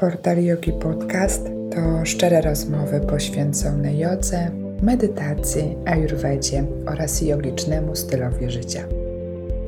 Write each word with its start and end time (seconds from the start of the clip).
Portal 0.00 0.44
Yogi 0.44 0.72
Podcast 0.72 1.42
to 1.74 2.04
szczere 2.04 2.40
rozmowy 2.40 3.00
poświęcone 3.00 3.94
jodze, 3.94 4.50
medytacji, 4.82 5.76
ayurvedzie 5.86 6.64
oraz 6.86 7.22
jogicznemu 7.22 7.96
stylowi 7.96 8.50
życia. 8.50 8.84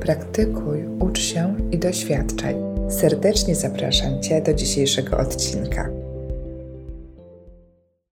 Praktykuj, 0.01 0.85
ucz 0.99 1.19
się 1.19 1.55
i 1.71 1.79
doświadczaj. 1.79 2.55
Serdecznie 2.89 3.55
zapraszam 3.55 4.21
Cię 4.21 4.41
do 4.41 4.53
dzisiejszego 4.53 5.17
odcinka. 5.17 5.89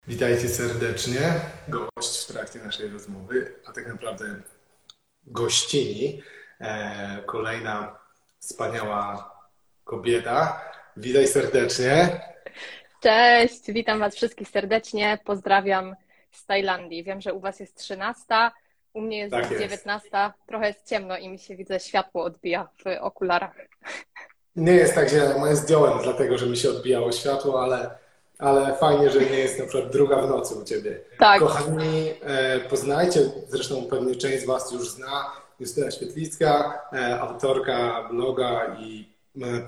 Witajcie 0.08 0.50
serdecznie. 0.50 1.20
Gość 1.68 2.24
w 2.24 2.34
trakcie 2.34 2.60
naszej 2.60 2.90
rozmowy, 2.90 3.52
a 3.66 3.72
tak 3.72 3.88
naprawdę 3.88 4.26
gościni. 5.28 6.22
E, 6.62 7.24
kolejna 7.26 8.00
wspaniała 8.40 9.32
kobieta. 9.84 10.62
Witaj 10.98 11.28
serdecznie. 11.28 12.22
Cześć, 13.04 13.62
witam 13.68 14.00
Was 14.00 14.16
wszystkich 14.16 14.50
serdecznie. 14.50 15.20
Pozdrawiam 15.26 15.96
z 16.32 16.46
Tajlandii. 16.46 17.04
Wiem, 17.04 17.22
że 17.22 17.34
u 17.34 17.40
Was 17.40 17.60
jest 17.60 17.78
13, 17.78 18.26
u 18.94 19.02
mnie 19.02 19.18
jest 19.18 19.32
Tak 19.32 19.52
jest. 19.52 19.64
19. 19.64 20.10
Trochę 20.48 20.68
jest 20.68 20.90
ciemno 20.90 21.18
i 21.18 21.30
mi 21.30 21.40
się 21.40 21.56
widzę, 21.56 21.80
światło 21.80 22.24
odbija 22.24 22.68
w 22.78 23.02
okularach. 23.02 23.56
Nie 24.56 24.72
jest 24.72 24.96
tak 24.96 25.10
źle, 25.10 25.36
moje 25.40 25.56
zdjąłem, 25.56 26.00
dlatego 26.04 26.38
że 26.38 26.46
mi 26.46 26.58
się 26.58 26.70
odbijało 26.70 27.12
światło, 27.12 27.64
ale, 27.64 27.90
ale 28.40 28.76
fajnie, 28.76 29.10
że 29.10 29.20
nie 29.20 29.40
jest 29.40 29.60
na 29.60 29.66
przykład 29.66 29.92
druga 29.92 30.22
w 30.22 30.30
nocy 30.30 30.56
u 30.56 30.66
Ciebie. 30.66 31.00
Tak. 31.20 31.40
Kochani, 31.40 32.14
e, 32.24 32.60
poznajcie, 32.60 33.20
zresztą 33.48 33.86
pewnie 33.90 34.16
część 34.16 34.44
z 34.44 34.46
Was 34.46 34.72
już 34.72 34.90
zna, 34.90 35.32
Justyna 35.60 35.92
Świetlicka, 35.92 36.82
e, 36.94 37.20
autorka 37.20 38.08
bloga 38.12 38.76
i 38.80 39.10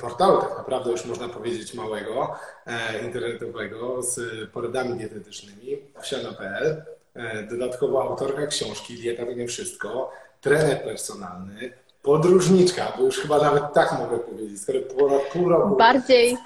portalu 0.02 0.42
tak 0.42 0.58
naprawdę 0.58 0.92
już 0.92 1.06
można 1.06 1.30
powiedzieć 1.30 1.74
małego, 1.74 2.36
e, 2.66 3.06
internetowego 3.06 4.02
z 4.04 4.20
poradami 4.52 4.94
dietetycznymi 4.98 5.78
wsiana.pl. 6.02 6.84
E, 7.16 7.44
Dodatkowo 7.44 8.04
autorka 8.04 8.48
książki 8.48 8.96
Dieta 8.96 9.26
to 9.26 9.32
nie 9.34 9.48
wszystko, 9.48 10.12
trener 10.42 10.84
personalny, 10.84 11.74
podróżniczka, 12.02 12.94
bo 12.98 13.04
już 13.04 13.20
chyba 13.20 13.38
nawet 13.38 13.74
tak 13.74 13.92
mogę 14.00 14.20
powiedzieć, 14.20 14.62
skoro 14.62 14.80
ponad 14.82 15.22
pół 15.34 15.50
roku 15.50 15.76
Bardziej, 15.76 16.38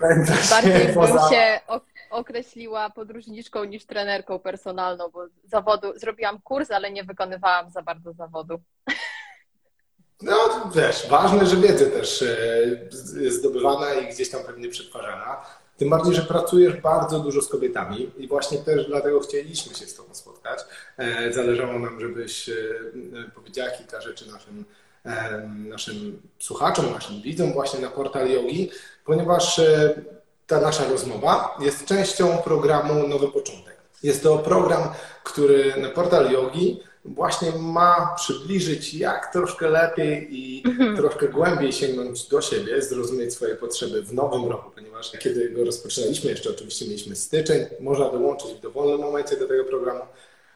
bardziej 0.49 0.85
bym 0.85 0.93
poza... 0.95 1.29
się 1.29 1.59
ok- 1.67 1.83
określiła 2.09 2.89
podróżniczką 2.89 3.63
niż 3.63 3.85
trenerką 3.85 4.39
personalną, 4.39 5.09
bo 5.09 5.25
zawodu 5.43 5.99
zrobiłam 5.99 6.41
kurs, 6.41 6.71
ale 6.71 6.91
nie 6.91 7.03
wykonywałam 7.03 7.69
za 7.69 7.81
bardzo 7.81 8.13
zawodu. 8.13 8.59
No 10.21 10.71
wiesz, 10.75 11.07
ważne, 11.09 11.45
że 11.45 11.55
wiedza 11.57 11.85
też 11.85 12.21
e, 12.21 12.27
jest 13.21 13.39
zdobywana 13.39 13.93
i 13.93 14.13
gdzieś 14.13 14.29
tam 14.29 14.43
pewnie 14.43 14.69
przetwarzana. 14.69 15.41
Tym 15.77 15.89
bardziej, 15.89 16.15
że 16.15 16.21
pracujesz 16.21 16.81
bardzo 16.81 17.19
dużo 17.19 17.41
z 17.41 17.47
kobietami 17.47 18.11
i 18.17 18.27
właśnie 18.27 18.57
też 18.57 18.87
dlatego 18.87 19.19
chcieliśmy 19.19 19.75
się 19.75 19.85
z 19.85 19.95
Tobą 19.95 20.15
spotkać. 20.15 20.59
E, 20.97 21.33
Zależało 21.33 21.79
nam, 21.79 21.99
żebyś 21.99 22.49
e, 22.49 22.53
powiedziała 23.35 23.69
kilka 23.69 24.01
rzeczy 24.01 24.31
naszym, 24.31 24.65
naszym 25.69 26.21
słuchaczom, 26.39 26.91
naszym 26.91 27.21
widzom 27.21 27.53
właśnie 27.53 27.79
na 27.79 27.89
portal 27.89 28.29
Yogi, 28.29 28.71
ponieważ 29.05 29.61
ta 30.47 30.61
nasza 30.61 30.89
rozmowa 30.89 31.57
jest 31.59 31.85
częścią 31.85 32.37
programu 32.37 33.07
Nowy 33.07 33.27
Początek. 33.27 33.75
Jest 34.03 34.23
to 34.23 34.37
program, 34.37 34.89
który 35.23 35.73
na 35.77 35.89
portal 35.89 36.31
Yogi 36.31 36.79
właśnie 37.05 37.51
ma 37.51 38.13
przybliżyć, 38.15 38.93
jak 38.93 39.33
troszkę 39.33 39.69
lepiej 39.69 40.27
i 40.31 40.63
troszkę 40.95 41.27
głębiej 41.27 41.73
sięgnąć 41.73 42.27
do 42.27 42.41
siebie, 42.41 42.81
zrozumieć 42.81 43.33
swoje 43.33 43.55
potrzeby 43.55 44.01
w 44.01 44.13
nowym 44.13 44.45
roku, 44.45 44.71
ponieważ 44.75 45.11
kiedy 45.11 45.49
go 45.49 45.65
rozpoczynaliśmy, 45.65 46.29
jeszcze 46.29 46.49
oczywiście 46.49 46.85
mieliśmy 46.85 47.15
styczeń, 47.15 47.65
można 47.79 48.09
dołączyć 48.09 48.51
w 48.51 48.59
dowolnym 48.59 48.99
momencie 48.99 49.37
do 49.37 49.47
tego 49.47 49.63
programu, 49.63 50.01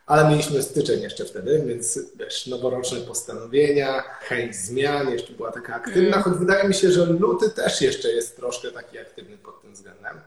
ale 0.05 0.30
mieliśmy 0.30 0.64
styczeń 0.64 1.02
jeszcze 1.02 1.25
wtedy, 1.25 1.64
więc 1.66 2.00
wiesz, 2.16 2.47
noworoczne 2.47 2.99
postanowienia, 2.99 4.02
chęć 4.02 4.55
zmian, 4.55 5.10
jeszcze 5.10 5.33
była 5.33 5.52
taka 5.52 5.76
aktywna, 5.76 6.21
choć 6.21 6.33
wydaje 6.33 6.67
mi 6.67 6.73
się, 6.73 6.92
że 6.92 7.05
luty 7.05 7.49
też 7.49 7.81
jeszcze 7.81 8.11
jest 8.11 8.36
troszkę 8.36 8.71
taki 8.71 8.99
aktywny 8.99 9.37
pod 9.37 9.61
tym 9.61 9.73
względem. 9.73 10.21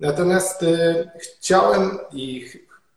Natomiast 0.00 0.62
y, 0.62 1.10
chciałem 1.18 1.98
i 2.12 2.50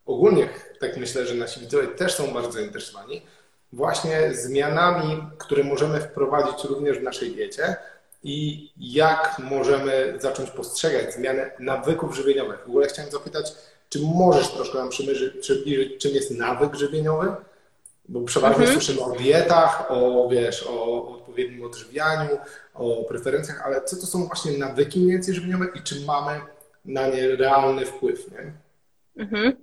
ogólnie 0.06 0.48
tak 0.80 0.96
myślę, 0.96 1.26
że 1.26 1.34
nasi 1.34 1.60
widzowie 1.60 1.88
też 1.88 2.14
są 2.14 2.32
bardzo 2.34 2.52
zainteresowani 2.52 3.22
właśnie 3.72 4.34
zmianami, 4.34 5.22
które 5.38 5.64
możemy 5.64 6.00
wprowadzić 6.00 6.64
również 6.64 6.98
w 6.98 7.02
naszej 7.02 7.30
diecie 7.30 7.76
i 8.22 8.70
jak 8.76 9.36
możemy 9.38 10.14
zacząć 10.18 10.50
postrzegać 10.50 11.14
zmianę 11.14 11.50
nawyków 11.58 12.16
żywieniowych. 12.16 12.60
W 12.66 12.68
ogóle 12.68 12.88
chciałem 12.88 13.10
zapytać, 13.10 13.52
czy 13.88 13.98
możesz 14.02 14.48
troszkę 14.48 14.78
nam 14.78 14.88
przybliżyć, 15.40 16.02
czym 16.02 16.14
jest 16.14 16.30
nawyk 16.30 16.74
żywieniowy? 16.74 17.34
Bo 18.08 18.20
przeważnie 18.20 18.66
słyszymy 18.66 19.00
o 19.00 19.10
dietach, 19.10 19.86
o, 19.88 20.28
wiesz, 20.28 20.66
o 20.70 21.08
odpowiednim 21.08 21.64
odżywianiu, 21.64 22.38
o 22.74 23.04
preferencjach, 23.04 23.62
ale 23.66 23.84
co 23.84 23.96
to 23.96 24.06
są 24.06 24.26
właśnie 24.26 24.58
nawyki 24.58 24.98
mniej 24.98 25.12
więcej 25.12 25.34
żywieniowe 25.34 25.66
i 25.74 25.82
czy 25.82 26.00
mamy 26.00 26.40
na 26.84 27.08
nie 27.08 27.36
realny 27.36 27.86
wpływ, 27.86 28.30
nie? 28.30 28.52
Mhm. 29.16 29.56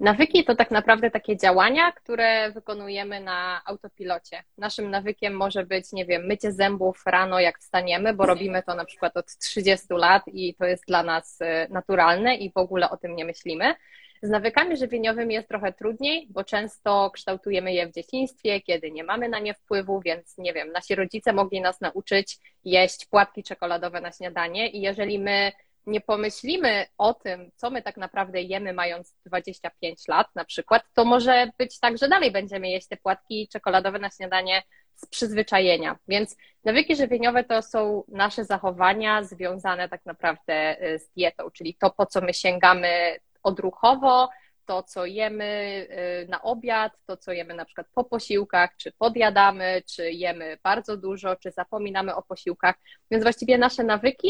Nawyki 0.00 0.44
to 0.44 0.56
tak 0.56 0.70
naprawdę 0.70 1.10
takie 1.10 1.36
działania, 1.36 1.92
które 1.92 2.52
wykonujemy 2.52 3.20
na 3.20 3.62
autopilocie. 3.64 4.44
Naszym 4.58 4.90
nawykiem 4.90 5.34
może 5.34 5.66
być, 5.66 5.92
nie 5.92 6.06
wiem, 6.06 6.26
mycie 6.26 6.52
zębów 6.52 7.02
rano, 7.06 7.40
jak 7.40 7.58
wstaniemy, 7.58 8.14
bo 8.14 8.26
robimy 8.26 8.62
to 8.62 8.74
na 8.74 8.84
przykład 8.84 9.16
od 9.16 9.36
30 9.36 9.86
lat 9.90 10.22
i 10.26 10.54
to 10.54 10.64
jest 10.64 10.84
dla 10.86 11.02
nas 11.02 11.38
e, 11.40 11.66
naturalne 11.70 12.34
i 12.34 12.52
w 12.52 12.56
ogóle 12.56 12.90
o 12.90 12.96
tym 12.96 13.16
nie 13.16 13.24
myślimy. 13.24 13.74
Z 14.22 14.30
nawykami 14.30 14.76
żywieniowymi 14.76 15.34
jest 15.34 15.48
trochę 15.48 15.72
trudniej, 15.72 16.26
bo 16.30 16.44
często 16.44 17.10
kształtujemy 17.14 17.72
je 17.72 17.86
w 17.86 17.92
dzieciństwie, 17.92 18.60
kiedy 18.60 18.90
nie 18.90 19.04
mamy 19.04 19.28
na 19.28 19.38
nie 19.38 19.54
wpływu, 19.54 20.00
więc 20.00 20.38
nie 20.38 20.52
wiem, 20.52 20.72
nasi 20.72 20.94
rodzice 20.94 21.32
mogli 21.32 21.60
nas 21.60 21.80
nauczyć 21.80 22.38
jeść 22.64 23.06
płatki 23.06 23.42
czekoladowe 23.42 24.00
na 24.00 24.12
śniadanie 24.12 24.68
i 24.68 24.80
jeżeli 24.80 25.18
my 25.18 25.52
nie 25.90 26.00
pomyślimy 26.00 26.86
o 26.98 27.14
tym, 27.14 27.50
co 27.56 27.70
my 27.70 27.82
tak 27.82 27.96
naprawdę 27.96 28.42
jemy, 28.42 28.72
mając 28.72 29.14
25 29.26 30.08
lat 30.08 30.26
na 30.34 30.44
przykład, 30.44 30.82
to 30.94 31.04
może 31.04 31.50
być 31.58 31.80
tak, 31.80 31.98
że 31.98 32.08
dalej 32.08 32.30
będziemy 32.32 32.70
jeść 32.70 32.88
te 32.88 32.96
płatki 32.96 33.48
czekoladowe 33.52 33.98
na 33.98 34.10
śniadanie 34.10 34.62
z 34.94 35.06
przyzwyczajenia. 35.06 35.98
Więc 36.08 36.36
nawyki 36.64 36.96
żywieniowe 36.96 37.44
to 37.44 37.62
są 37.62 38.04
nasze 38.08 38.44
zachowania 38.44 39.22
związane 39.22 39.88
tak 39.88 40.06
naprawdę 40.06 40.84
y, 40.86 40.98
z 40.98 41.10
dietą, 41.10 41.50
czyli 41.50 41.74
to, 41.74 41.90
po 41.90 42.06
co 42.06 42.20
my 42.20 42.34
sięgamy 42.34 43.16
odruchowo, 43.42 44.28
to, 44.66 44.82
co 44.82 45.06
jemy 45.06 45.86
y, 46.24 46.28
na 46.28 46.42
obiad, 46.42 46.92
to, 47.06 47.16
co 47.16 47.32
jemy 47.32 47.54
na 47.54 47.64
przykład 47.64 47.86
po 47.94 48.04
posiłkach, 48.04 48.70
czy 48.76 48.92
podjadamy, 48.92 49.82
czy 49.94 50.10
jemy 50.10 50.58
bardzo 50.62 50.96
dużo, 50.96 51.36
czy 51.36 51.50
zapominamy 51.50 52.14
o 52.14 52.22
posiłkach. 52.22 52.74
Więc 53.10 53.22
właściwie 53.22 53.58
nasze 53.58 53.84
nawyki 53.84 54.28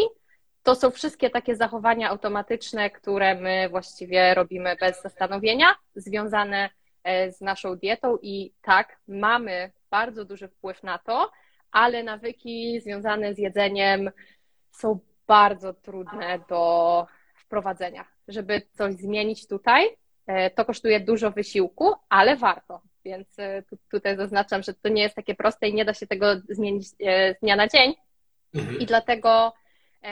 to 0.62 0.74
są 0.74 0.90
wszystkie 0.90 1.30
takie 1.30 1.56
zachowania 1.56 2.10
automatyczne, 2.10 2.90
które 2.90 3.34
my 3.34 3.68
właściwie 3.68 4.34
robimy 4.34 4.76
bez 4.80 5.02
zastanowienia, 5.02 5.74
związane 5.94 6.70
e, 7.04 7.32
z 7.32 7.40
naszą 7.40 7.76
dietą 7.76 8.18
i 8.22 8.52
tak, 8.62 8.98
mamy 9.08 9.72
bardzo 9.90 10.24
duży 10.24 10.48
wpływ 10.48 10.82
na 10.82 10.98
to, 10.98 11.30
ale 11.72 12.02
nawyki 12.02 12.80
związane 12.80 13.34
z 13.34 13.38
jedzeniem 13.38 14.10
są 14.70 14.98
bardzo 15.26 15.74
trudne 15.74 16.40
do 16.48 17.06
wprowadzenia. 17.34 18.04
Żeby 18.28 18.62
coś 18.72 18.94
zmienić 18.94 19.48
tutaj, 19.48 19.96
e, 20.26 20.50
to 20.50 20.64
kosztuje 20.64 21.00
dużo 21.00 21.30
wysiłku, 21.30 21.92
ale 22.08 22.36
warto. 22.36 22.80
Więc 23.04 23.38
e, 23.38 23.62
tu, 23.62 23.76
tutaj 23.90 24.16
zaznaczam, 24.16 24.62
że 24.62 24.74
to 24.74 24.88
nie 24.88 25.02
jest 25.02 25.14
takie 25.14 25.34
proste 25.34 25.68
i 25.68 25.74
nie 25.74 25.84
da 25.84 25.94
się 25.94 26.06
tego 26.06 26.26
zmienić 26.48 26.88
z 26.88 26.96
dnia 27.42 27.56
na 27.56 27.68
dzień. 27.68 27.94
I 28.80 28.86
dlatego 28.86 29.52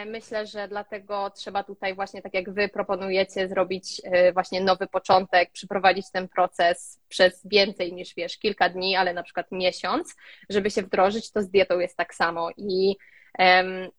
Myślę, 0.06 0.46
że 0.46 0.68
dlatego 0.68 1.30
trzeba 1.30 1.62
tutaj 1.64 1.94
właśnie, 1.94 2.22
tak 2.22 2.34
jak 2.34 2.50
Wy 2.50 2.68
proponujecie, 2.68 3.48
zrobić 3.48 4.02
e, 4.04 4.32
właśnie 4.32 4.60
nowy 4.60 4.86
początek, 4.86 5.50
przeprowadzić 5.52 6.10
ten 6.10 6.28
proces 6.28 7.00
przez 7.08 7.46
więcej 7.46 7.92
niż 7.92 8.14
wiesz, 8.14 8.38
kilka 8.38 8.68
dni, 8.68 8.96
ale 8.96 9.14
na 9.14 9.22
przykład 9.22 9.46
miesiąc, 9.52 10.16
żeby 10.50 10.70
się 10.70 10.82
wdrożyć, 10.82 11.32
to 11.32 11.42
z 11.42 11.50
dietą 11.50 11.78
jest 11.78 11.96
tak 11.96 12.14
samo. 12.14 12.50
I 12.56 12.96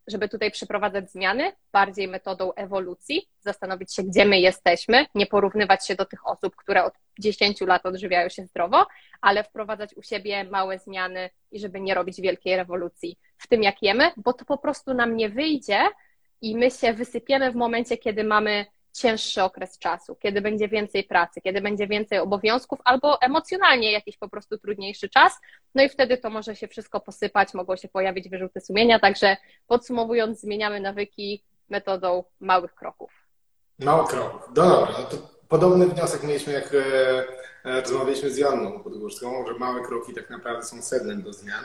żeby 0.07 0.29
tutaj 0.29 0.51
przeprowadzać 0.51 1.11
zmiany 1.11 1.51
bardziej 1.71 2.07
metodą 2.07 2.53
ewolucji, 2.53 3.29
zastanowić 3.39 3.95
się, 3.95 4.03
gdzie 4.03 4.25
my 4.25 4.39
jesteśmy, 4.39 5.05
nie 5.15 5.25
porównywać 5.25 5.87
się 5.87 5.95
do 5.95 6.05
tych 6.05 6.27
osób, 6.27 6.55
które 6.55 6.83
od 6.83 6.93
10 7.19 7.61
lat 7.61 7.85
odżywiają 7.85 8.29
się 8.29 8.45
zdrowo, 8.45 8.85
ale 9.21 9.43
wprowadzać 9.43 9.93
u 9.93 10.03
siebie 10.03 10.43
małe 10.43 10.79
zmiany 10.79 11.29
i 11.51 11.59
żeby 11.59 11.81
nie 11.81 11.93
robić 11.93 12.21
wielkiej 12.21 12.55
rewolucji 12.55 13.17
w 13.39 13.47
tym, 13.47 13.63
jak 13.63 13.81
jemy, 13.81 14.11
bo 14.17 14.33
to 14.33 14.45
po 14.45 14.57
prostu 14.57 14.93
nam 14.93 15.15
nie 15.15 15.29
wyjdzie 15.29 15.79
i 16.41 16.57
my 16.57 16.71
się 16.71 16.93
wysypiemy 16.93 17.51
w 17.51 17.55
momencie, 17.55 17.97
kiedy 17.97 18.23
mamy 18.23 18.65
cięższy 18.93 19.43
okres 19.43 19.79
czasu, 19.79 20.15
kiedy 20.15 20.41
będzie 20.41 20.67
więcej 20.67 21.03
pracy, 21.03 21.41
kiedy 21.41 21.61
będzie 21.61 21.87
więcej 21.87 22.19
obowiązków, 22.19 22.79
albo 22.83 23.21
emocjonalnie 23.21 23.91
jakiś 23.91 24.17
po 24.17 24.29
prostu 24.29 24.57
trudniejszy 24.57 25.09
czas, 25.09 25.33
no 25.75 25.83
i 25.83 25.89
wtedy 25.89 26.17
to 26.17 26.29
może 26.29 26.55
się 26.55 26.67
wszystko 26.67 26.99
posypać, 26.99 27.53
mogą 27.53 27.75
się 27.75 27.87
pojawić 27.87 28.29
wyrzuty 28.29 28.61
sumienia, 28.61 28.99
także 28.99 29.37
podsumowując, 29.67 30.39
zmieniamy 30.39 30.79
nawyki 30.79 31.43
metodą 31.69 32.23
małych 32.39 32.75
kroków. 32.75 33.11
Mało 33.79 34.03
kroków. 34.03 34.41
No 34.47 34.53
dobra, 34.53 34.93
no 34.99 35.03
to 35.03 35.17
podobny 35.47 35.87
wniosek 35.87 36.23
mieliśmy, 36.23 36.53
jak 36.53 36.73
e, 37.65 37.81
rozmawialiśmy 37.81 38.29
z 38.29 38.37
Janną 38.37 38.79
Podgórską, 38.79 39.47
że 39.47 39.53
małe 39.53 39.81
kroki 39.81 40.13
tak 40.13 40.29
naprawdę 40.29 40.63
są 40.63 40.81
sednem 40.81 41.21
do 41.21 41.33
zmian. 41.33 41.63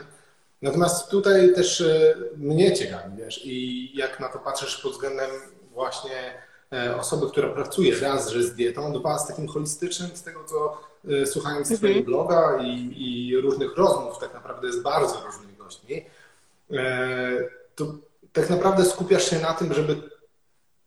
Natomiast 0.64 1.10
tutaj 1.10 1.54
też 1.54 1.80
e, 1.80 2.14
mnie 2.36 2.76
ciekawi, 2.76 3.16
wiesz, 3.16 3.40
i 3.44 3.90
jak 3.96 4.20
na 4.20 4.28
to 4.28 4.38
patrzysz 4.38 4.80
pod 4.82 4.92
względem 4.92 5.30
właśnie 5.72 6.34
e, 6.72 6.96
osoby, 6.96 7.26
która 7.30 7.48
pracuje 7.48 8.00
raz, 8.00 8.28
że 8.28 8.42
z 8.42 8.54
dietą, 8.54 8.92
dwa 8.92 9.18
z 9.18 9.26
takim 9.26 9.48
holistycznym, 9.48 10.10
z 10.14 10.22
tego 10.22 10.44
co 10.44 10.80
e, 11.08 11.26
słuchając 11.26 11.70
mhm. 11.70 11.78
Twojego 11.78 12.02
bloga 12.02 12.58
i, 12.62 12.94
i, 12.96 13.36
różnych 13.36 13.76
rozmów 13.76 14.18
tak 14.18 14.34
naprawdę 14.34 14.72
z 14.72 14.82
bardzo 14.82 15.22
różnymi 15.26 15.56
gośćmi, 15.56 16.04
to 17.74 17.86
tak 18.32 18.50
naprawdę 18.50 18.84
skupiasz 18.84 19.30
się 19.30 19.38
na 19.38 19.54
tym, 19.54 19.74
żeby 19.74 19.96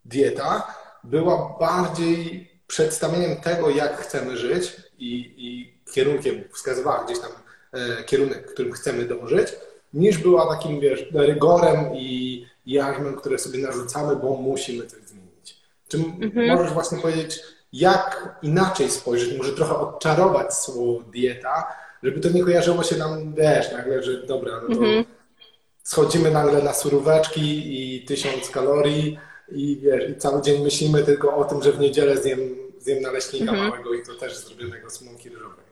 dieta 0.05 0.75
była 1.03 1.57
bardziej 1.59 2.51
przedstawieniem 2.67 3.41
tego, 3.41 3.69
jak 3.69 4.01
chcemy 4.01 4.37
żyć 4.37 4.77
i, 4.97 5.33
i 5.37 5.73
kierunkiem, 5.91 6.43
wskazywała 6.53 7.03
gdzieś 7.03 7.19
tam 7.19 7.31
kierunek, 8.05 8.53
którym 8.53 8.71
chcemy 8.71 9.05
dążyć, 9.05 9.47
niż 9.93 10.17
była 10.17 10.55
takim, 10.55 10.79
wiesz, 10.79 11.05
rygorem 11.13 11.95
i 11.95 12.45
jarzmem, 12.65 13.15
które 13.15 13.37
sobie 13.37 13.59
narzucamy, 13.59 14.15
bo 14.15 14.35
musimy 14.35 14.85
coś 14.85 15.01
zmienić. 15.01 15.61
Czy 15.87 15.97
mhm. 15.97 16.57
możesz 16.57 16.73
właśnie 16.73 16.97
powiedzieć, 16.97 17.41
jak 17.73 18.37
inaczej 18.41 18.89
spojrzeć, 18.89 19.37
może 19.37 19.53
trochę 19.53 19.79
odczarować 19.79 20.53
słowo 20.53 21.03
dieta, 21.13 21.67
żeby 22.03 22.19
to 22.19 22.29
nie 22.29 22.43
kojarzyło 22.43 22.83
się 22.83 22.97
nam, 22.97 23.33
wiesz, 23.33 23.71
nagle, 23.71 24.03
że 24.03 24.27
dobra, 24.27 24.61
no 24.61 24.75
to 24.75 24.81
mhm. 24.81 25.05
schodzimy 25.83 26.31
nagle 26.31 26.61
na 26.61 26.73
suróweczki 26.73 27.63
i 27.65 28.05
tysiąc 28.05 28.49
kalorii, 28.49 29.19
i 29.51 29.77
wiesz, 29.77 30.09
i 30.09 30.15
cały 30.15 30.41
dzień 30.41 30.63
myślimy 30.63 31.03
tylko 31.03 31.35
o 31.35 31.45
tym, 31.45 31.63
że 31.63 31.71
w 31.71 31.79
niedzielę 31.79 32.17
zjem, 32.17 32.39
zjem 32.79 33.01
naleśnika 33.01 33.51
mhm. 33.51 33.69
małego 33.69 33.93
i 33.93 34.03
to 34.03 34.13
też 34.13 34.37
zrobionego 34.37 34.89
z 34.89 35.01
mąki 35.01 35.29
ryżowej. 35.29 35.66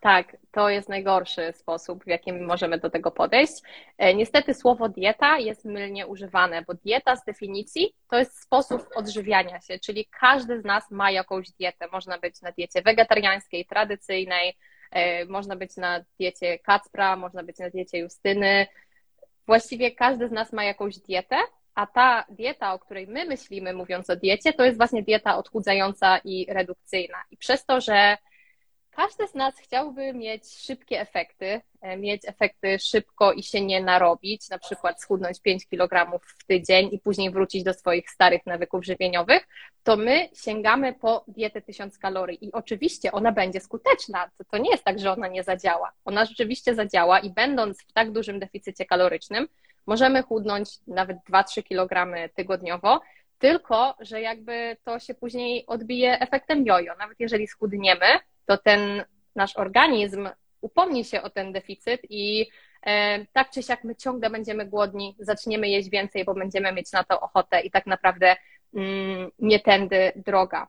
Tak, 0.00 0.36
to 0.50 0.68
jest 0.68 0.88
najgorszy 0.88 1.52
sposób, 1.52 2.04
w 2.04 2.06
jakim 2.06 2.46
możemy 2.46 2.78
do 2.78 2.90
tego 2.90 3.10
podejść. 3.10 3.52
E, 3.98 4.14
niestety 4.14 4.54
słowo 4.54 4.88
dieta 4.88 5.38
jest 5.38 5.64
mylnie 5.64 6.06
używane, 6.06 6.62
bo 6.62 6.74
dieta 6.74 7.16
z 7.16 7.24
definicji 7.24 7.94
to 8.10 8.18
jest 8.18 8.42
sposób 8.42 8.88
odżywiania 8.94 9.60
się, 9.60 9.78
czyli 9.78 10.08
każdy 10.20 10.60
z 10.60 10.64
nas 10.64 10.90
ma 10.90 11.10
jakąś 11.10 11.50
dietę. 11.50 11.86
Można 11.92 12.18
być 12.18 12.42
na 12.42 12.52
diecie 12.52 12.82
wegetariańskiej, 12.82 13.66
tradycyjnej, 13.66 14.56
e, 14.90 15.24
można 15.24 15.56
być 15.56 15.76
na 15.76 16.04
diecie 16.20 16.58
Kacpra, 16.58 17.16
można 17.16 17.42
być 17.42 17.58
na 17.58 17.70
diecie 17.70 17.98
Justyny. 17.98 18.66
Właściwie 19.46 19.90
każdy 19.90 20.28
z 20.28 20.32
nas 20.32 20.52
ma 20.52 20.64
jakąś 20.64 20.98
dietę 20.98 21.36
a 21.74 21.86
ta 21.86 22.24
dieta, 22.28 22.74
o 22.74 22.78
której 22.78 23.06
my 23.06 23.24
myślimy, 23.24 23.72
mówiąc 23.72 24.10
o 24.10 24.16
diecie, 24.16 24.52
to 24.52 24.64
jest 24.64 24.76
właśnie 24.76 25.02
dieta 25.02 25.36
odchudzająca 25.36 26.18
i 26.18 26.46
redukcyjna. 26.48 27.24
I 27.30 27.36
przez 27.36 27.66
to, 27.66 27.80
że 27.80 28.16
każdy 28.98 29.28
z 29.28 29.34
nas 29.34 29.58
chciałby 29.58 30.12
mieć 30.12 30.42
szybkie 30.54 31.00
efekty, 31.00 31.60
e, 31.80 31.96
mieć 31.96 32.22
efekty 32.26 32.78
szybko 32.78 33.32
i 33.32 33.42
się 33.42 33.60
nie 33.60 33.82
narobić, 33.82 34.48
na 34.50 34.58
przykład 34.58 35.02
schudnąć 35.02 35.40
5 35.40 35.68
kg 35.68 36.20
w 36.26 36.44
tydzień 36.46 36.88
i 36.92 36.98
później 36.98 37.30
wrócić 37.30 37.62
do 37.62 37.74
swoich 37.74 38.10
starych 38.10 38.46
nawyków 38.46 38.84
żywieniowych, 38.84 39.48
to 39.84 39.96
my 39.96 40.28
sięgamy 40.34 40.92
po 40.92 41.24
dietę 41.28 41.62
1000 41.62 41.98
kalorii. 41.98 42.44
I 42.44 42.52
oczywiście 42.52 43.12
ona 43.12 43.32
będzie 43.32 43.60
skuteczna. 43.60 44.30
To, 44.38 44.44
to 44.44 44.58
nie 44.58 44.70
jest 44.70 44.84
tak, 44.84 44.98
że 44.98 45.12
ona 45.12 45.28
nie 45.28 45.42
zadziała. 45.42 45.92
Ona 46.04 46.24
rzeczywiście 46.24 46.74
zadziała 46.74 47.18
i 47.18 47.30
będąc 47.30 47.82
w 47.82 47.92
tak 47.92 48.12
dużym 48.12 48.38
deficycie 48.38 48.86
kalorycznym, 48.86 49.48
możemy 49.86 50.22
chudnąć 50.22 50.68
nawet 50.86 51.16
2-3 51.30 51.62
kg 51.62 52.14
tygodniowo, 52.34 53.00
tylko 53.38 53.94
że 54.00 54.20
jakby 54.20 54.76
to 54.84 54.98
się 54.98 55.14
później 55.14 55.66
odbije 55.66 56.20
efektem 56.20 56.66
jojo. 56.66 56.94
Nawet 56.98 57.20
jeżeli 57.20 57.46
schudniemy, 57.46 58.06
to 58.48 58.58
ten 58.58 59.04
nasz 59.36 59.56
organizm 59.56 60.28
upomni 60.60 61.04
się 61.04 61.22
o 61.22 61.30
ten 61.30 61.52
deficyt 61.52 62.00
i 62.10 62.50
e, 62.82 63.26
tak 63.32 63.50
czy 63.50 63.62
siak 63.62 63.84
my 63.84 63.96
ciągle 63.96 64.30
będziemy 64.30 64.66
głodni, 64.66 65.16
zaczniemy 65.18 65.68
jeść 65.68 65.90
więcej, 65.90 66.24
bo 66.24 66.34
będziemy 66.34 66.72
mieć 66.72 66.92
na 66.92 67.04
to 67.04 67.20
ochotę 67.20 67.60
i 67.60 67.70
tak 67.70 67.86
naprawdę 67.86 68.36
mm, 68.74 69.30
nie 69.38 69.60
tędy 69.60 70.12
droga. 70.16 70.68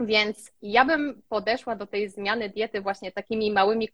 Więc 0.00 0.52
ja 0.62 0.84
bym 0.84 1.22
podeszła 1.28 1.76
do 1.76 1.86
tej 1.86 2.08
zmiany 2.08 2.48
diety 2.48 2.80
właśnie 2.80 3.12
takimi 3.12 3.50
małymi 3.50 3.88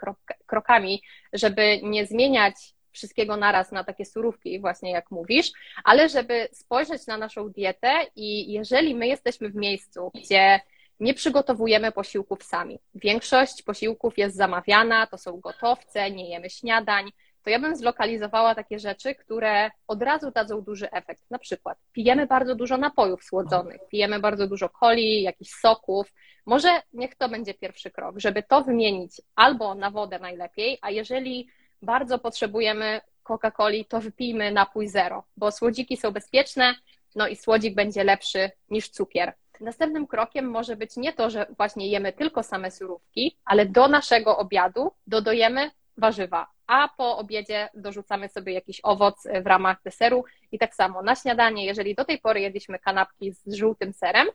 krokami, 0.47 1.03
żeby 1.33 1.81
nie 1.83 2.07
zmieniać 2.07 2.55
wszystkiego 2.93 3.37
naraz 3.37 3.73
na 3.73 3.85
takie 3.85 4.05
surówki, 4.05 4.61
właśnie 4.61 4.91
jak 4.91 5.11
mówisz, 5.11 5.53
ale 5.85 6.09
żeby 6.09 6.49
spojrzeć 6.53 7.07
na 7.07 7.19
naszą 7.19 7.49
dietę 7.49 7.93
i 8.17 8.53
jeżeli 8.53 8.95
my 8.95 9.07
jesteśmy 9.07 9.49
w 9.49 9.55
miejscu, 9.55 10.11
gdzie 10.15 10.61
nie 11.01 11.15
przygotowujemy 11.15 11.93
posiłków 11.93 12.43
sami, 12.43 12.79
większość 12.95 13.63
posiłków 13.63 14.19
jest 14.19 14.37
zamawiana, 14.37 15.07
to 15.07 15.19
są 15.19 15.41
gotowce, 15.41 16.11
nie 16.11 16.29
jemy 16.31 16.51
śniadań, 16.51 17.11
to 17.45 17.51
ja 17.51 17.59
bym 17.59 17.77
zlokalizowała 17.77 18.55
takie 18.55 18.79
rzeczy, 18.79 19.15
które 19.15 19.71
od 19.89 20.03
razu 20.03 20.31
dadzą 20.31 20.61
duży 20.61 20.91
efekt. 20.91 21.23
Na 21.31 21.39
przykład 21.39 21.79
pijemy 21.93 22.27
bardzo 22.27 22.55
dużo 22.55 22.77
napojów 22.77 23.25
słodzonych, 23.25 23.81
pijemy 23.91 24.21
bardzo 24.21 24.47
dużo 24.47 24.69
coli, 24.69 25.23
jakichś 25.23 25.51
soków. 25.51 26.15
Może 26.47 26.69
niech 26.93 27.15
to 27.15 27.29
będzie 27.29 27.55
pierwszy 27.55 27.91
krok, 27.91 28.19
żeby 28.19 28.43
to 28.43 28.63
wymienić 28.63 29.21
albo 29.37 29.75
na 29.75 29.91
wodę 29.91 30.19
najlepiej, 30.19 30.79
a 30.83 30.91
jeżeli 30.91 31.49
bardzo 31.83 32.19
potrzebujemy 32.19 33.01
Coca-Coli, 33.25 33.85
to 33.85 34.01
wypijmy 34.01 34.53
napój 34.53 34.89
zero, 34.89 35.25
bo 35.37 35.53
słodziki 35.53 35.97
są 35.97 36.11
bezpieczne, 36.11 36.75
no 37.15 37.29
i 37.29 37.37
słodzik 37.37 37.75
będzie 37.75 38.05
lepszy 38.05 38.51
niż 38.71 38.89
cukier. 38.89 39.33
Następnym 39.61 40.07
krokiem 40.07 40.51
może 40.51 40.77
być 40.77 40.97
nie 40.97 41.13
to, 41.13 41.31
że 41.31 41.47
właśnie 41.57 41.89
jemy 41.89 42.13
tylko 42.13 42.43
same 42.43 42.71
surówki, 42.71 43.37
ale 43.45 43.67
do 43.67 43.89
naszego 43.89 44.39
obiadu 44.39 44.93
dodajemy 45.07 45.71
warzywa, 45.97 46.47
a 46.67 46.89
po 46.97 47.19
obiedzie 47.19 47.69
dorzucamy 47.75 48.29
sobie 48.29 48.53
jakiś 48.53 48.81
owoc 48.83 49.27
w 49.43 49.47
ramach 49.47 49.83
deseru 49.83 50.25
i 50.53 50.59
tak 50.59 50.75
samo 50.75 51.03
na 51.03 51.15
śniadanie, 51.15 51.67
jeżeli 51.67 51.95
do 51.95 52.05
tej 52.05 52.19
pory 52.19 52.41
jedliśmy 52.41 52.79
kanapki 52.79 53.33
z 53.33 53.55
żółtym 53.55 53.93
serem, 53.93 54.29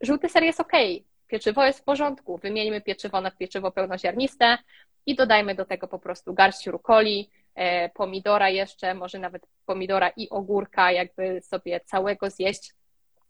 żółty 0.00 0.28
ser 0.28 0.42
jest 0.42 0.60
ok, 0.60 0.72
pieczywo 1.26 1.64
jest 1.64 1.78
w 1.78 1.84
porządku, 1.84 2.38
wymieńmy 2.38 2.80
pieczywo 2.80 3.20
na 3.20 3.30
pieczywo 3.30 3.70
pełnoziarniste, 3.70 4.58
i 5.06 5.14
dodajmy 5.14 5.54
do 5.54 5.64
tego 5.64 5.88
po 5.88 5.98
prostu 5.98 6.34
garść 6.34 6.66
rukoli, 6.66 7.30
pomidora 7.94 8.48
jeszcze, 8.48 8.94
może 8.94 9.18
nawet 9.18 9.46
pomidora 9.66 10.08
i 10.16 10.28
ogórka, 10.30 10.92
jakby 10.92 11.40
sobie 11.40 11.80
całego 11.80 12.30
zjeść. 12.30 12.74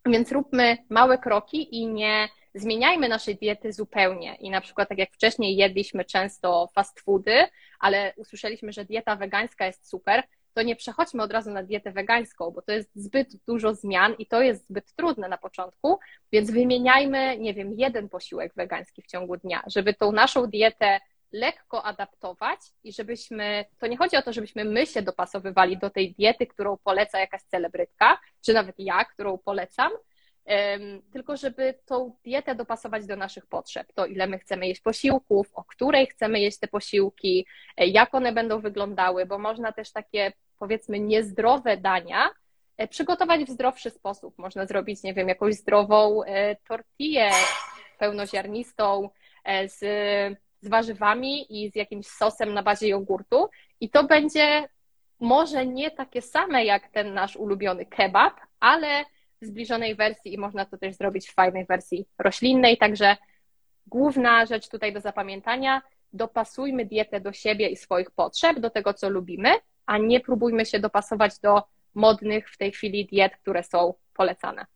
Więc 0.06 0.32
róbmy 0.32 0.76
małe 0.90 1.18
kroki 1.18 1.76
i 1.76 1.86
nie 1.86 2.28
zmieniajmy 2.54 3.08
naszej 3.08 3.36
diety 3.36 3.72
zupełnie. 3.72 4.34
I 4.34 4.50
na 4.50 4.60
przykład, 4.60 4.88
tak 4.88 4.98
jak 4.98 5.12
wcześniej 5.12 5.56
jedliśmy 5.56 6.04
często 6.04 6.68
fast 6.74 7.00
foody, 7.00 7.46
ale 7.80 8.12
usłyszeliśmy, 8.16 8.72
że 8.72 8.84
dieta 8.84 9.16
wegańska 9.16 9.66
jest 9.66 9.88
super, 9.88 10.22
to 10.54 10.62
nie 10.62 10.76
przechodźmy 10.76 11.22
od 11.22 11.32
razu 11.32 11.50
na 11.50 11.62
dietę 11.62 11.92
wegańską, 11.92 12.50
bo 12.50 12.62
to 12.62 12.72
jest 12.72 12.90
zbyt 12.94 13.28
dużo 13.46 13.74
zmian 13.74 14.14
i 14.18 14.26
to 14.26 14.42
jest 14.42 14.68
zbyt 14.68 14.92
trudne 14.92 15.28
na 15.28 15.38
początku, 15.38 15.98
więc 16.32 16.50
wymieniajmy, 16.50 17.38
nie 17.38 17.54
wiem, 17.54 17.72
jeden 17.76 18.08
posiłek 18.08 18.54
wegański 18.54 19.02
w 19.02 19.06
ciągu 19.06 19.36
dnia, 19.36 19.62
żeby 19.66 19.94
tą 19.94 20.12
naszą 20.12 20.46
dietę 20.46 21.00
lekko 21.34 21.84
adaptować 21.84 22.60
i 22.84 22.92
żebyśmy, 22.92 23.64
to 23.78 23.86
nie 23.86 23.96
chodzi 23.96 24.16
o 24.16 24.22
to, 24.22 24.32
żebyśmy 24.32 24.64
my 24.64 24.86
się 24.86 25.02
dopasowywali 25.02 25.78
do 25.78 25.90
tej 25.90 26.14
diety, 26.14 26.46
którą 26.46 26.76
poleca 26.76 27.18
jakaś 27.18 27.42
celebrytka, 27.42 28.18
czy 28.46 28.52
nawet 28.52 28.74
ja, 28.78 29.04
którą 29.04 29.38
polecam, 29.38 29.92
tylko 31.12 31.36
żeby 31.36 31.74
tą 31.86 32.16
dietę 32.24 32.54
dopasować 32.54 33.06
do 33.06 33.16
naszych 33.16 33.46
potrzeb. 33.46 33.92
To 33.94 34.06
ile 34.06 34.26
my 34.26 34.38
chcemy 34.38 34.66
jeść 34.66 34.80
posiłków, 34.80 35.50
o 35.54 35.64
której 35.64 36.06
chcemy 36.06 36.40
jeść 36.40 36.58
te 36.58 36.68
posiłki, 36.68 37.46
e, 37.76 37.86
jak 37.86 38.14
one 38.14 38.32
będą 38.32 38.60
wyglądały, 38.60 39.26
bo 39.26 39.38
można 39.38 39.72
też 39.72 39.92
takie 39.92 40.32
powiedzmy 40.58 41.00
niezdrowe 41.00 41.76
dania 41.76 42.30
e, 42.76 42.88
przygotować 42.88 43.44
w 43.44 43.50
zdrowszy 43.50 43.90
sposób. 43.90 44.38
Można 44.38 44.66
zrobić, 44.66 45.02
nie 45.02 45.14
wiem, 45.14 45.28
jakąś 45.28 45.54
zdrową 45.54 46.24
e, 46.24 46.56
tortillę 46.56 47.30
pełnoziarnistą 47.98 49.10
z 49.66 49.80
z 50.64 50.68
warzywami 50.68 51.64
i 51.64 51.70
z 51.70 51.76
jakimś 51.76 52.06
sosem 52.06 52.54
na 52.54 52.62
bazie 52.62 52.88
jogurtu 52.88 53.48
i 53.80 53.90
to 53.90 54.04
będzie 54.04 54.68
może 55.20 55.66
nie 55.66 55.90
takie 55.90 56.22
same 56.22 56.64
jak 56.64 56.88
ten 56.88 57.14
nasz 57.14 57.36
ulubiony 57.36 57.86
kebab, 57.86 58.40
ale 58.60 59.04
w 59.42 59.46
zbliżonej 59.46 59.94
wersji 59.94 60.34
i 60.34 60.38
można 60.38 60.64
to 60.64 60.78
też 60.78 60.94
zrobić 60.94 61.28
w 61.28 61.34
fajnej 61.34 61.66
wersji 61.66 62.06
roślinnej, 62.18 62.76
także 62.78 63.16
główna 63.86 64.46
rzecz 64.46 64.68
tutaj 64.68 64.92
do 64.92 65.00
zapamiętania, 65.00 65.82
dopasujmy 66.12 66.84
dietę 66.84 67.20
do 67.20 67.32
siebie 67.32 67.68
i 67.68 67.76
swoich 67.76 68.10
potrzeb, 68.10 68.58
do 68.58 68.70
tego, 68.70 68.94
co 68.94 69.08
lubimy, 69.08 69.50
a 69.86 69.98
nie 69.98 70.20
próbujmy 70.20 70.66
się 70.66 70.78
dopasować 70.78 71.38
do 71.38 71.62
modnych 71.94 72.50
w 72.50 72.56
tej 72.56 72.72
chwili 72.72 73.06
diet, 73.06 73.36
które 73.36 73.62
są 73.62 73.94
polecane. 74.14 74.66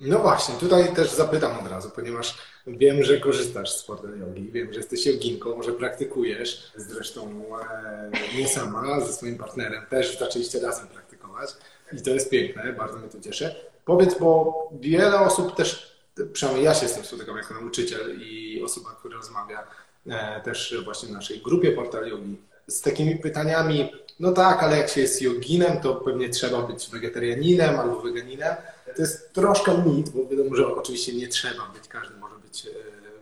No 0.00 0.18
właśnie, 0.18 0.54
tutaj 0.54 0.94
też 0.94 1.10
zapytam 1.10 1.58
od 1.58 1.70
razu, 1.70 1.90
ponieważ 1.90 2.38
wiem, 2.66 3.02
że 3.02 3.20
korzystasz 3.20 3.72
z 3.72 3.76
sportu 3.76 4.16
jogi, 4.16 4.50
wiem, 4.52 4.72
że 4.72 4.78
jesteś 4.78 5.06
joginką, 5.06 5.56
może 5.56 5.72
praktykujesz, 5.72 6.72
zresztą 6.76 7.44
e, 7.70 8.10
nie 8.38 8.48
sama, 8.48 9.00
ze 9.00 9.12
swoim 9.12 9.38
partnerem 9.38 9.86
też 9.86 10.18
zaczęliście 10.18 10.60
razem 10.60 10.86
praktykować 10.86 11.50
i 11.92 12.02
to 12.02 12.10
jest 12.10 12.30
piękne, 12.30 12.72
bardzo 12.72 12.98
mnie 12.98 13.08
to 13.08 13.20
cieszy. 13.20 13.54
Powiedz, 13.84 14.18
bo 14.18 14.54
wiele 14.80 15.20
osób 15.20 15.56
też, 15.56 15.96
przynajmniej 16.32 16.64
ja 16.64 16.74
się 16.74 16.88
z 16.88 16.94
tym 16.94 17.04
spotykam 17.04 17.36
jako 17.36 17.54
nauczyciel 17.54 18.20
i 18.20 18.62
osoba, 18.64 18.90
która 18.98 19.16
rozmawia 19.16 19.66
e, 20.06 20.40
też 20.40 20.76
właśnie 20.84 21.08
w 21.08 21.12
naszej 21.12 21.40
grupie 21.40 21.72
Portal 21.72 22.08
Yogi, 22.08 22.36
z 22.66 22.80
takimi 22.80 23.16
pytaniami, 23.16 23.92
no 24.20 24.32
tak, 24.32 24.62
ale 24.62 24.78
jak 24.78 24.88
się 24.88 25.00
jest 25.00 25.22
joginem, 25.22 25.80
to 25.80 25.94
pewnie 25.94 26.28
trzeba 26.28 26.62
być 26.62 26.90
wegetarianinem 26.90 27.80
albo 27.80 28.00
weganinem. 28.00 28.54
To 28.96 29.02
jest 29.02 29.32
troszkę 29.32 29.84
mit, 29.86 30.10
bo 30.10 30.26
wiadomo, 30.28 30.56
że 30.56 30.66
oczywiście 30.66 31.12
nie 31.12 31.28
trzeba 31.28 31.72
być, 31.74 31.88
każdy 31.88 32.16
może 32.16 32.36
być, 32.38 32.66
e, 32.66 32.70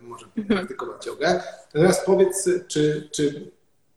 może 0.03 0.27
mhm. 0.37 0.59
praktykować 0.59 1.07
jogę. 1.07 1.43
Natomiast 1.75 2.07
powiedz, 2.07 2.49
czy, 2.69 3.09
czy 3.13 3.51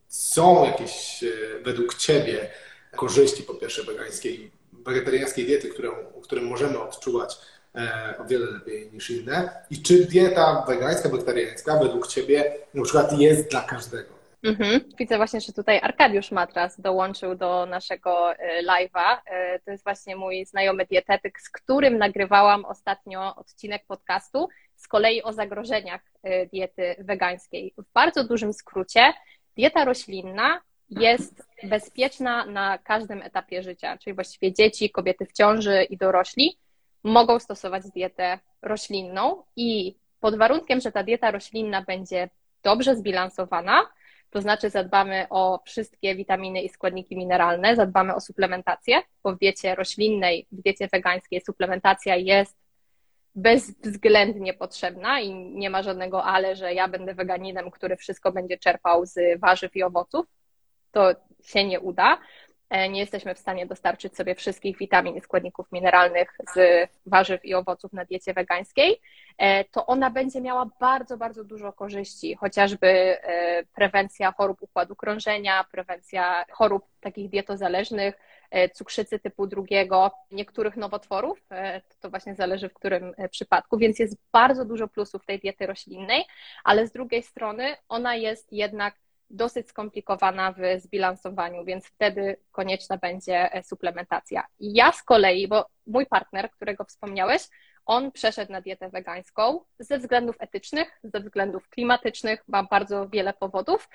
są 0.08 0.66
jakieś 0.66 1.24
e, 1.24 1.64
według 1.64 1.96
Ciebie 1.96 2.50
korzyści 2.96 3.44
po 3.44 3.54
pierwsze 3.54 3.84
wegańskiej, 3.84 4.52
wegetariańskiej 4.74 5.46
diety, 5.46 5.70
którą, 5.70 5.92
którą 6.24 6.42
możemy 6.42 6.80
odczuwać 6.80 7.38
e, 7.76 8.14
o 8.20 8.26
wiele 8.26 8.46
lepiej 8.46 8.92
niż 8.92 9.10
inne? 9.10 9.50
I 9.70 9.82
czy 9.82 10.06
dieta 10.06 10.66
wegańska, 10.68 11.10
wegetariańska 11.10 11.80
według 11.80 12.08
Ciebie 12.08 12.58
na 12.74 12.84
przykład 12.84 13.20
jest 13.20 13.50
dla 13.50 13.62
każdego? 13.62 14.15
Mhm. 14.46 14.82
Widzę 14.98 15.18
właśnie, 15.18 15.42
że 15.42 15.54
tutaj 15.54 15.80
Arkadiusz 15.84 16.32
Matras 16.32 16.82
dołączył 16.82 17.36
do 17.36 17.66
naszego 17.66 18.34
e, 18.34 18.64
live'a. 18.64 19.18
E, 19.26 19.60
to 19.60 19.72
jest 19.72 19.84
właśnie 19.84 20.16
mój 20.16 20.46
znajomy 20.46 20.86
dietetyk, 20.86 21.42
z 21.42 21.50
którym 21.50 21.98
nagrywałam 21.98 22.66
ostatnio 22.66 23.36
odcinek 23.36 23.86
podcastu, 23.88 24.50
z 24.76 24.88
kolei 24.88 25.24
o 25.24 25.34
zagrożeniach 25.34 26.02
e, 26.24 26.46
diety 26.46 26.96
wegańskiej. 27.00 27.74
W 27.78 27.94
bardzo 27.94 28.24
dużym 28.24 28.54
skrócie, 28.54 29.14
dieta 29.58 29.86
roślinna 29.86 30.62
jest 30.90 31.48
bezpieczna 31.64 32.46
na 32.46 32.78
każdym 32.78 33.22
etapie 33.22 33.64
życia, 33.64 33.98
czyli 33.98 34.14
właściwie 34.14 34.54
dzieci, 34.54 34.90
kobiety 34.90 35.26
w 35.26 35.34
ciąży 35.34 35.84
i 35.84 35.98
dorośli 35.98 36.58
mogą 37.04 37.40
stosować 37.40 37.84
dietę 37.84 38.40
roślinną 38.62 39.44
i 39.56 39.96
pod 40.20 40.38
warunkiem, 40.38 40.82
że 40.82 40.92
ta 40.92 41.04
dieta 41.04 41.32
roślinna 41.32 41.82
będzie 41.82 42.30
dobrze 42.64 42.96
zbilansowana, 42.96 43.82
to 44.36 44.42
znaczy 44.42 44.70
zadbamy 44.70 45.26
o 45.30 45.62
wszystkie 45.66 46.16
witaminy 46.16 46.62
i 46.62 46.70
składniki 46.70 47.18
mineralne, 47.18 47.76
zadbamy 47.76 48.16
o 48.16 48.22
suplementację, 48.22 49.02
bo 49.24 49.36
w 49.36 49.40
diecie 49.40 49.76
roślinnej, 49.76 50.48
w 50.52 50.62
diecie 50.62 50.88
wegańskiej 50.88 51.42
suplementacja 51.42 52.16
jest 52.16 52.58
bezwzględnie 53.36 54.54
potrzebna 54.54 55.20
i 55.20 55.34
nie 55.34 55.70
ma 55.70 55.84
żadnego 55.84 56.24
ale, 56.24 56.56
że 56.56 56.74
ja 56.74 56.88
będę 56.88 57.14
weganinem, 57.14 57.72
który 57.72 57.98
wszystko 57.98 58.32
będzie 58.32 58.58
czerpał 58.58 59.06
z 59.06 59.40
warzyw 59.40 59.76
i 59.76 59.84
owoców. 59.84 60.26
To 60.92 61.12
się 61.44 61.64
nie 61.64 61.80
uda. 61.80 62.18
E, 62.70 62.90
nie 62.90 63.00
jesteśmy 63.00 63.36
w 63.36 63.40
stanie 63.40 63.66
dostarczyć 63.66 64.16
sobie 64.16 64.36
wszystkich 64.36 64.78
witamin 64.78 65.16
i 65.16 65.22
składników 65.22 65.72
mineralnych 65.72 66.38
z 66.56 66.90
warzyw 67.06 67.46
i 67.46 67.54
owoców 67.54 67.94
na 67.94 68.06
diecie 68.06 68.34
wegańskiej, 68.34 69.02
e, 69.38 69.64
to 69.64 69.86
ona 69.86 70.10
będzie 70.10 70.42
miała 70.42 70.70
bardzo, 70.80 71.18
bardzo 71.18 71.44
dużo 71.44 71.74
korzyści, 71.74 72.36
chociażby 72.36 72.88
e, 72.88 73.64
prewencja 73.76 74.32
chorób 74.32 74.62
układu 74.62 74.96
krążenia, 74.96 75.66
prewencja 75.72 76.46
chorób 76.52 76.86
takich 77.00 77.30
dietozależnych, 77.30 78.16
cukrzycy 78.74 79.20
typu 79.20 79.48
drugiego, 79.48 80.12
niektórych 80.32 80.78
nowotworów, 80.78 81.44
to 82.00 82.10
właśnie 82.10 82.36
zależy 82.36 82.70
w 82.70 82.74
którym 82.74 83.14
przypadku, 83.30 83.78
więc 83.78 84.00
jest 84.00 84.18
bardzo 84.32 84.66
dużo 84.66 84.88
plusów 84.88 85.26
tej 85.26 85.40
diety 85.40 85.68
roślinnej, 85.68 86.26
ale 86.64 86.88
z 86.88 86.92
drugiej 86.92 87.24
strony 87.24 87.76
ona 87.90 88.16
jest 88.16 88.54
jednak 88.54 88.96
dosyć 89.30 89.70
skomplikowana 89.70 90.52
w 90.52 90.82
zbilansowaniu, 90.82 91.66
więc 91.66 91.86
wtedy 91.86 92.38
konieczna 92.52 92.98
będzie 92.98 93.54
e, 93.54 93.64
suplementacja. 93.64 94.44
I 94.60 94.74
ja 94.74 94.92
z 94.92 95.04
kolei, 95.04 95.48
bo 95.48 95.66
mój 95.88 96.06
partner, 96.06 96.52
którego 96.52 96.86
wspomniałeś, 96.86 97.48
on 97.86 98.12
przeszedł 98.12 98.52
na 98.52 98.62
dietę 98.62 98.90
wegańską 98.90 99.60
ze 99.80 100.00
względów 100.00 100.36
etycznych, 100.40 101.00
ze 101.04 101.20
względów 101.20 101.70
klimatycznych, 101.70 102.44
ma 102.48 102.64
bardzo 102.64 103.10
wiele 103.10 103.34
powodów. 103.34 103.90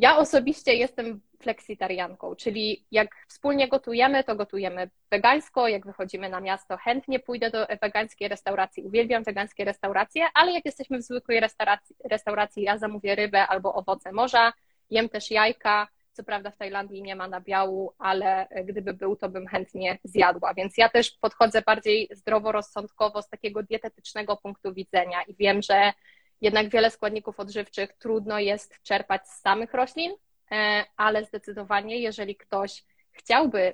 Ja 0.00 0.18
osobiście 0.18 0.74
jestem 0.74 1.20
fleksitarianką, 1.42 2.36
czyli 2.36 2.86
jak 2.90 3.08
wspólnie 3.28 3.68
gotujemy, 3.68 4.24
to 4.24 4.36
gotujemy 4.36 4.90
wegańsko, 5.10 5.68
jak 5.68 5.86
wychodzimy 5.86 6.28
na 6.28 6.40
miasto, 6.40 6.76
chętnie 6.76 7.20
pójdę 7.20 7.50
do 7.50 7.66
wegańskiej 7.82 8.28
restauracji, 8.28 8.82
uwielbiam 8.82 9.24
wegańskie 9.24 9.64
restauracje, 9.64 10.26
ale 10.34 10.52
jak 10.52 10.64
jesteśmy 10.64 10.98
w 10.98 11.02
zwykłej 11.02 11.40
restauracji, 11.40 11.96
restauracji 12.10 12.62
ja 12.62 12.78
zamówię 12.78 13.14
rybę 13.14 13.46
albo 13.46 13.74
owoce 13.74 14.12
morza, 14.12 14.52
jem 14.90 15.08
też 15.08 15.30
jajka, 15.30 15.88
co 16.12 16.24
prawda 16.24 16.50
w 16.50 16.56
Tajlandii 16.56 17.02
nie 17.02 17.16
ma 17.16 17.28
nabiału, 17.28 17.92
ale 17.98 18.48
gdyby 18.64 18.94
był, 18.94 19.16
to 19.16 19.28
bym 19.28 19.46
chętnie 19.46 19.98
zjadła. 20.04 20.54
Więc 20.54 20.78
ja 20.78 20.88
też 20.88 21.10
podchodzę 21.10 21.62
bardziej 21.62 22.08
zdroworozsądkowo 22.12 23.22
z 23.22 23.28
takiego 23.28 23.62
dietetycznego 23.62 24.36
punktu 24.36 24.74
widzenia 24.74 25.22
i 25.22 25.34
wiem, 25.34 25.62
że 25.62 25.92
jednak 26.40 26.68
wiele 26.68 26.90
składników 26.90 27.40
odżywczych 27.40 27.92
trudno 27.92 28.38
jest 28.38 28.82
czerpać 28.82 29.28
z 29.28 29.40
samych 29.40 29.74
roślin, 29.74 30.12
e, 30.50 30.84
ale 30.96 31.24
zdecydowanie, 31.24 31.98
jeżeli 31.98 32.36
ktoś 32.36 32.84
chciałby 33.10 33.72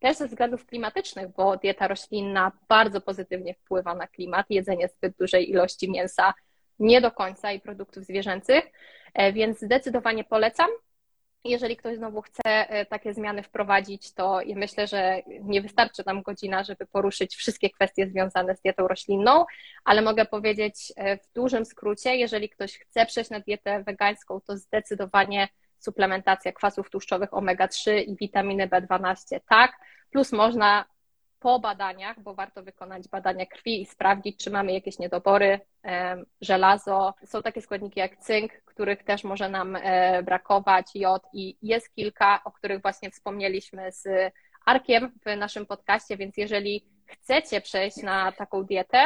też 0.00 0.16
ze 0.16 0.28
względów 0.28 0.66
klimatycznych, 0.66 1.28
bo 1.28 1.56
dieta 1.56 1.88
roślinna 1.88 2.52
bardzo 2.68 3.00
pozytywnie 3.00 3.54
wpływa 3.54 3.94
na 3.94 4.06
klimat, 4.06 4.46
jedzenie 4.50 4.88
zbyt 4.88 5.16
dużej 5.16 5.50
ilości 5.50 5.90
mięsa 5.90 6.34
nie 6.78 7.00
do 7.00 7.10
końca 7.10 7.52
i 7.52 7.60
produktów 7.60 8.04
zwierzęcych, 8.04 8.64
e, 9.14 9.32
więc 9.32 9.60
zdecydowanie 9.60 10.24
polecam. 10.24 10.70
Jeżeli 11.48 11.76
ktoś 11.76 11.96
znowu 11.96 12.22
chce 12.22 12.42
e, 12.44 12.86
takie 12.86 13.14
zmiany 13.14 13.42
wprowadzić, 13.42 14.12
to 14.12 14.40
ja 14.40 14.56
myślę, 14.56 14.86
że 14.86 15.22
nie 15.26 15.62
wystarczy 15.62 16.02
nam 16.06 16.22
godzina, 16.22 16.64
żeby 16.64 16.86
poruszyć 16.86 17.36
wszystkie 17.36 17.70
kwestie 17.70 18.06
związane 18.06 18.56
z 18.56 18.60
dietą 18.60 18.88
roślinną, 18.88 19.44
ale 19.84 20.02
mogę 20.02 20.24
powiedzieć 20.24 20.92
e, 20.96 21.16
w 21.16 21.32
dużym 21.34 21.64
skrócie, 21.64 22.16
jeżeli 22.16 22.48
ktoś 22.48 22.78
chce 22.78 23.06
przejść 23.06 23.30
na 23.30 23.40
dietę 23.40 23.82
wegańską, 23.82 24.40
to 24.40 24.56
zdecydowanie 24.56 25.48
suplementacja 25.78 26.52
kwasów 26.52 26.90
tłuszczowych 26.90 27.30
omega-3 27.30 28.02
i 28.06 28.16
witaminy 28.16 28.68
B12 28.68 29.40
tak, 29.48 29.72
plus 30.10 30.32
można 30.32 30.84
po 31.46 31.58
badaniach, 31.58 32.20
bo 32.20 32.34
warto 32.34 32.62
wykonać 32.62 33.08
badania 33.08 33.46
krwi 33.46 33.82
i 33.82 33.86
sprawdzić, 33.86 34.44
czy 34.44 34.50
mamy 34.50 34.72
jakieś 34.72 34.98
niedobory, 34.98 35.60
żelazo. 36.40 37.14
Są 37.24 37.42
takie 37.42 37.62
składniki 37.62 38.00
jak 38.00 38.16
cynk, 38.16 38.52
których 38.52 39.04
też 39.04 39.24
może 39.24 39.48
nam 39.48 39.76
e, 39.76 40.22
brakować, 40.22 40.86
jod 40.94 41.22
i 41.32 41.56
jest 41.62 41.94
kilka, 41.94 42.40
o 42.44 42.52
których 42.52 42.82
właśnie 42.82 43.10
wspomnieliśmy 43.10 43.92
z 43.92 44.32
Arkiem 44.64 45.12
w 45.26 45.36
naszym 45.36 45.66
podcaście, 45.66 46.16
więc 46.16 46.36
jeżeli 46.36 46.84
chcecie 47.06 47.60
przejść 47.60 48.02
na 48.02 48.32
taką 48.32 48.64
dietę, 48.64 49.02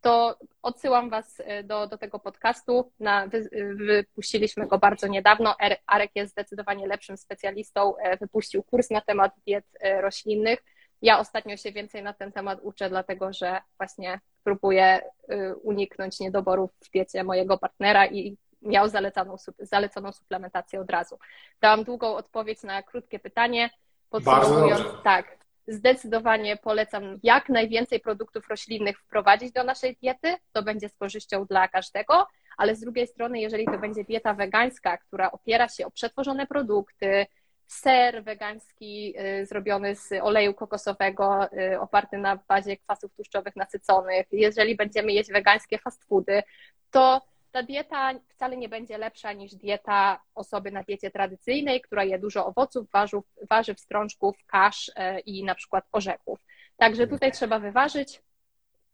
to 0.00 0.38
odsyłam 0.62 1.10
Was 1.10 1.42
e, 1.44 1.62
do, 1.62 1.86
do 1.86 1.98
tego 1.98 2.18
podcastu. 2.18 2.92
Na, 3.00 3.26
wy, 3.26 3.48
wypuściliśmy 3.74 4.66
go 4.66 4.78
bardzo 4.78 5.06
niedawno. 5.06 5.54
Er, 5.60 5.76
Arek 5.86 6.10
jest 6.14 6.32
zdecydowanie 6.32 6.86
lepszym 6.86 7.16
specjalistą. 7.16 7.96
E, 7.96 8.16
wypuścił 8.16 8.62
kurs 8.62 8.90
na 8.90 9.00
temat 9.00 9.32
diet 9.46 9.66
roślinnych 10.00 10.62
ja 11.02 11.18
ostatnio 11.18 11.56
się 11.56 11.72
więcej 11.72 12.02
na 12.02 12.12
ten 12.12 12.32
temat 12.32 12.58
uczę, 12.62 12.88
dlatego 12.88 13.32
że 13.32 13.60
właśnie 13.78 14.20
próbuję 14.44 15.00
y, 15.32 15.54
uniknąć 15.56 16.20
niedoborów 16.20 16.70
w 16.84 16.90
diecie 16.90 17.24
mojego 17.24 17.58
partnera 17.58 18.06
i 18.06 18.36
miał 18.62 18.88
zalecaną, 18.88 19.36
zaleconą 19.58 20.12
suplementację 20.12 20.80
od 20.80 20.90
razu. 20.90 21.18
Dałam 21.60 21.84
długą 21.84 22.16
odpowiedź 22.16 22.62
na 22.62 22.82
krótkie 22.82 23.18
pytanie. 23.18 23.70
Podsumowując, 24.10 24.82
tak, 25.04 25.38
zdecydowanie 25.68 26.56
polecam 26.56 27.18
jak 27.22 27.48
najwięcej 27.48 28.00
produktów 28.00 28.48
roślinnych 28.48 29.00
wprowadzić 29.00 29.52
do 29.52 29.64
naszej 29.64 29.96
diety. 30.02 30.34
To 30.52 30.62
będzie 30.62 30.88
z 30.88 30.96
korzyścią 30.96 31.46
dla 31.46 31.68
każdego, 31.68 32.26
ale 32.56 32.76
z 32.76 32.80
drugiej 32.80 33.06
strony, 33.06 33.40
jeżeli 33.40 33.66
to 33.66 33.78
będzie 33.78 34.04
dieta 34.04 34.34
wegańska, 34.34 34.98
która 34.98 35.30
opiera 35.30 35.68
się 35.68 35.86
o 35.86 35.90
przetworzone 35.90 36.46
produkty, 36.46 37.26
ser 37.70 38.24
wegański 38.24 39.14
y, 39.20 39.46
zrobiony 39.46 39.96
z 39.96 40.12
oleju 40.22 40.54
kokosowego, 40.54 41.48
y, 41.52 41.80
oparty 41.80 42.18
na 42.18 42.38
bazie 42.48 42.76
kwasów 42.76 43.14
tłuszczowych 43.14 43.56
nasyconych. 43.56 44.26
Jeżeli 44.32 44.76
będziemy 44.76 45.12
jeść 45.12 45.32
wegańskie 45.32 45.78
fast 45.78 46.04
foody, 46.04 46.42
to 46.90 47.20
ta 47.52 47.62
dieta 47.62 48.14
wcale 48.28 48.56
nie 48.56 48.68
będzie 48.68 48.98
lepsza 48.98 49.32
niż 49.32 49.54
dieta 49.54 50.22
osoby 50.34 50.70
na 50.70 50.82
diecie 50.82 51.10
tradycyjnej, 51.10 51.80
która 51.80 52.04
je 52.04 52.18
dużo 52.18 52.46
owoców, 52.46 52.90
warzyw, 52.90 53.24
warzyw 53.50 53.80
strączków, 53.80 54.36
kasz 54.46 54.88
y, 54.88 55.20
i 55.20 55.44
na 55.44 55.54
przykład 55.54 55.84
orzechów. 55.92 56.40
Także 56.76 57.06
tutaj 57.06 57.32
trzeba 57.32 57.58
wyważyć. 57.58 58.22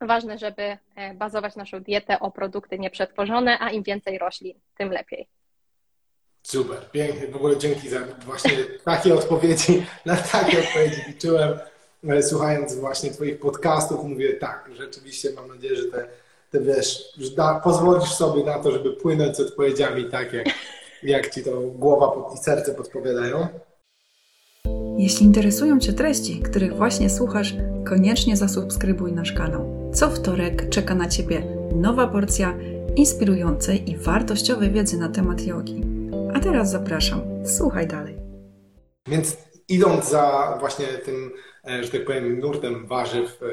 Ważne, 0.01 0.39
żeby 0.39 0.79
bazować 1.15 1.57
naszą 1.57 1.81
dietę 1.81 2.21
o 2.21 2.31
produkty 2.31 2.79
nieprzetworzone, 2.79 3.59
a 3.61 3.71
im 3.71 3.83
więcej 3.83 4.19
roślin, 4.19 4.61
tym 4.75 4.91
lepiej. 4.91 5.29
Super, 6.47 6.79
pięknie. 6.93 7.29
W 7.29 7.37
ogóle 7.37 7.57
dzięki 7.57 7.89
za 7.89 7.99
właśnie 8.27 8.53
takie 8.85 9.15
odpowiedzi. 9.15 9.87
Na 10.07 10.17
takie 10.17 10.59
odpowiedzi 10.59 11.03
liczyłem. 11.09 11.59
E, 12.09 12.23
słuchając 12.23 12.75
właśnie 12.75 13.11
Twoich 13.11 13.41
podcastów, 13.41 14.05
mówię 14.05 14.33
tak, 14.33 14.71
rzeczywiście 14.79 15.33
mam 15.33 15.49
nadzieję, 15.49 15.77
że 15.77 15.85
te, 15.85 16.09
te 16.51 16.61
wiesz, 16.61 17.03
da, 17.37 17.61
pozwolisz 17.65 18.15
sobie 18.15 18.45
na 18.45 18.59
to, 18.59 18.73
żeby 18.73 18.93
płynąć 18.93 19.37
z 19.37 19.41
odpowiedziami 19.41 20.05
tak, 20.11 20.33
jak, 20.33 20.47
jak 21.03 21.35
Ci 21.35 21.45
to 21.45 21.61
głowa 21.61 22.35
i 22.35 22.39
serce 22.39 22.75
podpowiadają. 22.75 23.49
Jeśli 24.99 25.27
interesują 25.27 25.81
Cię 25.81 25.93
treści, 25.93 26.43
których 26.43 26.77
właśnie 26.77 27.11
słuchasz, 27.11 27.55
koniecznie 27.89 28.37
zasubskrybuj 28.37 29.13
nasz 29.13 29.33
kanał. 29.33 29.91
Co 29.95 30.11
wtorek 30.11 30.69
czeka 30.69 30.95
na 30.95 31.09
Ciebie 31.09 31.43
nowa 31.75 32.07
porcja 32.07 32.55
inspirującej 32.97 33.91
i 33.91 33.97
wartościowej 33.97 34.71
wiedzy 34.71 34.99
na 34.99 35.09
temat 35.09 35.47
jogi. 35.47 35.96
A 36.37 36.41
teraz 36.41 36.71
zapraszam, 36.71 37.23
słuchaj 37.47 37.87
dalej. 37.87 38.19
Więc 39.07 39.37
idąc 39.69 40.11
za 40.11 40.57
właśnie 40.61 40.87
tym, 40.87 41.33
e, 41.69 41.85
że 41.85 41.91
tak 41.91 42.05
powiem, 42.05 42.41
nurtem 42.41 42.87
warzyw 42.87 43.43
e, 43.43 43.47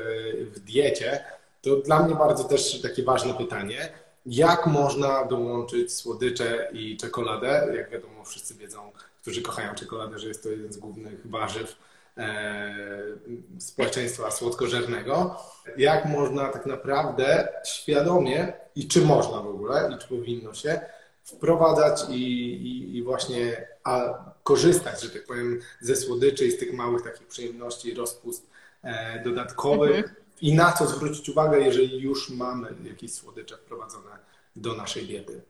w 0.45 0.59
diecie, 0.59 1.23
to 1.61 1.75
dla 1.75 2.03
mnie 2.03 2.15
bardzo 2.15 2.43
też 2.43 2.81
takie 2.81 3.03
ważne 3.03 3.33
pytanie, 3.33 3.89
jak 4.25 4.67
można 4.67 5.25
dołączyć 5.25 5.93
słodycze 5.93 6.69
i 6.73 6.97
czekoladę? 6.97 7.67
Jak 7.77 7.89
wiadomo, 7.89 8.23
wszyscy 8.25 8.53
wiedzą, 8.53 8.91
którzy 9.21 9.41
kochają 9.41 9.75
czekoladę, 9.75 10.19
że 10.19 10.27
jest 10.27 10.43
to 10.43 10.49
jeden 10.49 10.73
z 10.73 10.77
głównych 10.77 11.29
warzyw 11.31 11.75
e, 12.17 12.75
społeczeństwa 13.59 14.31
słodkożernego. 14.31 15.35
Jak 15.77 16.05
można 16.05 16.49
tak 16.49 16.65
naprawdę 16.65 17.47
świadomie 17.65 18.53
i 18.75 18.87
czy 18.87 19.01
można 19.01 19.41
w 19.41 19.47
ogóle, 19.47 19.91
i 19.95 20.01
czy 20.01 20.07
powinno 20.07 20.53
się 20.53 20.79
wprowadzać 21.35 22.01
i, 22.09 22.13
i, 22.13 22.97
i 22.97 23.03
właśnie 23.03 23.67
korzystać, 24.43 25.01
że 25.01 25.09
tak 25.09 25.25
powiem, 25.25 25.59
ze 25.81 25.95
słodyczy 25.95 26.45
i 26.45 26.51
z 26.51 26.57
tych 26.57 26.73
małych 26.73 27.03
takich 27.03 27.27
przyjemności, 27.27 27.93
rozpust 27.93 28.49
e, 28.83 29.23
dodatkowych 29.23 29.97
mhm. 29.97 30.15
i 30.41 30.53
na 30.53 30.71
co 30.71 30.87
zwrócić 30.87 31.29
uwagę, 31.29 31.61
jeżeli 31.61 31.99
już 32.01 32.29
mamy 32.29 32.67
jakieś 32.83 33.13
słodycze 33.13 33.57
wprowadzone 33.57 34.11
do 34.55 34.73
naszej 34.73 35.05
diety. 35.05 35.41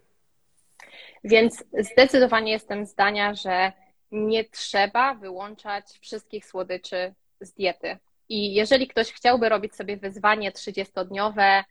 Więc 1.23 1.63
zdecydowanie 1.91 2.51
jestem 2.51 2.85
zdania, 2.85 3.33
że 3.33 3.71
nie 4.11 4.45
trzeba 4.45 5.13
wyłączać 5.13 5.85
wszystkich 6.01 6.45
słodyczy 6.45 7.13
z 7.41 7.53
diety. 7.53 7.97
I 8.29 8.53
jeżeli 8.53 8.87
ktoś 8.87 9.13
chciałby 9.13 9.49
robić 9.49 9.75
sobie 9.75 9.97
wyzwanie 9.97 10.51
30-dniowe, 10.51 11.41
e, 11.41 11.63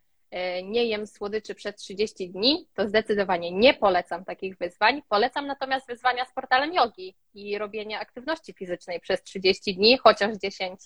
nie 0.64 0.84
jem 0.84 1.06
słodyczy 1.06 1.54
przez 1.54 1.76
30 1.76 2.30
dni, 2.30 2.68
to 2.74 2.88
zdecydowanie 2.88 3.50
nie 3.52 3.74
polecam 3.74 4.24
takich 4.24 4.58
wyzwań. 4.58 5.02
Polecam 5.08 5.46
natomiast 5.46 5.86
wyzwania 5.86 6.24
z 6.24 6.32
portalem 6.32 6.74
jogi 6.74 7.14
i 7.34 7.58
robienie 7.58 7.98
aktywności 7.98 8.52
fizycznej 8.52 9.00
przez 9.00 9.22
30 9.22 9.74
dni, 9.74 9.98
chociaż 9.98 10.34
10-15 10.34 10.76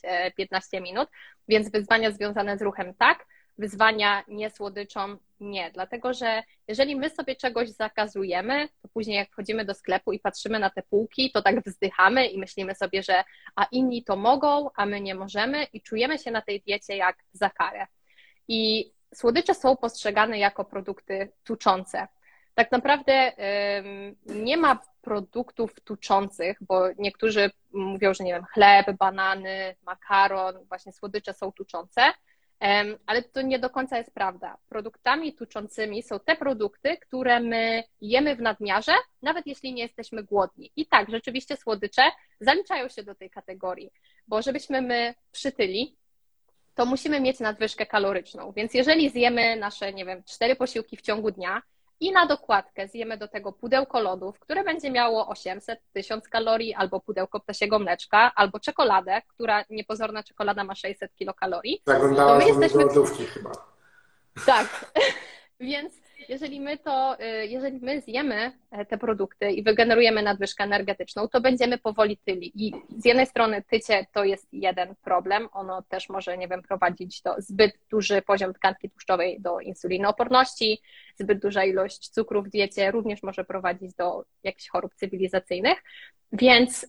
e, 0.73 0.81
minut. 0.81 1.09
Więc 1.49 1.71
wyzwania 1.71 2.11
związane 2.11 2.59
z 2.59 2.63
ruchem 2.63 2.95
tak, 2.95 3.27
wyzwania 3.59 4.25
nie 4.29 4.51
słodyczą 4.51 5.17
nie, 5.41 5.71
dlatego 5.71 6.15
że 6.15 6.43
jeżeli 6.69 6.97
my 6.97 7.11
sobie 7.11 7.37
czegoś 7.37 7.69
zakazujemy, 7.69 8.69
to 8.83 8.89
później 8.89 9.17
jak 9.17 9.31
wchodzimy 9.31 9.65
do 9.65 9.75
sklepu 9.75 10.13
i 10.13 10.19
patrzymy 10.19 10.59
na 10.59 10.71
te 10.71 10.83
półki, 10.83 11.31
to 11.33 11.43
tak 11.43 11.65
wzdychamy 11.65 12.27
i 12.27 12.39
myślimy 12.39 12.75
sobie, 12.75 13.03
że 13.03 13.25
a 13.57 13.65
inni 13.65 14.05
to 14.05 14.17
mogą, 14.17 14.71
a 14.77 14.87
my 14.87 15.01
nie 15.01 15.15
możemy 15.15 15.65
i 15.65 15.81
czujemy 15.81 16.19
się 16.19 16.31
na 16.31 16.43
tej 16.43 16.61
diecie 16.61 16.97
jak 16.97 17.17
za 17.33 17.51
karę. 17.51 17.87
I 18.49 18.93
słodycze 19.17 19.55
są 19.55 19.77
postrzegane 19.77 20.39
jako 20.39 20.65
produkty 20.65 21.33
tuczące. 21.45 22.09
Tak 22.55 22.73
naprawdę 22.73 23.33
nie 24.27 24.57
ma 24.57 24.79
produktów 25.03 25.81
tuczących, 25.81 26.59
bo 26.61 26.83
niektórzy 26.99 27.51
mówią, 27.73 28.15
że 28.15 28.25
nie 28.25 28.33
wiem, 28.33 28.45
chleb, 28.45 28.87
banany, 28.99 29.77
makaron, 29.87 30.65
właśnie 30.69 30.93
słodycze 30.93 31.33
są 31.33 31.53
tuczące 31.53 32.03
ale 33.07 33.23
to 33.23 33.43
nie 33.43 33.59
do 33.59 33.71
końca 33.71 33.99
jest 33.99 34.15
prawda. 34.15 34.59
Produktami 34.69 35.35
tuczącymi 35.35 36.03
są 36.03 36.21
te 36.21 36.37
produkty, 36.37 36.97
które 36.97 37.41
my 37.41 37.85
jemy 38.01 38.37
w 38.37 38.41
nadmiarze, 38.41 38.93
nawet 39.23 39.47
jeśli 39.47 39.73
nie 39.73 39.83
jesteśmy 39.83 40.23
głodni. 40.23 40.71
I 40.77 40.87
tak, 40.87 41.11
rzeczywiście 41.11 41.57
słodycze 41.57 42.03
zaliczają 42.41 42.89
się 42.89 43.03
do 43.03 43.15
tej 43.15 43.31
kategorii, 43.31 43.91
bo 44.29 44.43
żebyśmy 44.43 44.83
my 44.83 45.15
przytyli, 45.33 45.97
to 46.77 46.87
musimy 46.87 47.21
mieć 47.21 47.41
nadwyżkę 47.41 47.87
kaloryczną. 47.87 48.53
Więc 48.53 48.75
jeżeli 48.75 49.11
zjemy 49.11 49.57
nasze, 49.57 49.93
nie 49.93 50.05
wiem, 50.05 50.23
cztery 50.23 50.57
posiłki 50.57 50.97
w 50.97 51.03
ciągu 51.03 51.31
dnia, 51.31 51.63
i 52.01 52.13
na 52.13 52.27
dokładkę 52.27 52.89
zjemy 52.89 53.17
do 53.17 53.29
tego 53.29 53.53
pudełko 53.53 54.01
lodów, 54.01 54.39
które 54.39 54.65
będzie 54.65 54.91
miało 54.91 55.29
800, 55.29 55.81
1000 55.93 56.29
kalorii, 56.29 56.75
albo 56.75 57.01
pudełko 57.01 57.41
ptasiego 57.41 57.79
mleczka, 57.79 58.33
albo 58.35 58.61
czekoladę, 58.61 59.23
która 59.29 59.65
niepozorna 59.71 60.23
czekolada 60.23 60.65
ma 60.65 60.75
600 60.75 61.15
kilokalorii. 61.15 61.83
Zaglądałaś 61.87 62.45
to 62.45 62.55
my 62.55 62.61
jesteśmy... 62.61 62.81
do 62.81 62.87
lodówki 62.87 63.25
chyba. 63.25 63.53
Tak, 64.47 64.93
więc 65.61 65.95
jeżeli 66.29 66.61
my 66.61 66.79
to, 66.79 67.17
y, 67.21 67.47
jeżeli 67.47 67.81
my 67.81 68.01
zjemy 68.01 68.53
e, 68.71 68.87
te 68.87 68.99
produkty 68.99 69.51
i 69.51 69.63
wygenerujemy 69.63 70.23
nadwyżkę 70.23 70.65
energetyczną, 70.65 71.29
to 71.29 71.41
będziemy 71.41 71.79
powoli 71.79 72.17
tyli. 72.17 72.53
I 72.55 72.73
z 72.99 73.05
jednej 73.05 73.27
strony 73.27 73.63
tycie 73.71 74.07
to 74.13 74.25
jest 74.25 74.49
jeden 74.53 74.95
problem, 75.03 75.49
ono 75.53 75.83
też 75.83 76.09
może, 76.09 76.39
nie 76.39 76.49
wiem, 76.49 76.63
prowadzić 76.63 77.23
do 77.23 77.35
zbyt 77.39 77.73
duży 77.91 78.23
poziom 78.23 78.55
tkanki 78.55 78.91
tłuszczowej 78.91 79.41
do 79.41 79.61
insulinooporności, 79.61 80.81
zbyt 81.15 81.43
duża 81.43 81.65
ilość 81.65 82.09
cukru 82.09 82.43
w 82.43 82.49
diecie 82.49 82.91
również 82.91 83.23
może 83.23 83.45
prowadzić 83.45 83.95
do 83.95 84.25
jakichś 84.43 84.69
chorób 84.69 84.95
cywilizacyjnych, 84.95 85.83
więc 86.33 86.85
y, 86.85 86.89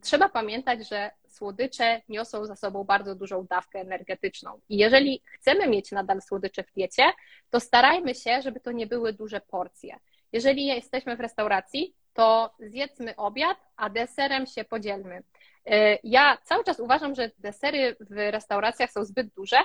trzeba 0.00 0.28
pamiętać, 0.28 0.88
że 0.88 1.10
słodycze 1.38 2.02
niosą 2.08 2.44
za 2.44 2.56
sobą 2.56 2.84
bardzo 2.84 3.14
dużą 3.14 3.46
dawkę 3.46 3.80
energetyczną. 3.80 4.60
I 4.68 4.76
jeżeli 4.76 5.22
chcemy 5.32 5.68
mieć 5.68 5.92
nadal 5.92 6.22
słodycze 6.22 6.62
w 6.64 6.72
diecie, 6.72 7.02
to 7.50 7.60
starajmy 7.60 8.14
się, 8.14 8.42
żeby 8.42 8.60
to 8.60 8.72
nie 8.72 8.86
były 8.86 9.12
duże 9.12 9.40
porcje. 9.40 9.98
Jeżeli 10.32 10.66
jesteśmy 10.66 11.16
w 11.16 11.20
restauracji, 11.20 11.94
to 12.12 12.54
zjedzmy 12.60 13.16
obiad, 13.16 13.56
a 13.76 13.90
deserem 13.90 14.46
się 14.46 14.64
podzielmy. 14.64 15.22
E, 15.66 15.98
ja 16.04 16.38
cały 16.44 16.64
czas 16.64 16.80
uważam, 16.80 17.14
że 17.14 17.30
desery 17.38 17.96
w 18.00 18.30
restauracjach 18.30 18.90
są 18.90 19.04
zbyt 19.04 19.28
duże, 19.34 19.56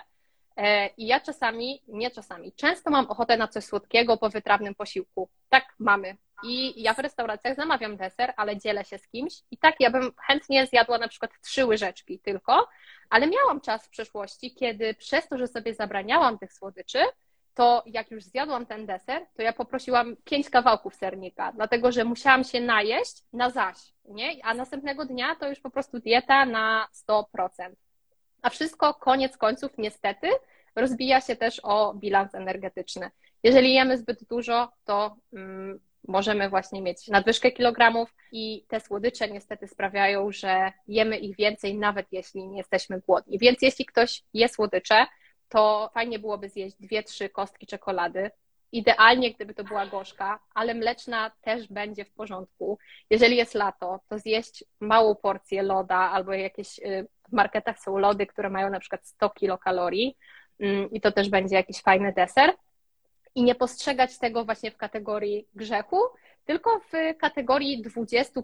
i 0.97 1.07
ja 1.07 1.19
czasami, 1.19 1.83
nie 1.87 2.11
czasami, 2.11 2.51
często 2.51 2.91
mam 2.91 3.05
ochotę 3.05 3.37
na 3.37 3.47
coś 3.47 3.63
słodkiego 3.63 4.17
po 4.17 4.29
wytrawnym 4.29 4.75
posiłku. 4.75 5.29
Tak 5.49 5.65
mamy. 5.79 6.17
I 6.43 6.81
ja 6.81 6.93
w 6.93 6.99
restauracjach 6.99 7.55
zamawiam 7.55 7.97
deser, 7.97 8.33
ale 8.37 8.57
dzielę 8.57 8.85
się 8.85 8.97
z 8.97 9.07
kimś. 9.07 9.33
I 9.51 9.57
tak 9.57 9.75
ja 9.79 9.89
bym 9.89 10.11
chętnie 10.27 10.67
zjadła 10.67 10.97
na 10.97 11.07
przykład 11.07 11.31
trzy 11.41 11.65
łyżeczki 11.65 12.19
tylko, 12.19 12.67
ale 13.09 13.27
miałam 13.27 13.61
czas 13.61 13.85
w 13.85 13.89
przeszłości, 13.89 14.55
kiedy 14.55 14.93
przez 14.93 15.27
to, 15.27 15.37
że 15.37 15.47
sobie 15.47 15.73
zabraniałam 15.73 16.39
tych 16.39 16.53
słodyczy, 16.53 16.99
to 17.53 17.83
jak 17.85 18.11
już 18.11 18.23
zjadłam 18.23 18.65
ten 18.65 18.85
deser, 18.85 19.25
to 19.35 19.41
ja 19.41 19.53
poprosiłam 19.53 20.15
pięć 20.23 20.49
kawałków 20.49 20.95
sernika, 20.95 21.51
dlatego 21.51 21.91
że 21.91 22.03
musiałam 22.03 22.43
się 22.43 22.61
najeść 22.61 23.23
na 23.33 23.49
zaś, 23.49 23.77
nie? 24.05 24.45
A 24.45 24.53
następnego 24.53 25.05
dnia 25.05 25.35
to 25.35 25.49
już 25.49 25.59
po 25.59 25.69
prostu 25.69 25.99
dieta 25.99 26.45
na 26.45 26.87
100%. 27.09 27.23
A 28.43 28.49
wszystko 28.49 28.93
koniec 28.93 29.38
końców 29.38 29.71
niestety 29.77 30.27
rozbija 30.75 31.21
się 31.21 31.36
też 31.36 31.60
o 31.63 31.93
bilans 31.93 32.36
energetyczny. 32.36 33.12
Jeżeli 33.43 33.73
jemy 33.73 33.97
zbyt 33.97 34.23
dużo, 34.23 34.71
to 34.86 35.15
mm, 35.34 35.79
możemy 36.08 36.49
właśnie 36.49 36.82
mieć 36.82 37.08
nadwyżkę 37.08 37.51
kilogramów 37.51 38.15
i 38.32 38.65
te 38.67 38.79
słodycze 38.79 39.29
niestety 39.29 39.67
sprawiają, 39.67 40.32
że 40.32 40.71
jemy 40.88 41.17
ich 41.17 41.36
więcej, 41.36 41.77
nawet 41.77 42.08
jeśli 42.12 42.47
nie 42.47 42.58
jesteśmy 42.58 42.99
głodni. 42.99 43.39
Więc 43.39 43.62
jeśli 43.62 43.86
ktoś 43.86 44.23
je 44.34 44.49
słodycze, 44.49 45.06
to 45.49 45.91
fajnie 45.93 46.19
byłoby 46.19 46.49
zjeść 46.49 46.75
dwie, 46.79 47.03
trzy 47.03 47.29
kostki 47.29 47.67
czekolady. 47.67 48.32
Idealnie, 48.73 49.33
gdyby 49.33 49.53
to 49.53 49.63
była 49.63 49.86
gorzka, 49.86 50.39
ale 50.53 50.73
mleczna 50.73 51.31
też 51.41 51.67
będzie 51.67 52.05
w 52.05 52.12
porządku. 52.13 52.77
Jeżeli 53.09 53.38
jest 53.38 53.53
lato, 53.53 53.99
to 54.09 54.19
zjeść 54.19 54.63
małą 54.79 55.15
porcję 55.15 55.63
loda 55.63 55.97
albo 55.97 56.33
jakieś 56.33 56.79
y, 56.79 57.07
w 57.29 57.33
marketach 57.33 57.79
są 57.79 57.97
lody, 57.97 58.27
które 58.27 58.49
mają 58.49 58.69
na 58.69 58.79
przykład 58.79 59.07
100 59.07 59.29
kilokalorii 59.29 60.17
mm, 60.59 60.91
i 60.91 61.01
to 61.01 61.12
też 61.12 61.29
będzie 61.29 61.55
jakiś 61.55 61.81
fajny 61.81 62.13
deser 62.13 62.53
i 63.36 63.43
nie 63.43 63.55
postrzegać 63.55 64.17
tego 64.19 64.45
właśnie 64.45 64.71
w 64.71 64.77
kategorii 64.77 65.47
grzechu, 65.55 65.99
tylko 66.45 66.79
w 66.79 67.17
kategorii 67.17 67.83
20%. 67.83 68.43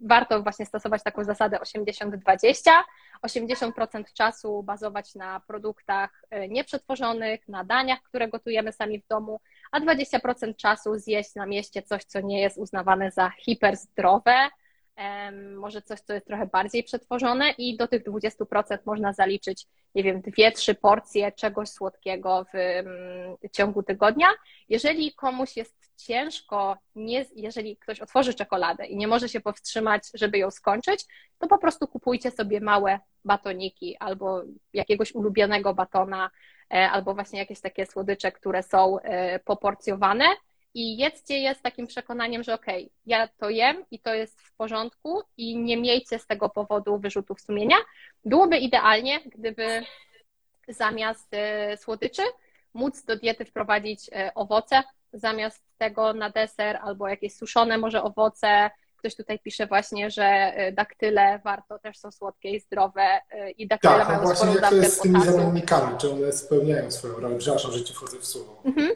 Warto 0.00 0.42
właśnie 0.42 0.66
stosować 0.66 1.02
taką 1.02 1.24
zasadę 1.24 1.58
80-20. 1.58 2.70
80% 3.26 4.04
czasu 4.14 4.62
bazować 4.62 5.14
na 5.14 5.40
produktach 5.40 6.22
e, 6.30 6.48
nieprzetworzonych, 6.48 7.48
na 7.48 7.64
daniach, 7.64 8.02
które 8.02 8.28
gotujemy 8.28 8.72
sami 8.72 9.00
w 9.00 9.06
domu, 9.06 9.40
a 9.72 9.80
20% 9.80 10.56
czasu 10.56 10.98
zjeść 10.98 11.34
na 11.34 11.46
mieście 11.46 11.82
coś, 11.82 12.04
co 12.04 12.20
nie 12.20 12.40
jest 12.40 12.58
uznawane 12.58 13.10
za 13.10 13.30
hiperzdrowe, 13.30 14.48
może 15.56 15.82
coś, 15.82 16.00
co 16.00 16.12
jest 16.12 16.26
trochę 16.26 16.46
bardziej 16.46 16.82
przetworzone 16.82 17.50
i 17.58 17.76
do 17.76 17.88
tych 17.88 18.04
20% 18.04 18.78
można 18.86 19.12
zaliczyć, 19.12 19.66
nie 19.94 20.02
wiem, 20.02 20.20
dwie, 20.20 20.52
trzy 20.52 20.74
porcje 20.74 21.32
czegoś 21.32 21.68
słodkiego 21.68 22.46
w 22.52 22.54
mm, 22.54 23.36
ciągu 23.52 23.82
tygodnia. 23.82 24.26
Jeżeli 24.68 25.14
komuś 25.14 25.56
jest 25.56 25.92
ciężko, 25.96 26.76
nie, 26.94 27.24
jeżeli 27.36 27.76
ktoś 27.76 28.00
otworzy 28.00 28.34
czekoladę 28.34 28.86
i 28.86 28.96
nie 28.96 29.08
może 29.08 29.28
się 29.28 29.40
powstrzymać, 29.40 30.02
żeby 30.14 30.38
ją 30.38 30.50
skończyć, 30.50 31.04
to 31.38 31.48
po 31.48 31.58
prostu 31.58 31.88
kupujcie 31.88 32.30
sobie 32.30 32.60
małe 32.60 33.00
batoniki 33.24 33.96
albo 33.96 34.42
jakiegoś 34.72 35.14
ulubionego 35.14 35.74
batona, 35.74 36.30
e, 36.74 36.90
albo 36.90 37.14
właśnie 37.14 37.38
jakieś 37.38 37.60
takie 37.60 37.86
słodycze, 37.86 38.32
które 38.32 38.62
są 38.62 39.00
e, 39.00 39.38
poporcjowane 39.38 40.24
i 40.74 40.96
jedzcie 40.96 41.38
je 41.38 41.54
z 41.54 41.62
takim 41.62 41.86
przekonaniem, 41.86 42.42
że 42.42 42.54
okej, 42.54 42.84
okay, 42.84 42.96
ja 43.06 43.28
to 43.28 43.50
jem 43.50 43.84
i 43.90 43.98
to 43.98 44.14
jest 44.14 44.40
w 44.40 44.54
porządku 44.56 45.22
i 45.36 45.56
nie 45.56 45.76
miejcie 45.76 46.18
z 46.18 46.26
tego 46.26 46.48
powodu 46.48 46.98
wyrzutów 46.98 47.40
sumienia. 47.40 47.76
Byłoby 48.24 48.58
idealnie, 48.58 49.20
gdyby 49.20 49.82
zamiast 50.68 51.34
e, 51.34 51.76
słodyczy 51.76 52.22
móc 52.74 53.04
do 53.04 53.16
diety 53.16 53.44
wprowadzić 53.44 54.10
e, 54.12 54.34
owoce, 54.34 54.82
zamiast 55.12 55.62
tego 55.78 56.12
na 56.12 56.30
deser 56.30 56.78
albo 56.82 57.08
jakieś 57.08 57.36
suszone 57.36 57.78
może 57.78 58.02
owoce. 58.02 58.70
Ktoś 58.96 59.16
tutaj 59.16 59.38
pisze 59.38 59.66
właśnie, 59.66 60.10
że 60.10 60.24
e, 60.24 60.72
daktyle 60.72 61.40
warto, 61.44 61.78
też 61.78 61.98
są 61.98 62.12
słodkie 62.12 62.50
i 62.50 62.60
zdrowe 62.60 63.20
i 63.58 63.66
daktyle 63.66 63.98
tak, 63.98 64.08
mają 64.08 64.20
właśnie 64.20 64.46
sporą 64.46 64.60
jak 64.60 64.70
to 64.70 64.76
jest 64.76 64.96
z 64.96 65.00
tymi 65.00 65.24
zamiennikami, 65.24 65.98
czy 65.98 66.10
one 66.10 66.32
spełniają 66.32 66.90
swoją 66.90 67.14
rolę? 67.14 67.38
Przepraszam, 67.38 67.72
że 67.72 67.84
ci 67.84 67.94
wchodzę 67.94 68.18
w 68.18 68.26
słowo. 68.26 68.62
Mhm. 68.64 68.90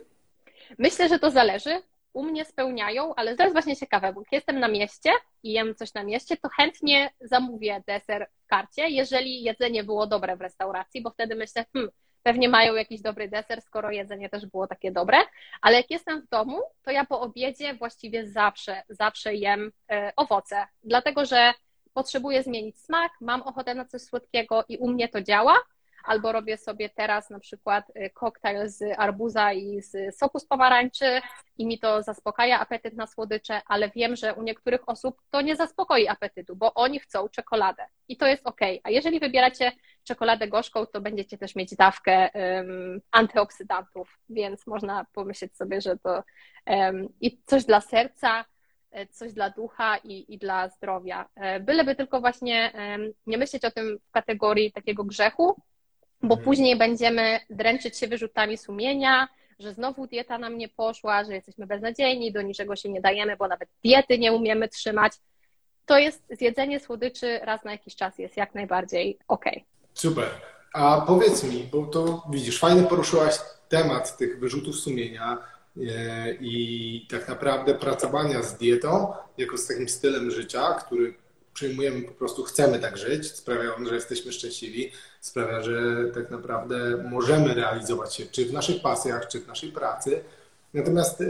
Myślę, 0.78 1.08
że 1.08 1.18
to 1.18 1.30
zależy. 1.30 1.82
U 2.12 2.22
mnie 2.22 2.44
spełniają, 2.44 3.14
ale 3.14 3.36
to 3.36 3.42
jest 3.42 3.54
właśnie 3.54 3.76
ciekawe, 3.76 4.12
bo 4.12 4.20
jak 4.20 4.32
jestem 4.32 4.60
na 4.60 4.68
mieście 4.68 5.10
i 5.42 5.52
jem 5.52 5.74
coś 5.74 5.94
na 5.94 6.04
mieście, 6.04 6.36
to 6.36 6.48
chętnie 6.48 7.10
zamówię 7.20 7.82
deser 7.86 8.26
w 8.44 8.46
karcie, 8.46 8.88
jeżeli 8.88 9.42
jedzenie 9.42 9.84
było 9.84 10.06
dobre 10.06 10.36
w 10.36 10.40
restauracji, 10.40 11.02
bo 11.02 11.10
wtedy 11.10 11.34
myślę, 11.34 11.64
hmm, 11.72 11.92
pewnie 12.22 12.48
mają 12.48 12.74
jakiś 12.74 13.00
dobry 13.00 13.28
deser, 13.28 13.62
skoro 13.62 13.90
jedzenie 13.90 14.28
też 14.28 14.46
było 14.46 14.66
takie 14.66 14.92
dobre, 14.92 15.18
ale 15.62 15.76
jak 15.76 15.90
jestem 15.90 16.22
w 16.22 16.28
domu, 16.28 16.62
to 16.82 16.90
ja 16.90 17.04
po 17.04 17.20
obiedzie 17.20 17.74
właściwie 17.74 18.26
zawsze, 18.26 18.82
zawsze 18.88 19.34
jem 19.34 19.72
e, 19.90 20.12
owoce, 20.16 20.66
dlatego 20.84 21.24
że 21.24 21.52
potrzebuję 21.94 22.42
zmienić 22.42 22.80
smak, 22.80 23.12
mam 23.20 23.42
ochotę 23.42 23.74
na 23.74 23.84
coś 23.84 24.02
słodkiego 24.02 24.64
i 24.68 24.78
u 24.78 24.88
mnie 24.88 25.08
to 25.08 25.22
działa, 25.22 25.56
albo 26.06 26.32
robię 26.32 26.56
sobie 26.56 26.88
teraz 26.88 27.30
na 27.30 27.40
przykład 27.40 27.90
y, 27.96 28.10
koktajl 28.10 28.68
z 28.68 28.98
arbuza 28.98 29.52
i 29.52 29.82
z 29.82 30.16
soku 30.18 30.38
z 30.38 30.46
pomarańczy 30.46 31.20
i 31.58 31.66
mi 31.66 31.78
to 31.78 32.02
zaspokaja 32.02 32.60
apetyt 32.60 32.94
na 32.94 33.06
słodycze, 33.06 33.60
ale 33.66 33.90
wiem, 33.90 34.16
że 34.16 34.34
u 34.34 34.42
niektórych 34.42 34.88
osób 34.88 35.22
to 35.30 35.40
nie 35.40 35.56
zaspokoi 35.56 36.08
apetytu, 36.08 36.56
bo 36.56 36.74
oni 36.74 37.00
chcą 37.00 37.28
czekoladę 37.28 37.86
i 38.08 38.16
to 38.16 38.26
jest 38.26 38.46
ok. 38.46 38.60
A 38.82 38.90
jeżeli 38.90 39.20
wybieracie 39.20 39.72
czekoladę 40.04 40.48
gorzką, 40.48 40.86
to 40.86 41.00
będziecie 41.00 41.38
też 41.38 41.56
mieć 41.56 41.74
dawkę 41.76 42.30
um, 42.34 43.00
antyoksydantów, 43.10 44.18
więc 44.28 44.66
można 44.66 45.06
pomyśleć 45.12 45.56
sobie, 45.56 45.80
że 45.80 45.96
to 45.96 46.22
um, 46.66 47.08
i 47.20 47.40
coś 47.46 47.64
dla 47.64 47.80
serca, 47.80 48.44
e, 48.90 49.06
coś 49.06 49.32
dla 49.32 49.50
ducha 49.50 49.96
i, 49.96 50.34
i 50.34 50.38
dla 50.38 50.68
zdrowia. 50.68 51.28
E, 51.34 51.60
byleby 51.60 51.94
tylko 51.94 52.20
właśnie 52.20 52.72
nie 53.26 53.38
myśleć 53.38 53.64
o 53.64 53.70
tym 53.70 53.98
w 54.08 54.10
kategorii 54.10 54.72
takiego 54.72 55.04
grzechu, 55.04 55.62
bo 56.22 56.34
mhm. 56.34 56.44
później 56.44 56.76
będziemy 56.76 57.40
dręczyć 57.50 57.98
się 57.98 58.06
wyrzutami 58.06 58.58
sumienia, 58.58 59.28
że 59.58 59.72
znowu 59.72 60.06
dieta 60.06 60.38
nam 60.38 60.58
nie 60.58 60.68
poszła, 60.68 61.24
że 61.24 61.34
jesteśmy 61.34 61.66
beznadziejni, 61.66 62.32
do 62.32 62.42
niczego 62.42 62.76
się 62.76 62.88
nie 62.88 63.00
dajemy, 63.00 63.36
bo 63.36 63.48
nawet 63.48 63.68
diety 63.84 64.18
nie 64.18 64.32
umiemy 64.32 64.68
trzymać. 64.68 65.12
To 65.86 65.98
jest 65.98 66.22
zjedzenie 66.30 66.80
słodyczy 66.80 67.40
raz 67.42 67.64
na 67.64 67.72
jakiś 67.72 67.96
czas 67.96 68.18
jest 68.18 68.36
jak 68.36 68.54
najbardziej 68.54 69.18
ok. 69.28 69.44
Super. 69.94 70.28
A 70.72 71.00
powiedz 71.06 71.44
mi, 71.44 71.68
bo 71.72 71.86
to 71.86 72.22
widzisz, 72.30 72.58
fajnie 72.58 72.82
poruszyłaś 72.82 73.38
temat 73.68 74.16
tych 74.16 74.40
wyrzutów 74.40 74.76
sumienia 74.76 75.38
e, 75.76 76.32
i 76.40 77.06
tak 77.10 77.28
naprawdę 77.28 77.74
pracowania 77.74 78.42
z 78.42 78.58
dietą 78.58 79.12
jako 79.38 79.58
z 79.58 79.66
takim 79.66 79.88
stylem 79.88 80.30
życia, 80.30 80.74
który 80.74 81.14
przyjmujemy 81.56 82.02
po 82.02 82.12
prostu, 82.12 82.42
chcemy 82.44 82.78
tak 82.78 82.96
żyć, 82.96 83.26
sprawia, 83.26 83.70
że 83.88 83.94
jesteśmy 83.94 84.32
szczęśliwi, 84.32 84.92
sprawia, 85.20 85.62
że 85.62 86.04
tak 86.14 86.30
naprawdę 86.30 87.04
możemy 87.10 87.54
realizować 87.54 88.14
się 88.14 88.26
czy 88.26 88.46
w 88.46 88.52
naszych 88.52 88.82
pasjach, 88.82 89.28
czy 89.28 89.40
w 89.40 89.46
naszej 89.46 89.72
pracy. 89.72 90.20
Natomiast 90.74 91.20
e, 91.20 91.24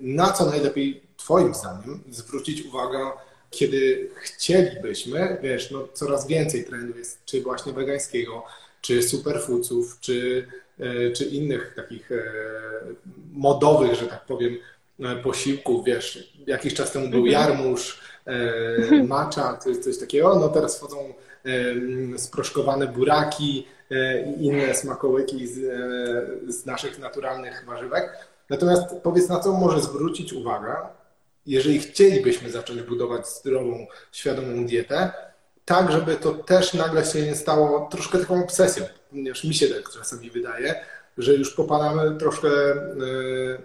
na 0.00 0.32
co 0.32 0.46
najlepiej 0.46 1.02
Twoim 1.16 1.54
zdaniem 1.54 2.02
zwrócić 2.10 2.62
uwagę, 2.62 2.98
kiedy 3.50 4.10
chcielibyśmy, 4.16 5.38
wiesz, 5.42 5.70
no 5.70 5.88
coraz 5.92 6.26
więcej 6.26 6.64
trendu 6.64 6.98
jest, 6.98 7.24
czy 7.24 7.42
właśnie 7.42 7.72
wegańskiego, 7.72 8.44
czy 8.80 9.02
superfoodsów, 9.02 10.00
czy, 10.00 10.48
e, 10.78 11.10
czy 11.10 11.24
innych 11.24 11.72
takich 11.76 12.12
e, 12.12 12.22
modowych, 13.32 13.94
że 13.94 14.06
tak 14.06 14.26
powiem, 14.26 14.58
posiłków, 15.22 15.84
wiesz, 15.84 16.32
jakiś 16.46 16.74
czas 16.74 16.92
temu 16.92 17.08
był 17.08 17.26
mhm. 17.26 17.32
jarmuż, 17.32 18.00
E, 18.26 19.02
macza, 19.02 19.56
coś, 19.56 19.76
coś 19.76 19.98
takiego. 19.98 20.38
No 20.38 20.48
teraz 20.48 20.78
wchodzą 20.78 21.14
sproszkowane 22.16 22.86
buraki 22.86 23.66
e, 23.90 24.22
i 24.22 24.44
inne 24.44 24.74
smakołyki 24.74 25.46
z, 25.46 25.58
e, 25.58 26.52
z 26.52 26.66
naszych 26.66 26.98
naturalnych 26.98 27.64
warzywek. 27.66 28.10
Natomiast 28.50 28.84
powiedz, 29.02 29.28
na 29.28 29.40
co 29.40 29.52
może 29.52 29.80
zwrócić 29.80 30.32
uwagę, 30.32 30.76
jeżeli 31.46 31.78
chcielibyśmy 31.78 32.50
zacząć 32.50 32.82
budować 32.82 33.28
zdrową, 33.28 33.86
świadomą 34.12 34.66
dietę, 34.66 35.12
tak, 35.64 35.92
żeby 35.92 36.16
to 36.16 36.32
też 36.32 36.74
nagle 36.74 37.04
się 37.04 37.22
nie 37.22 37.34
stało 37.34 37.88
troszkę 37.90 38.18
taką 38.18 38.44
obsesją, 38.44 38.84
ponieważ 39.10 39.44
mi 39.44 39.54
się 39.54 39.68
tak 39.68 39.90
czasami 39.90 40.30
wydaje, 40.30 40.74
że 41.18 41.34
już 41.34 41.54
popadamy 41.54 42.18
troszkę 42.18 42.48
e, 42.48 42.78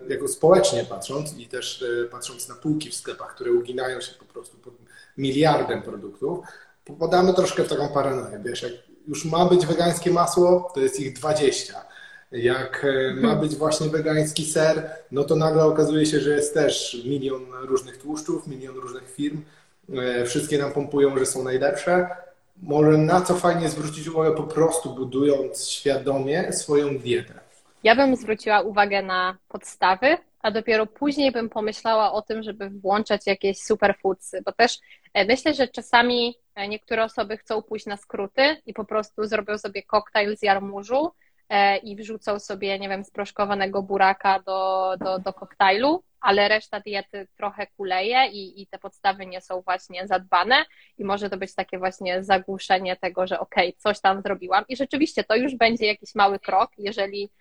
jako 0.10 0.28
społecznie 0.28 0.86
patrząc 0.90 1.38
i 1.38 1.48
też 1.48 1.86
e, 2.04 2.06
patrząc 2.06 2.50
na 2.50 2.56
półki 2.56 2.90
w 2.90 2.96
sklepach, 2.96 3.36
które 3.36 3.52
uginają 3.52 4.02
się 4.02 4.12
po 4.20 4.26
prostu 4.26 4.58
pod 4.58 4.74
miliardem 5.18 5.82
produktów, 5.82 6.40
popadamy 6.86 7.34
troszkę 7.34 7.64
w 7.64 7.70
taką 7.70 7.90
paranoję. 7.90 8.42
Wiesz, 8.46 8.62
jak 8.62 8.74
już 9.08 9.26
ma 9.26 9.46
być 9.46 9.66
wegańskie 9.66 10.12
masło, 10.12 10.72
to 10.74 10.80
jest 10.80 11.00
ich 11.00 11.14
20. 11.14 11.86
Jak 12.32 12.86
e, 12.86 13.14
ma 13.14 13.32
mhm. 13.32 13.40
być 13.40 13.56
właśnie 13.56 13.90
wegański 13.90 14.46
ser, 14.46 14.90
no 15.12 15.24
to 15.24 15.36
nagle 15.36 15.66
okazuje 15.66 16.06
się, 16.06 16.20
że 16.20 16.30
jest 16.30 16.54
też 16.54 17.02
milion 17.06 17.46
różnych 17.62 17.98
tłuszczów, 17.98 18.48
milion 18.48 18.76
różnych 18.76 19.12
firm. 19.12 19.42
Wszystkie 20.26 20.58
nam 20.58 20.72
pompują, 20.72 21.18
że 21.18 21.26
są 21.26 21.44
najlepsze, 21.44 22.08
może 22.62 22.98
na 22.98 23.22
co 23.22 23.36
fajnie 23.36 23.70
zwrócić 23.70 24.08
uwagę 24.08 24.36
po 24.36 24.44
prostu 24.44 24.96
budując 24.96 25.68
świadomie 25.68 26.54
swoją 26.54 26.98
dietę? 26.98 27.41
Ja 27.84 27.96
bym 27.96 28.16
zwróciła 28.16 28.62
uwagę 28.62 29.02
na 29.02 29.38
podstawy, 29.48 30.18
a 30.40 30.52
dopiero 30.52 30.86
później 30.86 31.32
bym 31.32 31.50
pomyślała 31.50 32.14
o 32.14 32.22
tym, 32.22 32.44
żeby 32.44 32.70
włączać 32.70 33.28
jakieś 33.28 33.58
superfoodsy, 33.58 34.42
bo 34.46 34.52
też 34.52 34.80
e, 35.14 35.26
myślę, 35.26 35.54
że 35.54 35.68
czasami 35.68 36.36
e, 36.56 36.68
niektóre 36.68 37.04
osoby 37.04 37.38
chcą 37.38 37.62
pójść 37.62 37.86
na 37.86 37.98
skróty 37.98 38.62
i 38.66 38.74
po 38.74 38.86
prostu 38.86 39.26
zrobią 39.26 39.58
sobie 39.58 39.84
koktajl 39.84 40.38
z 40.38 40.42
jarmużu 40.42 41.12
e, 41.50 41.78
i 41.78 41.96
wrzucą 41.96 42.40
sobie, 42.40 42.80
nie 42.80 42.90
wiem, 42.90 43.04
sproszkowanego 43.04 43.84
buraka 43.84 44.40
do, 44.40 44.94
do, 45.00 45.20
do 45.20 45.34
koktajlu, 45.34 46.04
ale 46.20 46.48
reszta 46.48 46.80
diety 46.80 47.28
trochę 47.38 47.68
kuleje 47.68 48.28
i, 48.28 48.62
i 48.62 48.68
te 48.68 48.78
podstawy 48.78 49.26
nie 49.26 49.42
są 49.42 49.62
właśnie 49.62 50.08
zadbane. 50.08 50.66
I 50.98 51.06
może 51.06 51.30
to 51.30 51.38
być 51.38 51.56
takie 51.56 51.78
właśnie 51.80 52.24
zagłuszenie 52.24 52.96
tego, 52.96 53.28
że 53.28 53.40
okej, 53.40 53.70
okay, 53.70 53.82
coś 53.82 54.00
tam 54.00 54.22
zrobiłam. 54.22 54.64
I 54.68 54.76
rzeczywiście 54.76 55.24
to 55.24 55.36
już 55.36 55.56
będzie 55.56 55.86
jakiś 55.86 56.16
mały 56.16 56.40
krok, 56.40 56.72
jeżeli 56.78 57.32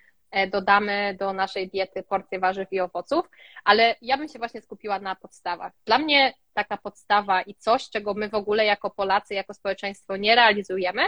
dodamy 0.51 1.17
do 1.19 1.33
naszej 1.33 1.69
diety 1.69 2.03
porcję 2.03 2.39
warzyw 2.39 2.73
i 2.73 2.81
owoców, 2.81 3.31
ale 3.65 3.97
ja 4.03 4.17
bym 4.17 4.29
się 4.29 4.39
właśnie 4.39 4.63
skupiła 4.63 4.99
na 4.99 5.17
podstawach. 5.17 5.73
Dla 5.87 5.99
mnie 5.99 6.35
taka 6.55 6.77
podstawa 6.77 7.43
i 7.43 7.55
coś, 7.55 7.91
czego 7.91 8.15
my 8.15 8.29
w 8.29 8.35
ogóle 8.35 8.65
jako 8.65 8.91
Polacy, 8.91 9.35
jako 9.35 9.55
społeczeństwo 9.55 10.17
nie 10.17 10.35
realizujemy, 10.35 11.03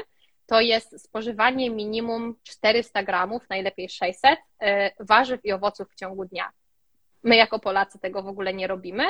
to 0.46 0.60
jest 0.60 1.04
spożywanie 1.04 1.70
minimum 1.70 2.34
400 2.42 3.02
gramów, 3.02 3.42
najlepiej 3.50 3.88
600 3.88 4.38
e, 4.60 4.90
warzyw 5.04 5.44
i 5.44 5.52
owoców 5.52 5.90
w 5.90 5.94
ciągu 5.94 6.24
dnia. 6.24 6.50
My 7.22 7.36
jako 7.36 7.58
Polacy 7.58 7.98
tego 7.98 8.22
w 8.22 8.28
ogóle 8.28 8.54
nie 8.54 8.66
robimy, 8.66 9.04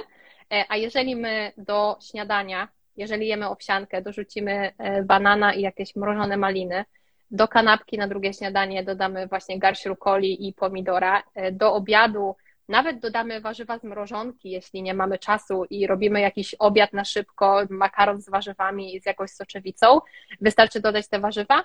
e, 0.53 0.64
a 0.68 0.77
jeżeli 0.77 1.16
my 1.16 1.53
do 1.57 1.98
śniadania, 2.11 2.68
jeżeli 2.96 3.27
jemy 3.29 3.48
owsiankę, 3.48 4.03
dorzucimy 4.03 4.72
e, 4.79 5.03
banana 5.03 5.55
i 5.55 5.61
jakieś 5.61 5.96
mrożone 5.96 6.37
maliny, 6.37 6.85
do 7.33 7.49
kanapki 7.49 7.99
na 7.99 8.09
drugie 8.09 8.33
śniadanie 8.33 8.85
dodamy 8.85 9.27
właśnie 9.27 9.59
garść 9.59 9.87
rukoli 9.87 10.49
i 10.49 10.53
pomidora, 10.53 11.23
e, 11.35 11.53
do 11.53 11.75
obiadu 11.75 12.37
nawet 12.68 13.01
dodamy 13.01 13.40
warzywa 13.40 13.79
z 13.79 13.85
mrożonki, 13.85 14.51
jeśli 14.51 14.83
nie 14.83 14.95
mamy 14.95 15.18
czasu 15.18 15.64
i 15.71 15.87
robimy 15.87 16.21
jakiś 16.21 16.55
obiad 16.55 16.92
na 16.92 17.05
szybko, 17.05 17.62
makaron 17.71 18.21
z 18.21 18.29
warzywami 18.29 18.97
i 18.97 19.01
z 19.01 19.07
jakąś 19.07 19.31
soczewicą, 19.31 20.01
wystarczy 20.40 20.81
dodać 20.81 21.09
te 21.09 21.18
warzywa, 21.18 21.64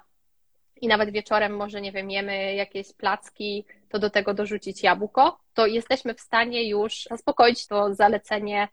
i 0.82 0.88
nawet 0.88 1.12
wieczorem 1.12 1.56
może, 1.56 1.82
nie 1.82 1.92
wiem, 1.92 2.12
jemy 2.12 2.56
jakieś 2.56 2.94
placki, 2.94 3.66
to 3.90 4.00
do 4.00 4.10
tego 4.10 4.34
dorzucić 4.34 4.84
jabłko, 4.84 5.40
to 5.54 5.66
jesteśmy 5.66 6.14
w 6.14 6.22
stanie 6.22 6.70
już 6.70 7.04
zaspokoić 7.10 7.68
to 7.68 7.94
zalecenie 7.94 8.68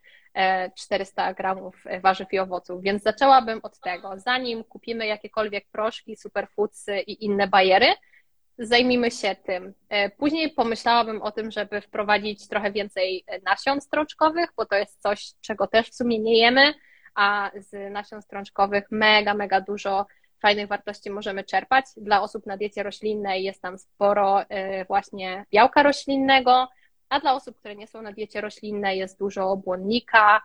400 0.76 1.30
e, 1.30 1.34
gramów 1.34 1.84
warzyw 2.02 2.32
i 2.32 2.38
owoców. 2.38 2.82
Więc 2.82 3.02
zaczęłabym 3.02 3.60
od 3.62 3.80
tego, 3.80 4.12
zanim 4.16 4.64
kupimy 4.64 5.06
jakiekolwiek 5.06 5.64
proszki, 5.72 6.16
superfoodsy 6.16 7.00
i 7.00 7.24
inne 7.24 7.48
bajery, 7.48 7.86
zajmijmy 8.58 9.10
się 9.10 9.36
tym. 9.46 9.74
E, 9.88 10.10
później 10.10 10.50
pomyślałabym 10.50 11.22
o 11.22 11.32
tym, 11.32 11.50
żeby 11.50 11.80
wprowadzić 11.80 12.48
trochę 12.48 12.72
więcej 12.72 13.24
nasion 13.42 13.80
strączkowych, 13.80 14.50
bo 14.56 14.66
to 14.66 14.76
jest 14.76 15.02
coś, 15.02 15.32
czego 15.40 15.66
też 15.66 15.90
w 15.90 15.94
sumie 15.94 16.18
nie 16.18 16.38
jemy, 16.38 16.74
a 17.14 17.50
z 17.54 17.92
nasion 17.92 18.22
strączkowych 18.22 18.84
mega, 18.90 19.34
mega 19.34 19.60
dużo 19.60 20.06
fajnych 20.42 20.68
wartości 20.68 21.10
możemy 21.10 21.44
czerpać. 21.44 21.84
Dla 21.96 22.22
osób 22.22 22.46
na 22.46 22.56
diecie 22.56 22.82
roślinnej 22.82 23.44
jest 23.44 23.62
tam 23.62 23.78
sporo 23.78 24.42
y, 24.42 24.46
właśnie 24.88 25.44
białka 25.52 25.82
roślinnego, 25.82 26.68
a 27.08 27.20
dla 27.20 27.34
osób, 27.34 27.58
które 27.58 27.76
nie 27.76 27.86
są 27.86 28.02
na 28.02 28.12
diecie 28.12 28.40
roślinnej 28.40 28.98
jest 28.98 29.18
dużo 29.18 29.56
błonnika 29.56 30.42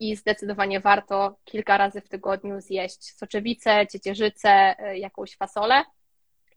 i 0.00 0.16
zdecydowanie 0.16 0.80
warto 0.80 1.36
kilka 1.44 1.76
razy 1.76 2.00
w 2.00 2.08
tygodniu 2.08 2.60
zjeść 2.60 3.16
soczewicę, 3.16 3.86
ciecierzycę, 3.86 4.74
jakąś 4.94 5.36
fasolę. 5.36 5.84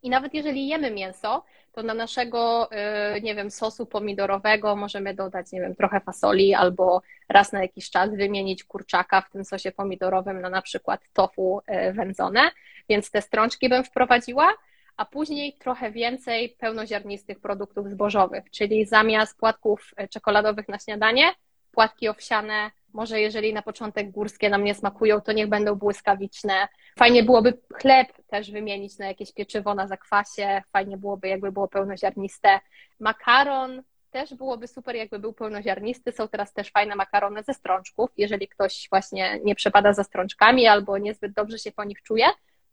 I 0.04 0.10
nawet 0.10 0.34
jeżeli 0.34 0.68
jemy 0.68 0.92
mięso, 0.92 1.44
to 1.72 1.84
na 1.84 1.94
naszego, 1.94 2.70
y, 3.18 3.22
nie 3.22 3.36
wiem, 3.36 3.52
sosu 3.52 3.86
pomidorowego 3.86 4.76
możemy 4.76 5.14
dodać, 5.14 5.52
nie 5.52 5.62
wiem, 5.62 5.76
trochę 5.76 6.00
fasoli 6.00 6.54
albo 6.54 7.02
raz 7.30 7.52
na 7.52 7.62
jakiś 7.62 7.90
czas 7.90 8.16
wymienić 8.16 8.64
kurczaka 8.64 9.22
w 9.22 9.30
tym 9.30 9.46
sosie 9.46 9.72
pomidorowym 9.72 10.42
na 10.42 10.50
na 10.50 10.62
przykład 10.62 11.02
tofu 11.14 11.62
y, 11.90 11.94
wędzone, 11.94 12.52
więc 12.90 13.12
te 13.12 13.22
strączki 13.22 13.70
bym 13.70 13.84
wprowadziła, 13.84 14.54
a 14.98 15.06
później 15.06 15.54
trochę 15.54 15.92
więcej 15.92 16.50
pełnoziarnistych 16.50 17.40
produktów 17.40 17.90
zbożowych, 17.90 18.44
czyli 18.52 18.86
zamiast 18.86 19.38
płatków 19.38 19.94
y, 20.04 20.08
czekoladowych 20.08 20.68
na 20.68 20.80
śniadanie, 20.80 21.24
płatki 21.72 22.08
owsiane, 22.08 22.72
może 22.94 23.22
jeżeli 23.22 23.54
na 23.54 23.62
początek 23.62 24.12
górskie 24.12 24.50
nam 24.50 24.64
nie 24.64 24.76
smakują, 24.76 25.22
to 25.22 25.32
niech 25.32 25.50
będą 25.50 25.76
błyskawiczne. 25.76 26.68
Fajnie 27.00 27.24
byłoby 27.24 27.58
chleb 27.74 28.08
też 28.28 28.52
wymienić 28.52 28.98
na 28.98 29.08
jakieś 29.08 29.34
pieczywo 29.34 29.76
na 29.76 29.88
zakwasie, 29.88 30.62
fajnie 30.74 30.98
byłoby 30.98 31.28
jakby 31.28 31.52
było 31.52 31.68
pełnoziarniste. 31.68 32.60
Makaron 33.00 33.84
też 34.12 34.34
byłoby 34.34 34.68
super, 34.68 34.96
jakby 34.96 35.20
był 35.20 35.34
pełnoziarnisty. 35.34 36.12
Są 36.12 36.28
teraz 36.28 36.54
też 36.54 36.72
fajne 36.72 36.96
makarony 36.96 37.44
ze 37.44 37.54
strączków. 37.54 38.10
Jeżeli 38.18 38.48
ktoś 38.48 38.88
właśnie 38.90 39.40
nie 39.44 39.56
przepada 39.56 39.94
za 39.94 40.04
strączkami 40.04 40.68
albo 40.68 40.98
niezbyt 40.98 41.34
dobrze 41.34 41.60
się 41.60 41.72
po 41.72 41.84
nich 41.84 42.02
czuje, 42.02 42.26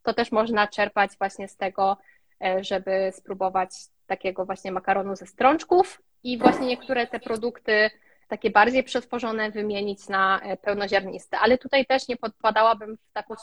to 0.02 0.14
też 0.14 0.32
można 0.32 0.68
czerpać 0.68 1.10
właśnie 1.18 1.48
z 1.48 1.56
tego, 1.56 1.96
e, 2.44 2.64
żeby 2.64 3.12
spróbować 3.14 3.70
takiego 4.06 4.44
właśnie 4.44 4.72
makaronu 4.72 5.16
ze 5.16 5.26
strączków. 5.26 6.02
I 6.24 6.38
właśnie 6.38 6.66
niektóre 6.66 7.06
te 7.06 7.20
produkty 7.20 7.90
takie 8.28 8.50
bardziej 8.50 8.84
przetworzone 8.84 9.50
wymienić 9.50 10.08
na 10.08 10.40
e, 10.40 10.56
pełnoziarniste. 10.56 11.38
Ale 11.38 11.58
tutaj 11.58 11.86
też 11.86 12.08
nie 12.08 12.16
podpadałabym 12.16 12.96
w 12.96 13.12
taką 13.12 13.34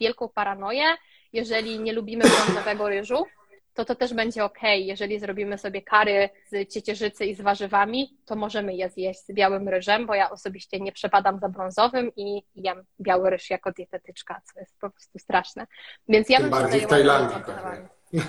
wielką 0.00 0.28
paranoję. 0.28 0.84
Jeżeli 1.32 1.80
nie 1.80 1.92
lubimy 1.92 2.24
brązowego 2.24 2.88
ryżu, 2.88 3.26
to 3.74 3.84
to 3.84 3.94
też 3.94 4.14
będzie 4.14 4.44
ok. 4.44 4.58
Jeżeli 4.76 5.18
zrobimy 5.18 5.58
sobie 5.58 5.82
kary 5.82 6.28
z 6.46 6.72
ciecierzycy 6.72 7.26
i 7.26 7.34
z 7.34 7.40
warzywami, 7.40 8.16
to 8.24 8.36
możemy 8.36 8.74
je 8.74 8.90
zjeść 8.90 9.20
z 9.20 9.32
białym 9.32 9.68
ryżem, 9.68 10.06
bo 10.06 10.14
ja 10.14 10.30
osobiście 10.30 10.80
nie 10.80 10.92
przepadam 10.92 11.38
za 11.38 11.48
brązowym 11.48 12.10
i 12.16 12.42
jem 12.54 12.84
biały 13.00 13.30
ryż 13.30 13.50
jako 13.50 13.72
dietetyczka, 13.72 14.40
co 14.44 14.60
jest 14.60 14.80
po 14.80 14.90
prostu 14.90 15.18
straszne. 15.18 15.66
Więc 16.08 16.28
ja 16.28 16.38
Tym 16.38 16.50
bym 16.50 16.60
bardziej 16.62 16.80
w 16.80 16.86
Tajlandii 16.86 17.42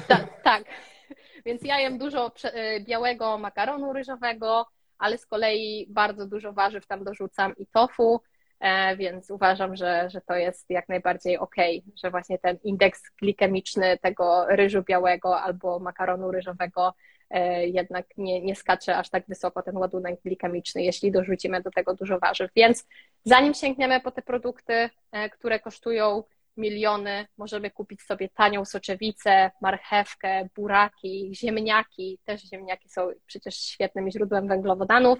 Tak, 0.07 0.41
tak. 0.43 0.63
Więc 1.45 1.61
ja 1.63 1.79
jem 1.79 1.97
dużo 1.97 2.31
e, 2.43 2.79
białego 2.79 3.37
makaronu 3.37 3.93
ryżowego, 3.93 4.65
ale 4.97 5.17
z 5.17 5.25
kolei 5.25 5.87
bardzo 5.89 6.27
dużo 6.27 6.53
warzyw 6.53 6.87
tam 6.87 7.03
dorzucam 7.03 7.57
i 7.57 7.67
tofu, 7.67 8.21
więc 8.97 9.31
uważam, 9.31 9.75
że, 9.75 10.09
że 10.09 10.21
to 10.21 10.35
jest 10.35 10.69
jak 10.69 10.89
najbardziej 10.89 11.37
ok, 11.37 11.55
że 12.03 12.11
właśnie 12.11 12.39
ten 12.39 12.57
indeks 12.63 13.01
glikemiczny 13.21 13.97
tego 13.97 14.45
ryżu 14.49 14.83
białego 14.83 15.41
albo 15.41 15.79
makaronu 15.79 16.31
ryżowego 16.31 16.93
e, 17.29 17.67
jednak 17.67 18.05
nie, 18.17 18.41
nie 18.41 18.55
skacze 18.55 18.97
aż 18.97 19.09
tak 19.09 19.23
wysoko 19.27 19.63
ten 19.63 19.77
ładunek 19.77 20.21
glikemiczny, 20.25 20.83
jeśli 20.83 21.11
dorzucimy 21.11 21.61
do 21.61 21.71
tego 21.71 21.95
dużo 21.95 22.19
warzyw. 22.19 22.51
Więc 22.55 22.87
zanim 23.23 23.53
sięgniemy 23.53 24.01
po 24.01 24.11
te 24.11 24.21
produkty, 24.21 24.89
e, 25.11 25.29
które 25.29 25.59
kosztują 25.59 26.23
miliony. 26.57 27.27
Możemy 27.37 27.71
kupić 27.71 28.01
sobie 28.01 28.29
tanią 28.29 28.65
soczewicę, 28.65 29.51
marchewkę, 29.61 30.49
buraki, 30.55 31.31
ziemniaki. 31.35 32.19
Też 32.25 32.41
ziemniaki 32.41 32.89
są 32.89 33.09
przecież 33.25 33.55
świetnym 33.55 34.11
źródłem 34.11 34.47
węglowodanów. 34.47 35.19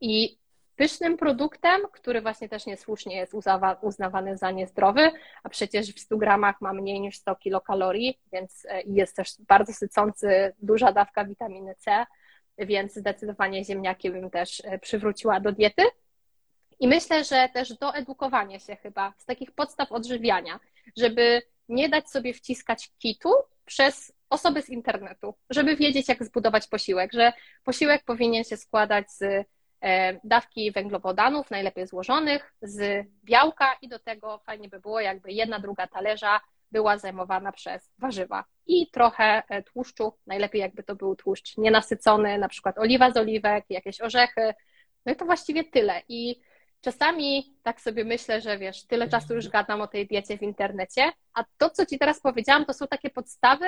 I 0.00 0.38
pysznym 0.78 1.16
produktem, 1.16 1.80
który 1.92 2.20
właśnie 2.20 2.48
też 2.48 2.66
niesłusznie 2.66 3.16
jest 3.16 3.34
uznawany 3.82 4.36
za 4.36 4.50
niezdrowy, 4.50 5.10
a 5.42 5.48
przecież 5.48 5.94
w 5.94 6.00
100 6.00 6.16
gramach 6.16 6.60
ma 6.60 6.72
mniej 6.72 7.00
niż 7.00 7.18
100 7.18 7.36
kilokalorii, 7.36 8.18
więc 8.32 8.66
e, 8.68 8.82
jest 8.82 9.16
też 9.16 9.28
bardzo 9.48 9.72
sycący, 9.72 10.54
duża 10.58 10.92
dawka 10.92 11.24
witaminy 11.24 11.74
C, 11.74 12.06
więc 12.58 12.94
zdecydowanie 12.94 13.64
ziemniaki 13.64 14.10
bym 14.10 14.30
też 14.30 14.62
e, 14.64 14.78
przywróciła 14.78 15.40
do 15.40 15.52
diety. 15.52 15.82
I 16.80 16.88
myślę, 16.88 17.24
że 17.24 17.48
też 17.54 17.78
doedukowanie 17.78 18.60
się 18.60 18.76
chyba 18.76 19.12
z 19.18 19.24
takich 19.24 19.52
podstaw 19.52 19.92
odżywiania, 19.92 20.60
żeby 20.96 21.42
nie 21.68 21.88
dać 21.88 22.10
sobie 22.10 22.34
wciskać 22.34 22.90
kitu 22.98 23.30
przez 23.64 24.12
osoby 24.30 24.62
z 24.62 24.68
internetu, 24.68 25.34
żeby 25.50 25.76
wiedzieć, 25.76 26.08
jak 26.08 26.24
zbudować 26.24 26.66
posiłek, 26.66 27.12
że 27.12 27.32
posiłek 27.64 28.04
powinien 28.04 28.44
się 28.44 28.56
składać 28.56 29.10
z 29.10 29.46
dawki 30.24 30.72
węglowodanów, 30.72 31.50
najlepiej 31.50 31.86
złożonych, 31.86 32.54
z 32.62 33.06
białka 33.24 33.76
i 33.82 33.88
do 33.88 33.98
tego 33.98 34.38
fajnie 34.38 34.68
by 34.68 34.80
było, 34.80 35.00
jakby 35.00 35.32
jedna 35.32 35.58
druga 35.58 35.86
talerza 35.86 36.40
była 36.72 36.98
zajmowana 36.98 37.52
przez 37.52 37.90
warzywa 37.98 38.44
i 38.66 38.90
trochę 38.90 39.42
e, 39.48 39.62
tłuszczu, 39.62 40.12
najlepiej 40.26 40.60
jakby 40.60 40.82
to 40.82 40.96
był 40.96 41.16
tłuszcz 41.16 41.56
nienasycony, 41.56 42.38
na 42.38 42.48
przykład 42.48 42.78
oliwa 42.78 43.10
z 43.10 43.16
oliwek, 43.16 43.64
jakieś 43.70 44.00
orzechy, 44.00 44.54
no 45.06 45.12
i 45.12 45.16
to 45.16 45.24
właściwie 45.24 45.64
tyle. 45.64 46.02
I 46.08 46.40
czasami 46.80 47.56
tak 47.62 47.80
sobie 47.80 48.04
myślę, 48.04 48.40
że 48.40 48.58
wiesz, 48.58 48.86
tyle 48.86 49.08
czasu 49.08 49.34
już 49.34 49.48
gadam 49.48 49.80
o 49.80 49.86
tej 49.86 50.06
diecie 50.06 50.38
w 50.38 50.42
internecie, 50.42 51.12
a 51.34 51.44
to, 51.58 51.70
co 51.70 51.86
ci 51.86 51.98
teraz 51.98 52.20
powiedziałam, 52.20 52.64
to 52.64 52.74
są 52.74 52.86
takie 52.86 53.10
podstawy, 53.10 53.66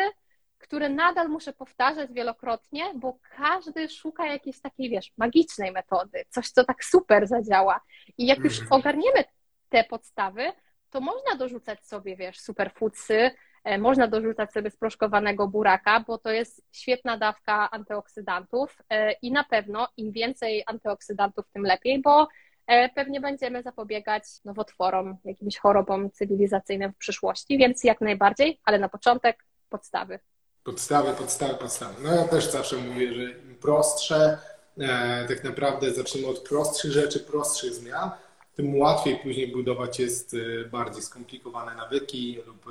które 0.61 0.89
nadal 0.89 1.29
muszę 1.29 1.53
powtarzać 1.53 2.13
wielokrotnie, 2.13 2.85
bo 2.95 3.19
każdy 3.37 3.89
szuka 3.89 4.27
jakiejś 4.27 4.61
takiej, 4.61 4.91
wiesz, 4.91 5.13
magicznej 5.19 5.73
metody, 5.73 6.25
coś, 6.29 6.51
co 6.51 6.65
tak 6.65 6.85
super 6.85 7.27
zadziała. 7.27 7.81
I 8.19 8.27
jak 8.27 8.39
już 8.39 8.61
mhm. 8.61 8.81
ogarniemy 8.81 9.25
te 9.69 9.85
podstawy, 9.85 10.53
to 10.91 11.01
można 11.01 11.37
dorzucać 11.37 11.87
sobie, 11.87 12.17
wiesz, 12.17 12.41
superfoodsy, 12.41 13.31
e, 13.65 13.79
można 13.79 14.09
dorzucać 14.09 14.53
sobie 14.53 14.71
sproszkowanego 14.71 15.49
buraka, 15.49 16.05
bo 16.07 16.19
to 16.19 16.31
jest 16.31 16.63
świetna 16.73 17.17
dawka 17.17 17.71
antyoksydantów 17.71 18.77
e, 18.91 19.13
i 19.13 19.33
na 19.33 19.45
pewno 19.45 19.89
im 19.97 20.13
więcej 20.13 20.63
antyoksydantów, 20.67 21.45
tym 21.53 21.63
lepiej, 21.63 22.03
bo 22.03 22.29
E, 22.71 22.89
pewnie 22.89 23.21
będziemy 23.21 23.63
zapobiegać 23.63 24.25
nowotworom, 24.45 25.17
jakimś 25.25 25.59
chorobom 25.59 26.11
cywilizacyjnym 26.11 26.93
w 26.93 26.97
przyszłości, 26.97 27.59
więc 27.59 27.85
jak 27.85 28.01
najbardziej, 28.01 28.61
ale 28.65 28.79
na 28.79 28.89
początek 28.89 29.45
podstawy. 29.69 30.19
Podstawy, 30.65 31.13
podstawy, 31.19 31.55
podstawy. 31.55 31.95
No 32.03 32.15
ja 32.15 32.25
też 32.25 32.51
zawsze 32.51 32.77
mówię, 32.77 33.15
że 33.15 33.23
im 33.23 33.57
prostsze, 33.61 34.39
e, 34.79 35.29
tak 35.29 35.45
naprawdę 35.45 35.95
zaczniemy 35.95 36.29
od 36.29 36.39
prostszych 36.39 36.93
rzeczy, 36.93 37.21
prostszych 37.21 37.75
zmian, 37.75 38.11
tym 38.57 38.79
łatwiej 38.79 39.17
później 39.17 39.53
budować 39.53 39.99
jest 39.99 40.35
e, 40.35 40.69
bardziej 40.69 41.03
skomplikowane 41.03 41.75
nawyki 41.75 42.39
lub 42.47 42.67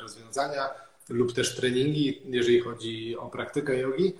rozwiązania, 0.00 0.68
lub 1.08 1.32
też 1.32 1.56
treningi, 1.56 2.22
jeżeli 2.24 2.60
chodzi 2.60 3.16
o 3.18 3.26
praktykę 3.26 3.78
jogi. 3.78 4.12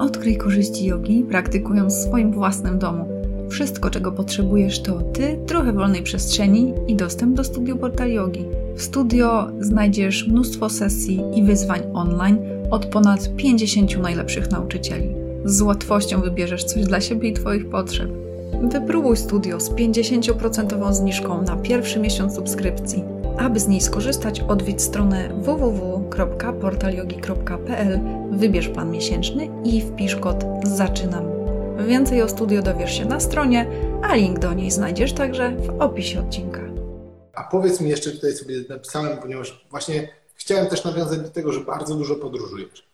Odkryj 0.00 0.38
korzyści 0.38 0.86
jogi, 0.86 1.24
praktykując 1.28 1.94
w 1.94 2.08
swoim 2.08 2.32
własnym 2.32 2.78
domu. 2.78 3.33
Wszystko, 3.50 3.90
czego 3.90 4.12
potrzebujesz, 4.12 4.82
to 4.82 5.00
ty, 5.00 5.38
trochę 5.46 5.72
wolnej 5.72 6.02
przestrzeni 6.02 6.72
i 6.88 6.96
dostęp 6.96 7.36
do 7.36 7.44
studiu 7.44 7.76
Portal 7.76 8.10
Yogi. 8.10 8.44
W 8.76 8.82
studio 8.82 9.48
znajdziesz 9.60 10.28
mnóstwo 10.28 10.70
sesji 10.70 11.20
i 11.34 11.42
wyzwań 11.42 11.80
online 11.94 12.38
od 12.70 12.86
ponad 12.86 13.30
50 13.36 13.98
najlepszych 13.98 14.50
nauczycieli. 14.50 15.14
Z 15.44 15.62
łatwością 15.62 16.20
wybierzesz 16.20 16.64
coś 16.64 16.84
dla 16.84 17.00
siebie 17.00 17.28
i 17.28 17.32
Twoich 17.32 17.68
potrzeb. 17.68 18.10
Wypróbuj 18.62 19.16
studio 19.16 19.60
z 19.60 19.70
50% 19.70 20.92
zniżką 20.92 21.42
na 21.42 21.56
pierwszy 21.56 22.00
miesiąc 22.00 22.34
subskrypcji. 22.34 23.04
Aby 23.38 23.60
z 23.60 23.68
niej 23.68 23.80
skorzystać, 23.80 24.40
odwiedź 24.40 24.82
stronę 24.82 25.28
www.portalyogi.pl, 25.42 28.00
wybierz 28.30 28.68
plan 28.68 28.90
miesięczny 28.90 29.48
i 29.64 29.80
wpisz 29.80 30.16
kod 30.16 30.44
ZAczynam 30.64 31.33
Więcej 31.78 32.22
o 32.22 32.28
studio 32.28 32.62
dowiesz 32.62 32.98
się 32.98 33.04
na 33.04 33.20
stronie, 33.20 33.66
a 34.02 34.14
link 34.14 34.38
do 34.38 34.52
niej 34.52 34.70
znajdziesz 34.70 35.12
także 35.12 35.56
w 35.56 35.80
opisie 35.80 36.20
odcinka. 36.20 36.60
A 37.34 37.44
powiedz 37.44 37.80
mi 37.80 37.90
jeszcze 37.90 38.10
tutaj 38.10 38.32
sobie 38.32 38.54
napisałem, 38.68 39.18
ponieważ 39.18 39.66
właśnie 39.70 40.08
chciałem 40.34 40.66
też 40.66 40.84
nawiązać 40.84 41.20
do 41.20 41.30
tego, 41.30 41.52
że 41.52 41.60
bardzo 41.60 41.94
dużo 41.94 42.14
podróżujesz. 42.14 42.86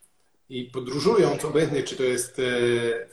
I 0.48 0.64
podróżując, 0.64 1.44
obojętnie 1.44 1.82
czy 1.82 1.96
to 1.96 2.02
jest 2.02 2.38
e, 2.38 2.42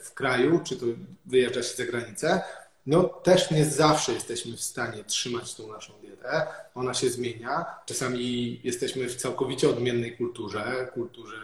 w 0.02 0.14
kraju, 0.14 0.60
czy 0.64 0.76
to 0.76 0.86
wyjeżdża 1.26 1.62
się 1.62 1.76
za 1.76 1.84
granicę, 1.84 2.42
no 2.86 3.04
też 3.04 3.50
nie 3.50 3.64
zawsze 3.64 4.12
jesteśmy 4.12 4.56
w 4.56 4.62
stanie 4.62 5.04
trzymać 5.04 5.54
tą 5.54 5.72
naszą 5.72 5.92
dietę. 6.00 6.46
Ona 6.74 6.94
się 6.94 7.10
zmienia. 7.10 7.66
Czasami 7.86 8.60
jesteśmy 8.64 9.08
w 9.08 9.16
całkowicie 9.16 9.68
odmiennej 9.68 10.16
kulturze, 10.16 10.88
kulturze 10.94 11.36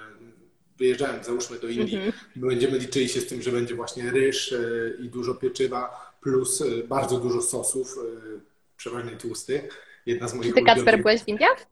wyjeżdżając, 0.78 1.26
załóżmy 1.26 1.58
do 1.58 1.68
Indii, 1.68 1.96
mm 1.96 2.10
-hmm. 2.10 2.14
będziemy 2.37 2.78
liczyli 2.78 3.08
się 3.08 3.20
z 3.20 3.26
tym, 3.26 3.42
że 3.42 3.50
będzie 3.50 3.74
właśnie 3.74 4.10
ryż 4.10 4.52
e, 4.52 4.58
i 4.98 5.08
dużo 5.08 5.34
pieczywa, 5.34 6.12
plus 6.20 6.60
e, 6.60 6.64
bardzo 6.88 7.18
dużo 7.18 7.42
sosów, 7.42 7.98
e, 7.98 8.40
przeważnie 8.76 9.16
tłustych. 9.16 9.84
Jedna 10.06 10.28
z 10.28 10.34
moich 10.34 10.54
Czy 10.54 10.60
ty, 10.60 10.66
Kacper, 10.66 10.98
byłeś 10.98 11.22
w 11.22 11.28
Indiach? 11.28 11.66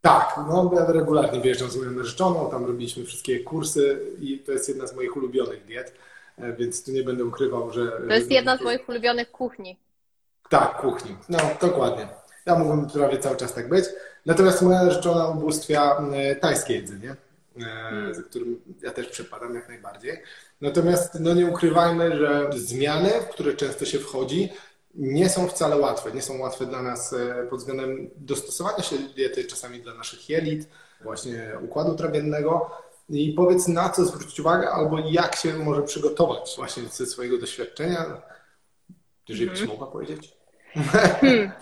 Tak, 0.00 0.34
no 0.48 0.70
ja 0.74 0.92
regularnie 0.92 1.40
wyjeżdżam 1.40 1.70
z 1.70 1.76
moją 1.76 1.90
narzeczoną, 1.90 2.50
tam 2.50 2.64
robiliśmy 2.64 3.04
wszystkie 3.04 3.40
kursy 3.40 4.00
i 4.20 4.38
to 4.38 4.52
jest 4.52 4.68
jedna 4.68 4.86
z 4.86 4.96
moich 4.96 5.16
ulubionych 5.16 5.64
diet. 5.64 5.92
więc 6.58 6.84
tu 6.84 6.92
nie 6.92 7.02
będę 7.02 7.24
ukrywał, 7.24 7.72
że... 7.72 7.92
To 8.08 8.14
jest 8.14 8.30
jedna 8.30 8.56
z 8.56 8.60
moich 8.60 8.88
ulubionych 8.88 9.30
kuchni. 9.30 9.78
Tak, 10.50 10.76
kuchni. 10.76 11.16
No, 11.28 11.38
dokładnie. 11.60 12.08
Ja 12.46 12.58
mógłbym 12.58 12.90
prawie 12.90 13.18
cały 13.18 13.36
czas 13.36 13.54
tak 13.54 13.68
być. 13.68 13.84
Natomiast 14.26 14.62
moja 14.62 14.84
narzeczona 14.84 15.28
ubóstwia 15.28 16.02
tajskie 16.40 16.74
jedzenie, 16.74 17.16
hmm. 17.62 18.14
za 18.14 18.22
którym 18.22 18.60
ja 18.82 18.90
też 18.90 19.08
przepadam 19.08 19.54
jak 19.54 19.68
najbardziej. 19.68 20.22
Natomiast 20.60 21.20
no 21.20 21.34
nie 21.34 21.46
ukrywajmy, 21.46 22.18
że 22.18 22.50
zmiany, 22.56 23.10
w 23.10 23.28
które 23.28 23.54
często 23.54 23.84
się 23.84 23.98
wchodzi, 23.98 24.52
nie 24.94 25.28
są 25.28 25.48
wcale 25.48 25.76
łatwe. 25.76 26.12
Nie 26.12 26.22
są 26.22 26.38
łatwe 26.38 26.66
dla 26.66 26.82
nas 26.82 27.12
e, 27.12 27.46
pod 27.50 27.58
względem 27.58 28.10
dostosowania 28.16 28.82
się 28.82 28.96
diety, 28.98 29.44
czasami 29.44 29.80
dla 29.80 29.94
naszych 29.94 30.28
jelit, 30.28 30.68
właśnie 31.00 31.58
układu 31.62 31.94
trawiennego. 31.94 32.70
I 33.08 33.32
powiedz, 33.32 33.68
na 33.68 33.88
co 33.88 34.04
zwrócić 34.04 34.40
uwagę, 34.40 34.70
albo 34.70 34.98
jak 34.98 35.36
się 35.36 35.58
może 35.58 35.82
przygotować 35.82 36.54
właśnie 36.56 36.82
ze 36.82 37.06
swojego 37.06 37.38
doświadczenia, 37.38 38.22
jeżeli 39.28 39.50
byś 39.50 39.60
mhm. 39.60 39.78
mogła 39.78 39.92
powiedzieć. 39.92 40.36
Hmm. 40.74 41.52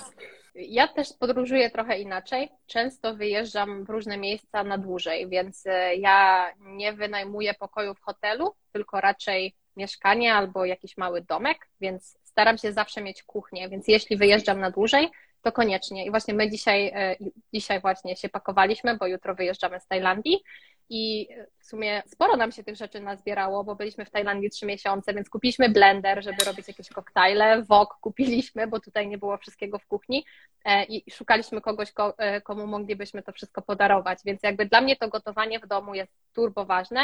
Ja 0.55 0.89
też 0.89 1.09
podróżuję 1.19 1.71
trochę 1.71 2.01
inaczej. 2.01 2.49
Często 2.67 3.15
wyjeżdżam 3.15 3.85
w 3.85 3.91
różne 3.91 4.17
miejsca 4.17 4.65
na 4.65 4.79
dłużej, 4.79 5.29
więc 5.29 5.67
e, 5.67 5.97
ja 5.97 6.51
nie 6.61 6.93
wynajmuję 6.93 7.55
pokoju 7.55 7.95
w 7.95 8.01
hotelu, 8.01 8.55
tylko 8.73 9.01
raczej 9.01 9.55
mieszkanie 9.77 10.35
albo 10.35 10.65
jakiś 10.65 10.97
mały 10.97 11.23
domek, 11.23 11.69
więc 11.81 12.19
staram 12.25 12.59
się 12.59 12.73
zawsze 12.73 13.03
mieć 13.03 13.23
kuchnię, 13.23 13.69
więc 13.69 13.89
jeśli 13.89 14.17
wyjeżdżam 14.17 14.61
na 14.61 14.71
dłużej, 14.71 15.11
to 15.43 15.53
koniecznie. 15.53 16.07
I 16.07 16.11
właśnie 16.11 16.35
my 16.35 16.51
dzisiaj, 16.51 16.87
e, 16.95 17.17
dzisiaj 17.53 17.81
właśnie 17.81 18.17
się 18.17 18.29
pakowaliśmy, 18.29 18.97
bo 18.97 19.07
jutro 19.07 19.35
wyjeżdżamy 19.35 19.81
z 19.81 19.87
Tajlandii 19.87 20.43
i 20.89 21.29
w 21.59 21.67
sumie 21.67 22.03
sporo 22.07 22.37
nam 22.37 22.53
się 22.53 22.65
tych 22.65 22.77
rzeczy 22.77 23.01
nazbierało, 23.01 23.65
bo 23.65 23.75
byliśmy 23.75 24.05
w 24.05 24.11
Tajlandii 24.11 24.51
trzy 24.51 24.67
miesiące, 24.67 25.15
więc 25.15 25.31
kupiliśmy 25.31 25.69
blender, 25.69 26.25
żeby 26.25 26.45
robić 26.45 26.69
jakieś 26.69 26.89
koktajle, 26.89 27.63
wok 27.63 27.99
kupiliśmy, 28.01 28.67
bo 28.67 28.81
tutaj 28.81 29.09
nie 29.09 29.19
było 29.19 29.37
wszystkiego 29.37 29.79
w 29.79 29.87
kuchni. 29.87 30.25
E, 30.65 30.85
i 30.85 31.11
szukaliśmy 31.11 31.61
kogoś, 31.61 31.93
e, 32.19 32.41
komu 32.41 32.67
moglibyśmy 32.67 33.23
to 33.23 33.33
wszystko 33.33 33.63
podarować, 33.63 34.19
więc 34.25 34.43
jakby 34.43 34.67
dla 34.67 34.81
mnie 34.81 34.97
to 34.97 35.09
gotowanie 35.09 35.61
w 35.61 35.67
domu 35.67 35.95
jest 35.95 36.13
turbo 36.35 36.65
ważne. 36.65 37.01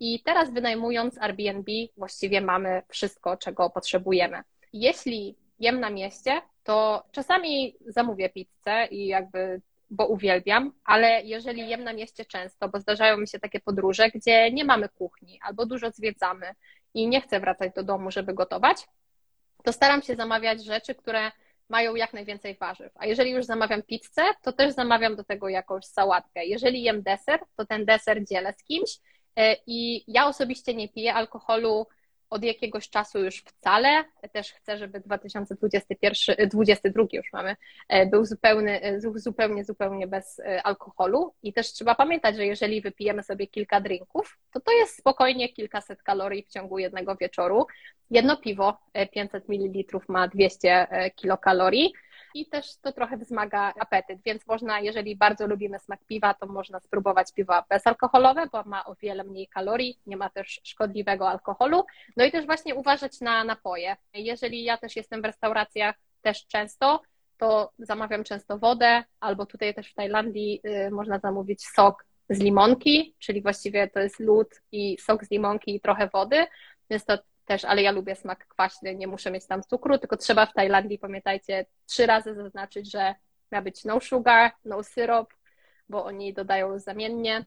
I 0.00 0.22
teraz 0.22 0.52
wynajmując 0.52 1.18
Airbnb 1.18 1.72
właściwie 1.96 2.40
mamy 2.40 2.82
wszystko, 2.88 3.36
czego 3.36 3.70
potrzebujemy. 3.70 4.42
Jeśli 4.72 5.36
jem 5.58 5.80
na 5.80 5.90
mieście, 5.90 6.42
to 6.64 7.04
czasami 7.12 7.76
zamówię 7.86 8.30
pizzę 8.30 8.86
i 8.90 9.06
jakby 9.06 9.60
bo 9.90 10.06
uwielbiam, 10.06 10.72
ale 10.84 11.22
jeżeli 11.22 11.68
jem 11.68 11.84
na 11.84 11.92
mieście 11.92 12.24
często, 12.24 12.68
bo 12.68 12.80
zdarzają 12.80 13.16
mi 13.16 13.28
się 13.28 13.38
takie 13.40 13.60
podróże, 13.60 14.10
gdzie 14.10 14.52
nie 14.52 14.64
mamy 14.64 14.88
kuchni 14.88 15.38
albo 15.42 15.66
dużo 15.66 15.90
zwiedzamy 15.90 16.54
i 16.94 17.08
nie 17.08 17.20
chcę 17.20 17.40
wracać 17.40 17.72
do 17.74 17.82
domu, 17.82 18.10
żeby 18.10 18.34
gotować, 18.34 18.86
to 19.64 19.72
staram 19.72 20.02
się 20.02 20.16
zamawiać 20.16 20.64
rzeczy, 20.64 20.94
które 20.94 21.30
mają 21.68 21.94
jak 21.94 22.12
najwięcej 22.12 22.54
warzyw. 22.54 22.92
A 22.94 23.06
jeżeli 23.06 23.30
już 23.30 23.44
zamawiam 23.44 23.82
pizzę, 23.82 24.22
to 24.42 24.52
też 24.52 24.74
zamawiam 24.74 25.16
do 25.16 25.24
tego 25.24 25.48
jakąś 25.48 25.84
sałatkę. 25.84 26.44
Jeżeli 26.44 26.82
jem 26.82 27.02
deser, 27.02 27.40
to 27.56 27.66
ten 27.66 27.84
deser 27.84 28.24
dzielę 28.24 28.52
z 28.52 28.64
kimś 28.64 28.90
e, 29.36 29.56
i 29.66 30.04
ja 30.12 30.26
osobiście 30.26 30.74
nie 30.74 30.88
piję 30.88 31.14
alkoholu 31.14 31.86
od 32.30 32.44
jakiegoś 32.44 32.90
czasu 32.90 33.24
już 33.24 33.36
wcale. 33.36 34.04
Też 34.32 34.52
chcę, 34.52 34.78
żeby 34.78 35.00
2021, 35.00 36.36
2022 36.48 37.04
już 37.12 37.32
mamy, 37.32 37.56
e, 37.88 38.06
był 38.06 38.24
zupełny, 38.24 38.82
e, 38.82 39.00
zupełnie, 39.00 39.64
zupełnie 39.64 40.06
bez 40.06 40.38
e, 40.38 40.62
alkoholu. 40.62 41.34
I 41.42 41.52
też 41.52 41.72
trzeba 41.72 41.94
pamiętać, 41.94 42.36
że 42.36 42.46
jeżeli 42.46 42.80
wypijemy 42.80 43.22
sobie 43.22 43.46
kilka 43.46 43.80
drinków, 43.80 44.38
to 44.52 44.60
to 44.60 44.72
jest 44.72 44.98
spokojnie 44.98 45.48
kilkaset 45.48 46.02
kalorii 46.02 46.42
w 46.42 46.48
ciągu 46.48 46.78
jednego 46.78 47.16
wieczoru. 47.16 47.66
Jedno 48.10 48.36
piwo 48.36 48.78
500 49.12 49.48
ml 49.48 49.98
ma 50.08 50.28
200 50.28 50.86
kilokalorii 51.16 51.92
i 52.34 52.46
też 52.46 52.76
to 52.76 52.92
trochę 52.92 53.16
wzmaga 53.16 53.72
apetyt, 53.80 54.18
więc 54.24 54.46
można, 54.46 54.80
jeżeli 54.80 55.16
bardzo 55.16 55.46
lubimy 55.46 55.78
smak 55.78 56.04
piwa, 56.04 56.34
to 56.34 56.46
można 56.46 56.80
spróbować 56.80 57.32
piwa 57.32 57.64
bezalkoholowe, 57.68 58.46
bo 58.52 58.62
ma 58.64 58.84
o 58.84 58.94
wiele 58.94 59.24
mniej 59.24 59.48
kalorii, 59.48 59.98
nie 60.06 60.16
ma 60.16 60.30
też 60.30 60.60
szkodliwego 60.64 61.28
alkoholu. 61.28 61.84
No 62.16 62.24
i 62.24 62.32
też 62.32 62.46
właśnie 62.46 62.74
uważać 62.74 63.20
na 63.20 63.44
napoje. 63.44 63.96
Jeżeli 64.14 64.64
ja 64.64 64.78
też 64.78 64.96
jestem 64.96 65.22
w 65.22 65.24
restauracjach 65.24 65.96
też 66.22 66.46
często, 66.46 67.02
to 67.38 67.72
zamawiam 67.78 68.24
często 68.24 68.58
wodę, 68.58 69.04
albo 69.20 69.46
tutaj 69.46 69.74
też 69.74 69.90
w 69.90 69.94
Tajlandii 69.94 70.60
y, 70.86 70.90
można 70.90 71.18
zamówić 71.18 71.66
sok 71.66 72.04
z 72.30 72.40
limonki, 72.40 73.14
czyli 73.18 73.42
właściwie 73.42 73.88
to 73.88 74.00
jest 74.00 74.20
lód 74.20 74.48
i 74.72 74.98
sok 75.00 75.24
z 75.24 75.30
limonki 75.30 75.74
i 75.74 75.80
trochę 75.80 76.08
wody, 76.08 76.46
więc 76.90 77.04
to 77.04 77.18
też, 77.44 77.64
ale 77.64 77.82
ja 77.82 77.90
lubię 77.90 78.16
smak 78.16 78.46
kwaśny, 78.46 78.94
nie 78.94 79.06
muszę 79.06 79.30
mieć 79.30 79.46
tam 79.46 79.62
cukru, 79.62 79.98
tylko 79.98 80.16
trzeba 80.16 80.46
w 80.46 80.52
Tajlandii, 80.52 80.98
pamiętajcie, 80.98 81.66
trzy 81.86 82.06
razy 82.06 82.34
zaznaczyć, 82.34 82.90
że 82.90 83.14
ma 83.50 83.62
być 83.62 83.84
no 83.84 84.00
sugar, 84.00 84.52
no 84.64 84.82
syrop, 84.82 85.34
bo 85.88 86.04
oni 86.04 86.34
dodają 86.34 86.78
zamiennie. 86.78 87.44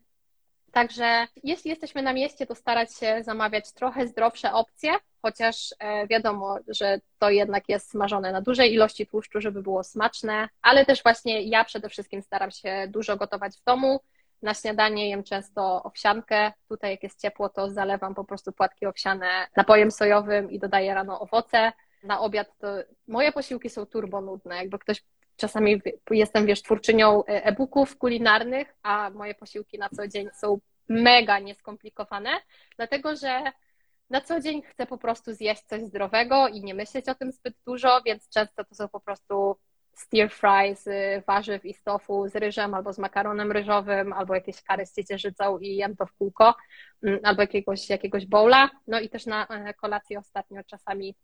Także 0.71 1.27
jeśli 1.43 1.69
jesteśmy 1.69 2.01
na 2.01 2.13
mieście, 2.13 2.45
to 2.45 2.55
starać 2.55 2.95
się 2.95 3.23
zamawiać 3.23 3.71
trochę 3.71 4.07
zdrowsze 4.07 4.53
opcje, 4.53 4.91
chociaż 5.21 5.75
e, 5.79 6.07
wiadomo, 6.07 6.57
że 6.67 6.99
to 7.19 7.29
jednak 7.29 7.69
jest 7.69 7.89
smażone 7.89 8.31
na 8.31 8.41
dużej 8.41 8.73
ilości 8.73 9.07
tłuszczu, 9.07 9.41
żeby 9.41 9.61
było 9.61 9.83
smaczne, 9.83 10.49
ale 10.61 10.85
też 10.85 11.03
właśnie 11.03 11.41
ja 11.41 11.63
przede 11.63 11.89
wszystkim 11.89 12.21
staram 12.21 12.51
się 12.51 12.87
dużo 12.87 13.17
gotować 13.17 13.57
w 13.57 13.63
domu, 13.63 13.99
na 14.43 14.53
śniadanie 14.53 15.09
jem 15.09 15.23
często 15.23 15.83
owsiankę. 15.83 16.51
Tutaj 16.69 16.91
jak 16.91 17.03
jest 17.03 17.21
ciepło, 17.21 17.49
to 17.49 17.71
zalewam 17.71 18.15
po 18.15 18.23
prostu 18.23 18.51
płatki 18.51 18.85
owsiane 18.85 19.47
napojem 19.57 19.91
sojowym 19.91 20.51
i 20.51 20.59
dodaję 20.59 20.93
rano 20.93 21.19
owoce. 21.19 21.71
Na 22.03 22.19
obiad 22.19 22.57
to 22.57 22.67
moje 23.07 23.31
posiłki 23.31 23.69
są 23.69 23.85
turbo 23.85 24.21
nudne. 24.21 24.55
Jakby 24.55 24.79
ktoś 24.79 25.03
czasami 25.37 25.81
jestem, 26.11 26.45
wiesz, 26.45 26.61
twórczynią 26.61 27.23
e-booków 27.25 27.97
kulinarnych, 27.97 28.75
a 28.83 29.09
moje 29.09 29.35
posiłki 29.35 29.77
na 29.79 29.89
co 29.89 30.07
dzień 30.07 30.29
są 30.33 30.59
mega 30.89 31.39
nieskomplikowane, 31.39 32.29
dlatego 32.77 33.15
że 33.15 33.41
na 34.09 34.21
co 34.21 34.39
dzień 34.39 34.61
chcę 34.61 34.85
po 34.85 34.97
prostu 34.97 35.33
zjeść 35.33 35.63
coś 35.63 35.81
zdrowego 35.81 36.47
i 36.47 36.63
nie 36.63 36.73
myśleć 36.73 37.09
o 37.09 37.15
tym 37.15 37.31
zbyt 37.31 37.55
dużo, 37.67 38.01
więc 38.05 38.29
często 38.29 38.63
to 38.63 38.75
są 38.75 38.87
po 38.87 38.99
prostu 38.99 39.55
stir 39.95 40.29
fry 40.29 40.75
z 40.75 40.85
warzyw 41.25 41.65
i 41.65 41.73
stofu 41.73 42.29
z 42.29 42.35
ryżem 42.35 42.73
albo 42.73 42.93
z 42.93 42.97
makaronem 42.97 43.51
ryżowym, 43.51 44.13
albo 44.13 44.35
jakieś 44.35 44.63
kary 44.63 44.85
z 44.85 44.95
ciecierzycą 44.95 45.59
i 45.59 45.75
jem 45.75 45.95
to 45.95 46.05
w 46.05 46.13
kółko, 46.13 46.55
mm, 47.03 47.19
albo 47.23 47.41
jakiegoś, 47.41 47.89
jakiegoś 47.89 48.25
bowla. 48.25 48.69
No 48.87 48.99
i 48.99 49.09
też 49.09 49.25
na 49.25 49.47
e, 49.47 49.73
kolację 49.73 50.19
ostatnio 50.19 50.63
czasami 50.63 51.15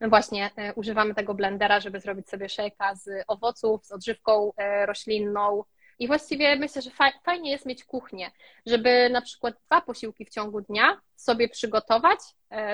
właśnie 0.00 0.50
e, 0.56 0.74
używamy 0.74 1.14
tego 1.14 1.34
blendera, 1.34 1.80
żeby 1.80 2.00
zrobić 2.00 2.28
sobie 2.28 2.48
szejka 2.48 2.94
z 2.94 3.24
owoców, 3.28 3.86
z 3.86 3.92
odżywką 3.92 4.52
e, 4.56 4.86
roślinną. 4.86 5.64
I 5.98 6.06
właściwie 6.06 6.56
myślę, 6.56 6.82
że 6.82 6.90
fajnie 7.24 7.50
jest 7.50 7.66
mieć 7.66 7.84
kuchnię, 7.84 8.30
żeby 8.66 9.10
na 9.10 9.22
przykład 9.22 9.54
dwa 9.66 9.80
posiłki 9.80 10.24
w 10.24 10.30
ciągu 10.30 10.60
dnia 10.60 11.00
sobie 11.16 11.48
przygotować, 11.48 12.18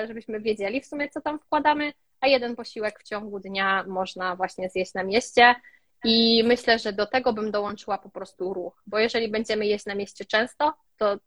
żebyśmy 0.07 0.39
wiedzieli 0.39 0.81
w 0.81 0.85
sumie, 0.85 1.09
co 1.09 1.21
tam 1.21 1.39
wkładamy, 1.39 1.93
a 2.23 2.27
jeden 2.27 2.55
posiłek 2.55 2.99
w 2.99 3.03
ciągu 3.03 3.39
dnia 3.39 3.83
można 3.87 4.35
właśnie 4.35 4.69
zjeść 4.69 4.93
na 4.93 5.03
mieście. 5.03 5.55
I 6.03 6.43
myślę, 6.45 6.79
że 6.79 6.93
do 6.93 7.05
tego 7.05 7.33
bym 7.33 7.51
dołączyła 7.51 7.97
po 7.97 8.09
prostu 8.09 8.53
ruch, 8.53 8.83
bo 8.87 8.99
jeżeli 8.99 9.27
będziemy 9.27 9.65
jeść 9.65 9.85
na 9.85 9.95
mieście 9.95 10.25
często, 10.25 10.73
to 10.97 11.17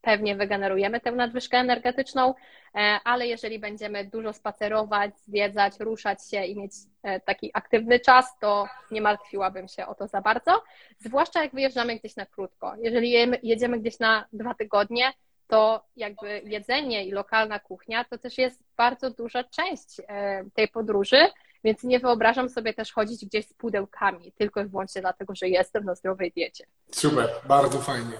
pewnie 0.00 0.36
wygenerujemy 0.36 1.00
tę 1.00 1.12
nadwyżkę 1.12 1.58
energetyczną, 1.58 2.34
e, 2.74 3.00
ale 3.04 3.26
jeżeli 3.26 3.58
będziemy 3.58 4.04
dużo 4.04 4.32
spacerować, 4.32 5.18
zwiedzać, 5.18 5.80
ruszać 5.80 6.30
się 6.30 6.44
i 6.44 6.56
mieć 6.56 6.72
e, 7.02 7.20
taki 7.20 7.50
aktywny 7.54 8.00
czas, 8.00 8.38
to 8.40 8.68
nie 8.90 9.00
martwiłabym 9.00 9.68
się 9.68 9.86
o 9.86 9.94
to 9.94 10.06
za 10.06 10.20
bardzo, 10.20 10.62
zwłaszcza 10.98 11.42
jak 11.42 11.52
wyjeżdżamy 11.52 11.96
gdzieś 11.96 12.16
na 12.16 12.26
krótko. 12.26 12.74
Jeżeli 12.78 13.12
jedziemy 13.42 13.80
gdzieś 13.80 13.98
na 13.98 14.24
dwa 14.32 14.54
tygodnie, 14.54 15.12
to 15.48 15.84
jakby 15.96 16.42
jedzenie 16.44 17.04
i 17.04 17.12
lokalna 17.12 17.58
kuchnia 17.58 18.04
to 18.04 18.18
też 18.18 18.38
jest 18.38 18.60
bardzo 18.76 19.10
duża 19.10 19.44
część 19.44 20.00
e, 20.08 20.44
tej 20.54 20.68
podróży, 20.68 21.18
więc 21.64 21.82
nie 21.82 22.00
wyobrażam 22.00 22.48
sobie 22.48 22.74
też 22.74 22.92
chodzić 22.92 23.26
gdzieś 23.26 23.46
z 23.46 23.52
pudełkami, 23.52 24.32
tylko 24.32 24.60
i 24.60 24.66
wyłącznie 24.66 25.00
dlatego, 25.00 25.34
że 25.34 25.48
jestem 25.48 25.84
na 25.84 25.94
zdrowej 25.94 26.32
diecie. 26.32 26.64
Super, 26.92 27.28
bardzo 27.48 27.78
fajnie. 27.78 28.16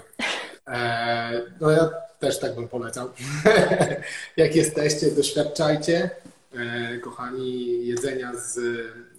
E, 0.69 1.43
no 1.61 1.71
ja 1.71 1.91
też 2.19 2.39
tak 2.39 2.55
bym 2.55 2.69
polecał. 2.69 3.09
Jak 4.37 4.57
jesteście, 4.57 5.11
doświadczajcie, 5.11 6.11
e, 6.55 6.99
kochani, 6.99 7.87
jedzenia 7.87 8.33
z 8.35 8.61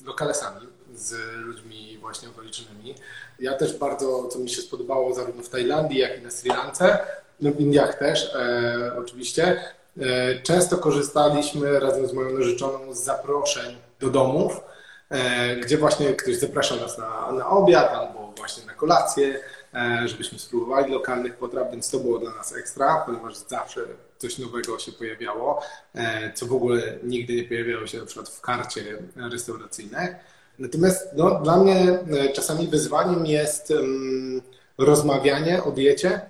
lokalesami, 0.06 0.68
z 0.94 1.14
ludźmi 1.38 1.98
właśnie 1.98 2.30
okolicznymi. 2.30 2.96
Ja 3.40 3.54
też 3.54 3.78
bardzo, 3.78 4.28
co 4.28 4.40
mi 4.40 4.50
się 4.50 4.62
spodobało 4.62 5.14
zarówno 5.14 5.44
w 5.44 5.50
Tajlandii, 5.50 6.00
jak 6.00 6.20
i 6.20 6.22
na 6.22 6.32
Sri 6.32 6.50
Lance, 6.50 7.00
no 7.42 7.52
w 7.52 7.60
Indiach 7.60 8.00
też 8.00 8.36
e, 8.36 8.92
oczywiście. 8.98 9.60
E, 10.02 10.42
często 10.42 10.78
korzystaliśmy 10.78 11.80
razem 11.80 12.08
z 12.08 12.14
moją 12.14 12.38
narzeczoną 12.38 12.94
z 12.94 13.04
zaproszeń 13.04 13.76
do 14.00 14.10
domów, 14.10 14.62
e, 15.10 15.56
gdzie 15.56 15.78
właśnie 15.78 16.14
ktoś 16.14 16.36
zaprasza 16.36 16.76
nas 16.76 16.98
na, 16.98 17.32
na 17.32 17.50
obiad 17.50 17.92
albo 17.94 18.34
właśnie 18.38 18.66
na 18.66 18.74
kolację 18.74 19.40
e, 19.74 20.08
żebyśmy 20.08 20.40
spróbowali 20.40 20.94
lokalnych 20.94 21.36
potraw, 21.36 21.72
więc 21.72 21.90
to 21.90 22.00
było 22.00 22.20
dla 22.20 22.32
nas 22.32 22.56
ekstra, 22.56 23.04
ponieważ 23.06 23.38
zawsze 23.38 23.82
coś 24.18 24.38
nowego 24.38 24.80
się 24.80 24.92
pojawiało, 24.92 25.62
e, 25.96 26.34
co 26.34 26.46
w 26.46 26.54
ogóle 26.54 26.82
nigdy 27.04 27.36
nie 27.36 27.44
pojawiało 27.44 27.88
się 27.88 28.00
na 28.00 28.06
przykład 28.06 28.30
w 28.30 28.42
karcie 28.42 28.84
restauracyjnej. 29.32 30.08
Natomiast 30.60 31.10
no, 31.14 31.42
dla 31.44 31.58
mnie 31.58 32.00
czasami 32.34 32.68
wyzwaniem 32.68 33.26
jest 33.26 33.72
um, 33.72 34.42
rozmawianie 34.78 35.64
o 35.64 35.72
diecie 35.72 36.22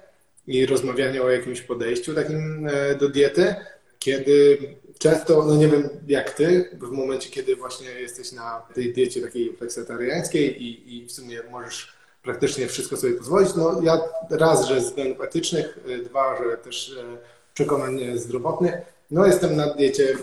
i 0.48 0.66
rozmawianie 0.66 1.22
o 1.22 1.30
jakimś 1.30 1.62
podejściu 1.62 2.16
takim 2.16 2.70
do 3.00 3.10
diety, 3.10 3.56
kiedy 4.00 4.58
często, 5.00 5.46
no 5.46 5.56
nie 5.56 5.68
wiem 5.68 5.90
jak 6.08 6.34
ty, 6.34 6.70
w 6.82 6.92
momencie, 6.92 7.30
kiedy 7.30 7.56
właśnie 7.56 7.90
jesteś 7.90 8.32
na 8.32 8.62
tej 8.74 8.94
diecie 8.94 9.22
takiej 9.22 9.58
flexitariańskiej 9.58 10.64
i, 10.64 10.98
i 10.98 11.06
w 11.06 11.12
sumie 11.12 11.40
możesz 11.52 11.94
praktycznie 12.24 12.68
wszystko 12.68 12.98
sobie 12.98 13.14
pozwolić, 13.14 13.56
no 13.56 13.82
ja 13.84 14.00
raz, 14.30 14.68
że 14.68 14.82
z 14.82 14.86
względów 14.86 15.22
etycznych, 15.22 15.80
y, 15.90 15.98
dwa, 15.98 16.38
że 16.38 16.58
też 16.58 16.90
y, 16.90 17.18
przekonań 17.54 18.18
zdrowotnych, 18.18 18.74
no 19.12 19.26
jestem 19.26 19.56
na 19.56 19.74
diecie 19.74 20.18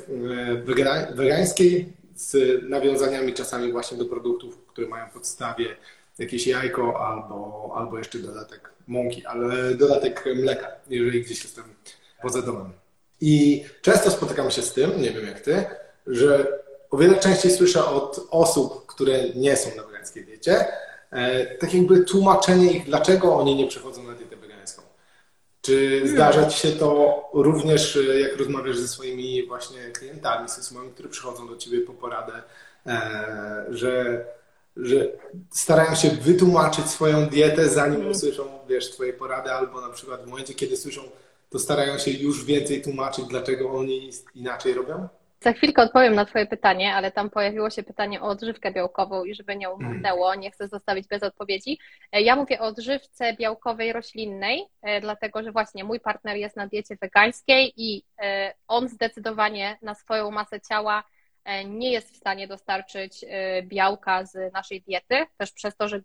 wegańskiej 1.15 1.93
z 2.15 2.63
nawiązaniami 2.69 3.35
czasami 3.35 3.73
właśnie 3.73 3.99
do 3.99 4.05
produktów, 4.05 4.67
które 4.67 4.89
mają 4.89 5.09
w 5.09 5.13
podstawie 5.13 5.77
jakieś 6.19 6.47
jajko 6.47 7.07
albo, 7.09 7.73
albo 7.77 7.99
jeszcze 7.99 8.19
dodatek 8.19 8.74
mąki, 8.87 9.27
ale 9.27 9.75
dodatek 9.75 10.25
mleka, 10.37 10.67
jeżeli 10.91 11.23
gdzieś 11.23 11.43
jestem 11.45 11.65
poza 12.23 12.43
domem. 12.43 12.73
I 13.21 13.65
często 13.83 14.11
spotykam 14.11 14.51
się 14.51 14.63
z 14.63 14.73
tym, 14.73 15.03
nie 15.03 15.11
wiem 15.11 15.27
jak 15.27 15.41
ty, 15.41 15.65
że 16.07 16.59
o 16.91 16.97
wiele 16.97 17.19
częściej 17.19 17.51
słyszę 17.51 17.85
od 17.85 18.27
osób, 18.31 18.87
które 18.87 19.29
nie 19.35 19.57
są 19.57 19.77
na 19.77 19.83
wegańskiej 19.83 20.25
diecie, 20.25 20.67
e, 21.11 21.47
tak 21.57 21.75
jakby 21.75 22.05
tłumaczenie 22.05 22.73
ich, 22.73 22.85
dlaczego 22.85 23.37
oni 23.37 23.55
nie 23.55 23.67
przechodzą 23.67 24.03
na 24.03 24.13
dietę 24.13 24.37
wegańską. 24.37 24.83
Czy 25.63 26.03
zdarza 26.09 26.47
Ci 26.47 26.59
się 26.59 26.73
to 26.73 27.23
również, 27.35 27.97
e, 27.97 28.21
jak 28.21 28.37
rozmawiasz 28.37 28.79
ze 28.79 28.89
swoimi 28.89 29.47
właśnie 29.47 29.79
klientami, 29.93 30.49
z 30.49 30.59
osobami, 30.59 30.91
które 30.91 31.09
przychodzą 31.09 31.49
do 31.49 31.57
Ciebie 31.57 31.81
po 31.81 31.93
poradę, 31.93 32.33
e, 32.87 33.65
że, 33.71 34.25
że 34.77 35.13
starają 35.51 35.95
się 35.95 36.09
wytłumaczyć 36.09 36.87
swoją 36.87 37.27
dietę, 37.27 37.69
zanim 37.69 38.01
mm. 38.01 38.11
usłyszą, 38.11 38.43
wiesz, 38.69 38.91
Twoje 38.91 39.13
porady, 39.13 39.51
albo 39.51 39.81
na 39.81 39.89
przykład 39.89 40.25
w 40.25 40.27
momencie, 40.27 40.55
kiedy 40.55 40.77
słyszą 40.77 41.01
to 41.51 41.59
starają 41.59 41.99
się 41.99 42.11
już 42.11 42.45
więcej 42.45 42.83
tłumaczyć, 42.83 43.25
dlaczego 43.25 43.71
oni 43.71 44.11
inaczej 44.35 44.75
robią? 44.75 45.09
Za 45.45 45.53
chwilkę 45.53 45.83
odpowiem 45.83 46.15
na 46.15 46.25
Twoje 46.25 46.47
pytanie, 46.47 46.95
ale 46.95 47.13
tam 47.13 47.31
pojawiło 47.31 47.71
się 47.71 47.83
pytanie 47.83 48.21
o 48.23 48.25
odżywkę 48.25 48.73
białkową 48.73 49.25
i 49.25 49.35
żeby 49.35 49.57
nie 49.57 49.71
umknęło, 49.71 50.35
nie 50.35 50.51
chcę 50.51 50.69
zostawić 50.69 51.09
bez 51.09 51.23
odpowiedzi. 51.23 51.79
E, 52.13 52.23
ja 52.23 52.37
mówię 52.37 52.61
o 52.61 52.65
odżywce 52.65 53.33
białkowej 53.33 53.93
roślinnej, 53.93 54.65
e, 54.83 55.01
dlatego 55.01 55.43
że 55.43 55.53
właśnie 55.53 55.85
mój 55.85 56.01
partner 56.01 56.37
jest 56.37 56.57
na 56.57 56.67
diecie 56.67 56.97
wegańskiej 57.01 57.73
i 57.77 58.03
e, 58.23 58.55
on 58.69 58.89
zdecydowanie 58.89 59.79
na 59.83 59.95
swoją 59.95 60.31
masę 60.31 60.61
ciała 60.61 61.05
nie 61.65 61.93
jest 61.93 62.15
w 62.15 62.17
stanie 62.17 62.49
dostarczyć 62.49 63.25
białka 63.63 64.25
z 64.25 64.53
naszej 64.53 64.83
diety, 64.83 65.27
też 65.39 65.53
przez 65.53 65.77
to, 65.77 65.89
że 65.89 66.01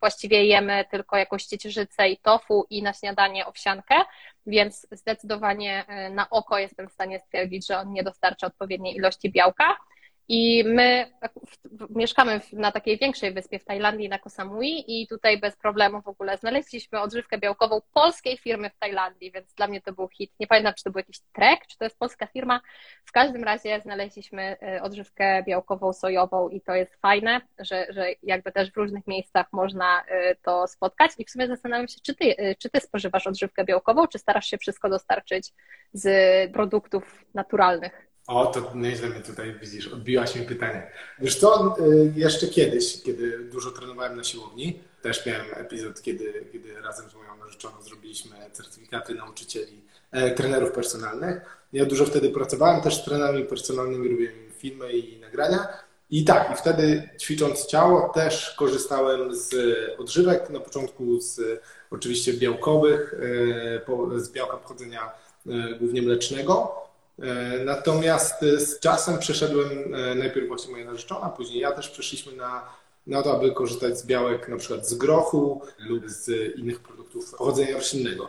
właściwie 0.00 0.44
jemy 0.44 0.84
tylko 0.90 1.16
jakąś 1.16 1.44
ciecierzycę 1.44 2.08
i 2.08 2.16
tofu 2.18 2.66
i 2.70 2.82
na 2.82 2.92
śniadanie 2.92 3.46
owsiankę, 3.46 3.94
więc 4.46 4.86
zdecydowanie 4.90 5.84
e, 5.88 6.10
na 6.10 6.30
oko 6.30 6.58
jestem 6.58 6.88
w 6.88 6.92
stanie 6.92 7.20
stwierdzić, 7.20 7.66
że 7.66 7.78
on 7.78 7.92
nie 7.92 8.02
dostarcza 8.02 8.46
odpowiedniej 8.46 8.96
ilości 8.96 9.30
białka. 9.32 9.76
I 10.28 10.64
my 10.66 11.06
mieszkamy 11.90 12.40
na 12.52 12.72
takiej 12.72 12.98
większej 12.98 13.32
wyspie 13.32 13.58
w 13.58 13.64
Tajlandii, 13.64 14.08
na 14.08 14.18
Koh 14.18 14.32
Samui 14.32 14.84
i 14.86 15.06
tutaj 15.06 15.40
bez 15.40 15.56
problemu 15.56 16.02
w 16.02 16.08
ogóle 16.08 16.36
znaleźliśmy 16.36 17.00
odżywkę 17.00 17.38
białkową 17.38 17.80
polskiej 17.94 18.38
firmy 18.38 18.70
w 18.70 18.78
Tajlandii, 18.78 19.32
więc 19.32 19.54
dla 19.54 19.66
mnie 19.66 19.80
to 19.80 19.92
był 19.92 20.08
hit. 20.08 20.32
Nie 20.40 20.46
pamiętam, 20.46 20.74
czy 20.74 20.84
to 20.84 20.90
był 20.90 20.98
jakiś 20.98 21.20
trek, 21.32 21.66
czy 21.66 21.78
to 21.78 21.84
jest 21.84 21.98
polska 21.98 22.26
firma. 22.26 22.60
W 23.04 23.12
każdym 23.12 23.44
razie 23.44 23.80
znaleźliśmy 23.80 24.56
e, 24.62 24.82
odżywkę 24.82 25.42
białkową, 25.42 25.92
sojową 25.92 26.48
i 26.48 26.60
to 26.60 26.74
jest 26.74 26.94
fajne, 26.96 27.40
że, 27.58 27.86
że 27.90 28.06
jakby 28.22 28.52
też 28.52 28.72
w 28.72 28.76
różnych 28.76 29.06
miejscach 29.06 29.46
można 29.52 30.04
e, 30.04 30.34
to 30.34 30.66
spotkać 30.66 31.10
i 31.18 31.24
w 31.24 31.30
sumie 31.30 31.46
zastanawiam 31.46 31.88
się, 31.88 32.00
czy 32.02 32.14
ty, 32.14 32.36
e, 32.36 32.54
czy 32.54 32.70
ty 32.70 32.80
spożywasz 32.80 33.26
odżywkę 33.26 33.64
białkową, 33.64 34.06
czy 34.06 34.18
starasz 34.18 34.46
się 34.46 34.58
wszystko 34.58 34.88
dostarczyć 34.88 35.52
z 35.92 36.52
produktów 36.52 37.24
naturalnych? 37.34 38.13
O, 38.26 38.46
to 38.46 38.72
nieźle 38.74 39.08
mnie 39.08 39.20
tutaj 39.20 39.54
widzisz, 39.60 39.88
odbiłaś 39.88 40.36
mi 40.36 40.46
pytanie. 40.46 40.90
Wiesz 41.18 41.36
co, 41.36 41.76
y, 41.78 42.12
jeszcze 42.16 42.46
kiedyś, 42.46 43.02
kiedy 43.02 43.38
dużo 43.38 43.70
trenowałem 43.70 44.16
na 44.16 44.24
siłowni, 44.24 44.80
też 45.02 45.26
miałem 45.26 45.46
epizod, 45.54 46.02
kiedy, 46.02 46.46
kiedy 46.52 46.80
razem 46.80 47.10
z 47.10 47.14
moją 47.14 47.36
narzeczoną 47.36 47.82
zrobiliśmy 47.82 48.36
certyfikaty 48.52 49.14
nauczycieli, 49.14 49.80
e, 50.10 50.30
trenerów 50.30 50.72
personalnych. 50.72 51.64
Ja 51.72 51.84
dużo 51.84 52.04
wtedy 52.06 52.30
pracowałem 52.30 52.82
też 52.82 52.96
z 52.96 53.04
trenerami 53.04 53.44
personalnymi, 53.44 54.08
robiłem 54.08 54.34
filmy 54.58 54.92
i 54.92 55.20
nagrania. 55.20 55.68
I 56.10 56.24
tak, 56.24 56.52
i 56.52 56.56
wtedy 56.56 57.08
ćwicząc 57.20 57.66
ciało 57.66 58.08
też 58.08 58.54
korzystałem 58.58 59.36
z 59.36 59.54
odżywek, 59.98 60.50
na 60.50 60.60
początku 60.60 61.20
z 61.20 61.40
oczywiście 61.90 62.32
białkowych, 62.32 63.14
e, 64.14 64.20
z 64.20 64.30
białka 64.30 64.56
pochodzenia 64.56 65.12
e, 65.46 65.78
głównie 65.78 66.02
mlecznego, 66.02 66.83
natomiast 67.64 68.42
e, 68.42 68.60
z 68.60 68.80
czasem 68.80 69.18
przeszedłem, 69.18 69.94
e, 69.94 70.14
najpierw 70.14 70.48
właśnie 70.48 70.72
moja 70.72 70.84
narzeczona, 70.84 71.28
później 71.28 71.60
ja 71.60 71.72
też 71.72 71.90
przeszliśmy 71.90 72.32
na, 72.32 72.68
na 73.06 73.22
to, 73.22 73.36
aby 73.36 73.52
korzystać 73.52 73.98
z 73.98 74.06
białek 74.06 74.48
na 74.48 74.56
przykład 74.56 74.88
z 74.88 74.94
grochu 74.94 75.62
lub 75.78 76.10
z 76.10 76.56
innych 76.58 76.80
produktów 76.80 77.30
pochodzenia 77.30 77.74
roślinnego. 77.74 78.28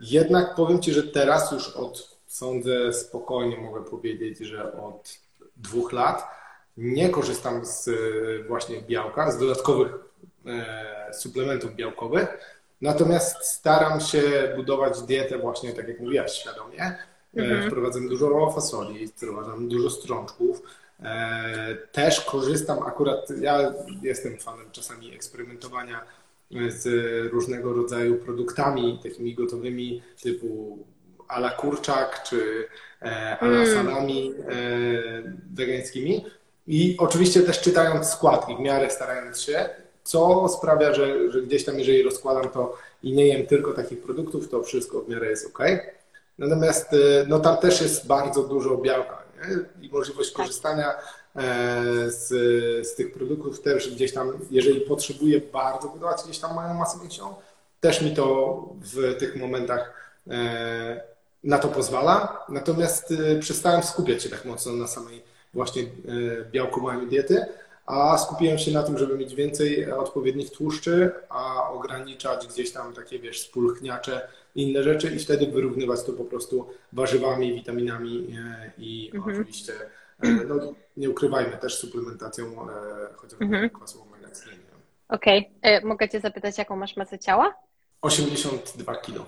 Jednak 0.00 0.54
powiem 0.54 0.82
Ci, 0.82 0.92
że 0.92 1.02
teraz 1.02 1.52
już 1.52 1.68
od, 1.68 2.18
sądzę 2.26 2.92
spokojnie 2.92 3.56
mogę 3.56 3.84
powiedzieć, 3.84 4.38
że 4.38 4.72
od 4.72 5.18
dwóch 5.56 5.92
lat 5.92 6.24
nie 6.76 7.08
korzystam 7.08 7.66
z 7.66 7.90
właśnie 8.48 8.82
białka, 8.82 9.30
z 9.30 9.38
dodatkowych 9.38 9.92
e, 10.46 11.14
suplementów 11.14 11.74
białkowych, 11.74 12.28
natomiast 12.80 13.44
staram 13.44 14.00
się 14.00 14.52
budować 14.56 15.02
dietę 15.02 15.38
właśnie, 15.38 15.72
tak 15.72 15.88
jak 15.88 16.00
mówiłaś, 16.00 16.32
świadomie, 16.32 16.78
E, 16.78 16.96
mhm. 17.36 17.70
Wprowadzam 17.70 18.08
dużo 18.08 18.50
fasoli, 18.54 19.08
wprowadzam 19.08 19.68
dużo 19.68 19.90
strączków. 19.90 20.62
E, 21.02 21.76
też 21.92 22.20
korzystam 22.20 22.78
akurat, 22.82 23.30
ja 23.40 23.74
jestem 24.02 24.36
fanem 24.36 24.70
czasami 24.72 25.14
eksperymentowania 25.14 26.00
z 26.68 26.86
różnego 27.32 27.72
rodzaju 27.72 28.16
produktami 28.16 29.00
takimi 29.02 29.34
gotowymi 29.34 30.02
typu 30.22 30.78
ala 31.28 31.50
kurczak 31.50 32.22
czy 32.22 32.68
e, 33.02 33.38
ala 33.38 33.62
mm. 33.62 33.74
salami 33.74 34.34
wegańskimi. 35.54 36.24
I 36.66 36.96
oczywiście 36.98 37.42
też 37.42 37.60
czytając 37.60 38.06
składki, 38.06 38.56
w 38.56 38.60
miarę 38.60 38.90
starając 38.90 39.40
się, 39.40 39.68
co 40.04 40.48
sprawia, 40.48 40.94
że, 40.94 41.30
że 41.30 41.42
gdzieś 41.42 41.64
tam, 41.64 41.78
jeżeli 41.78 42.02
rozkładam 42.02 42.48
to 42.48 42.76
i 43.02 43.12
nie 43.12 43.26
jem 43.26 43.46
tylko 43.46 43.72
takich 43.72 44.02
produktów, 44.02 44.48
to 44.48 44.62
wszystko 44.62 45.00
w 45.00 45.08
miarę 45.08 45.30
jest 45.30 45.46
ok. 45.46 45.58
Natomiast 46.38 46.92
y, 46.92 47.24
no, 47.28 47.40
tam 47.40 47.56
też 47.56 47.80
jest 47.80 48.06
bardzo 48.06 48.42
dużo 48.42 48.76
białka 48.76 49.22
nie? 49.36 49.86
i 49.86 49.92
możliwość 49.92 50.32
tak. 50.32 50.36
korzystania 50.36 50.94
e, 51.36 52.10
z, 52.10 52.28
z 52.88 52.94
tych 52.94 53.12
produktów 53.12 53.62
też 53.62 53.94
gdzieś 53.94 54.12
tam, 54.14 54.32
jeżeli 54.50 54.80
potrzebuję 54.80 55.40
bardzo 55.40 55.88
budować 55.88 56.22
gdzieś 56.24 56.38
tam 56.38 56.54
moją 56.54 56.74
masę 56.74 56.98
mięśniową, 57.02 57.34
też 57.80 58.02
mi 58.02 58.14
to 58.14 58.62
w 58.80 59.16
tych 59.18 59.36
momentach 59.36 59.92
e, 60.30 61.00
na 61.44 61.58
to 61.58 61.68
pozwala. 61.68 62.44
Natomiast 62.48 63.10
y, 63.10 63.38
przestałem 63.40 63.82
skupiać 63.82 64.22
się 64.22 64.28
tak 64.28 64.44
mocno 64.44 64.72
na 64.72 64.86
samej 64.86 65.22
właśnie 65.54 65.82
e, 65.82 65.86
białkowaniu 66.50 67.06
diety, 67.06 67.46
a 67.86 68.18
skupiłem 68.18 68.58
się 68.58 68.70
na 68.70 68.82
tym, 68.82 68.98
żeby 68.98 69.18
mieć 69.18 69.34
więcej 69.34 69.92
odpowiednich 69.92 70.50
tłuszczy, 70.50 71.10
a 71.28 71.70
ograniczać 71.70 72.46
gdzieś 72.46 72.72
tam 72.72 72.94
takie, 72.94 73.18
wiesz, 73.18 73.40
spulchniacze 73.40 74.28
inne 74.58 74.82
rzeczy 74.82 75.10
i 75.10 75.18
wtedy 75.18 75.46
wyrównywać 75.46 76.04
to 76.04 76.12
po 76.12 76.24
prostu 76.24 76.68
warzywami, 76.92 77.54
witaminami 77.54 78.36
e, 78.38 78.72
i 78.78 79.10
mhm. 79.14 79.36
oczywiście, 79.36 79.72
e, 80.22 80.28
no, 80.28 80.74
nie 80.96 81.10
ukrywajmy, 81.10 81.56
też 81.56 81.78
suplementacją 81.78 82.46
e, 82.46 83.14
chociażby 83.16 83.44
mhm. 83.44 83.70
kwasu 83.70 84.02
omega 84.02 84.28
Okej, 85.08 85.50
okay. 85.58 85.80
mogę 85.84 86.08
Cię 86.08 86.20
zapytać, 86.20 86.58
jaką 86.58 86.76
masz 86.76 86.96
masę 86.96 87.18
ciała? 87.18 87.54
82 88.02 88.96
kilo. 88.96 89.20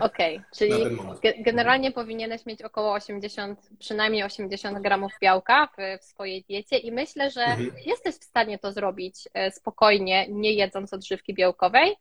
Okej, 0.00 0.36
okay, 0.36 0.44
czyli 0.56 0.98
generalnie 1.38 1.92
powinieneś 1.92 2.46
mieć 2.46 2.62
około 2.62 2.92
80, 2.92 3.68
przynajmniej 3.78 4.22
80 4.22 4.78
gramów 4.78 5.12
białka 5.22 5.66
w, 5.66 6.02
w 6.02 6.04
swojej 6.04 6.44
diecie 6.48 6.78
i 6.78 6.92
myślę, 6.92 7.30
że 7.30 7.44
mhm. 7.44 7.70
jesteś 7.86 8.14
w 8.14 8.24
stanie 8.24 8.58
to 8.58 8.72
zrobić 8.72 9.28
spokojnie, 9.50 10.26
nie 10.28 10.52
jedząc 10.52 10.92
odżywki 10.92 11.34
białkowej 11.34 11.96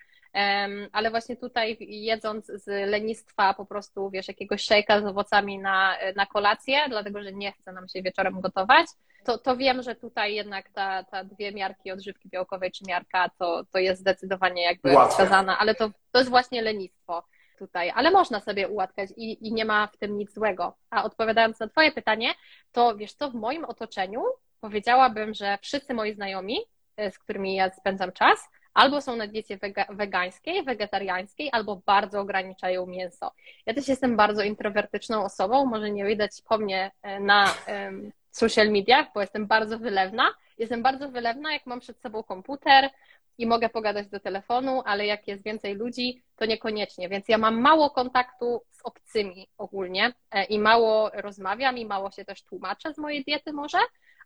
ale 0.92 1.12
właśnie 1.12 1.36
tutaj 1.38 1.78
jedząc 1.80 2.46
z 2.46 2.68
lenistwa 2.90 3.54
po 3.54 3.66
prostu, 3.66 4.10
wiesz, 4.10 4.28
jakiegoś 4.28 4.64
szejka 4.64 5.02
z 5.02 5.06
owocami 5.06 5.60
na, 5.60 5.98
na 6.16 6.26
kolację, 6.26 6.78
dlatego 6.90 7.24
że 7.24 7.34
nie 7.34 7.52
chce 7.52 7.72
nam 7.72 7.88
się 7.88 8.02
wieczorem 8.02 8.42
gotować, 8.42 8.88
to, 9.24 9.38
to 9.38 9.58
wiem, 9.58 9.82
że 9.82 9.96
tutaj 9.96 10.36
jednak 10.36 10.70
ta, 10.70 11.04
ta 11.04 11.24
dwie 11.24 11.52
miarki 11.52 11.92
odżywki 11.92 12.30
białkowej 12.30 12.72
czy 12.72 12.84
miarka 12.88 13.30
to, 13.40 13.64
to 13.72 13.80
jest 13.80 14.02
zdecydowanie 14.02 14.64
jakby 14.64 14.94
Łatwe. 14.94 15.12
wskazana, 15.12 15.60
ale 15.60 15.76
to, 15.76 15.90
to 16.12 16.20
jest 16.20 16.30
właśnie 16.30 16.62
lenistwo 16.62 17.24
tutaj, 17.60 17.92
ale 17.96 18.12
można 18.12 18.40
sobie 18.40 18.68
ułatwiać 18.68 19.10
i, 19.18 19.48
i 19.48 19.54
nie 19.54 19.66
ma 19.66 19.88
w 19.88 19.98
tym 19.98 20.18
nic 20.18 20.34
złego. 20.34 20.78
A 20.90 21.04
odpowiadając 21.04 21.60
na 21.60 21.68
Twoje 21.68 21.92
pytanie, 21.92 22.34
to 22.72 22.96
wiesz 22.96 23.14
co, 23.14 23.32
w 23.32 23.36
moim 23.36 23.66
otoczeniu 23.66 24.24
powiedziałabym, 24.62 25.34
że 25.34 25.58
wszyscy 25.62 25.94
moi 25.94 26.14
znajomi, 26.14 26.58
e, 26.98 27.12
z 27.12 27.20
którymi 27.20 27.56
ja 27.56 27.70
spędzam 27.70 28.12
czas, 28.12 28.50
albo 28.74 29.02
są 29.02 29.16
na 29.16 29.28
diecie 29.28 29.58
wega, 29.58 29.86
wegańskiej, 29.90 30.64
wegetariańskiej, 30.64 31.50
albo 31.52 31.82
bardzo 31.86 32.20
ograniczają 32.20 32.86
mięso. 32.86 33.32
Ja 33.66 33.74
też 33.74 33.88
jestem 33.88 34.18
bardzo 34.18 34.44
introwertyczną 34.44 35.24
osobą, 35.24 35.66
może 35.66 35.92
nie 35.92 36.06
widać 36.06 36.32
po 36.50 36.58
mnie 36.58 36.92
e, 37.02 37.20
na 37.20 37.54
um, 37.68 38.12
social 38.32 38.72
mediach, 38.72 39.08
bo 39.14 39.22
jestem 39.22 39.48
bardzo 39.48 39.80
wylewna. 39.80 40.34
Jestem 40.58 40.84
bardzo 40.84 41.10
wylewna, 41.10 41.54
jak 41.54 41.66
mam 41.66 41.80
przed 41.80 42.02
sobą 42.02 42.24
komputer 42.24 42.90
i 43.38 43.48
mogę 43.48 43.70
pogadać 43.70 44.08
do 44.08 44.20
telefonu, 44.20 44.82
ale 44.86 45.06
jak 45.06 45.28
jest 45.28 45.44
więcej 45.44 45.76
ludzi, 45.76 46.24
to 46.36 46.46
niekoniecznie. 46.46 47.10
Więc 47.10 47.28
ja 47.28 47.38
mam 47.38 47.62
mało 47.62 47.90
kontaktu 47.90 48.62
z 48.72 48.80
obcymi 48.84 49.48
ogólnie 49.58 50.14
e, 50.32 50.44
i 50.44 50.60
mało 50.60 51.10
rozmawiam 51.14 51.78
i 51.78 51.86
mało 51.86 52.12
się 52.12 52.26
też 52.26 52.44
tłumaczę 52.44 52.94
z 52.94 52.98
mojej 52.98 53.24
diety 53.24 53.54
może, 53.54 53.78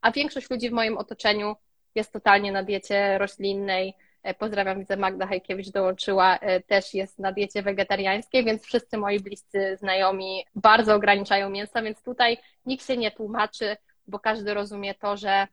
a 0.01 0.11
większość 0.11 0.49
ludzi 0.49 0.69
w 0.69 0.73
moim 0.73 0.97
otoczeniu 0.97 1.55
jest 1.95 2.13
totalnie 2.13 2.51
na 2.51 2.63
diecie 2.63 3.17
roślinnej. 3.17 3.93
E, 4.24 4.34
pozdrawiam, 4.34 4.80
widzę 4.80 4.97
Magda 4.97 5.28
Hajkiewicz 5.28 5.70
dołączyła, 5.70 6.38
e, 6.38 6.59
też 6.59 6.93
jest 6.93 7.20
na 7.20 7.32
diecie 7.32 7.61
wegetariańskiej, 7.61 8.45
więc 8.45 8.63
wszyscy 8.63 8.97
moi 8.97 9.20
bliscy 9.20 9.78
znajomi 9.80 10.45
bardzo 10.55 10.95
ograniczają 10.95 11.49
mięsa, 11.49 11.82
więc 11.82 12.03
tutaj 12.03 12.38
nikt 12.65 12.88
się 12.88 12.97
nie 12.97 13.11
tłumaczy, 13.11 13.78
bo 14.07 14.20
każdy 14.20 14.53
rozumie 14.53 14.95
to, 14.95 15.18
że 15.18 15.47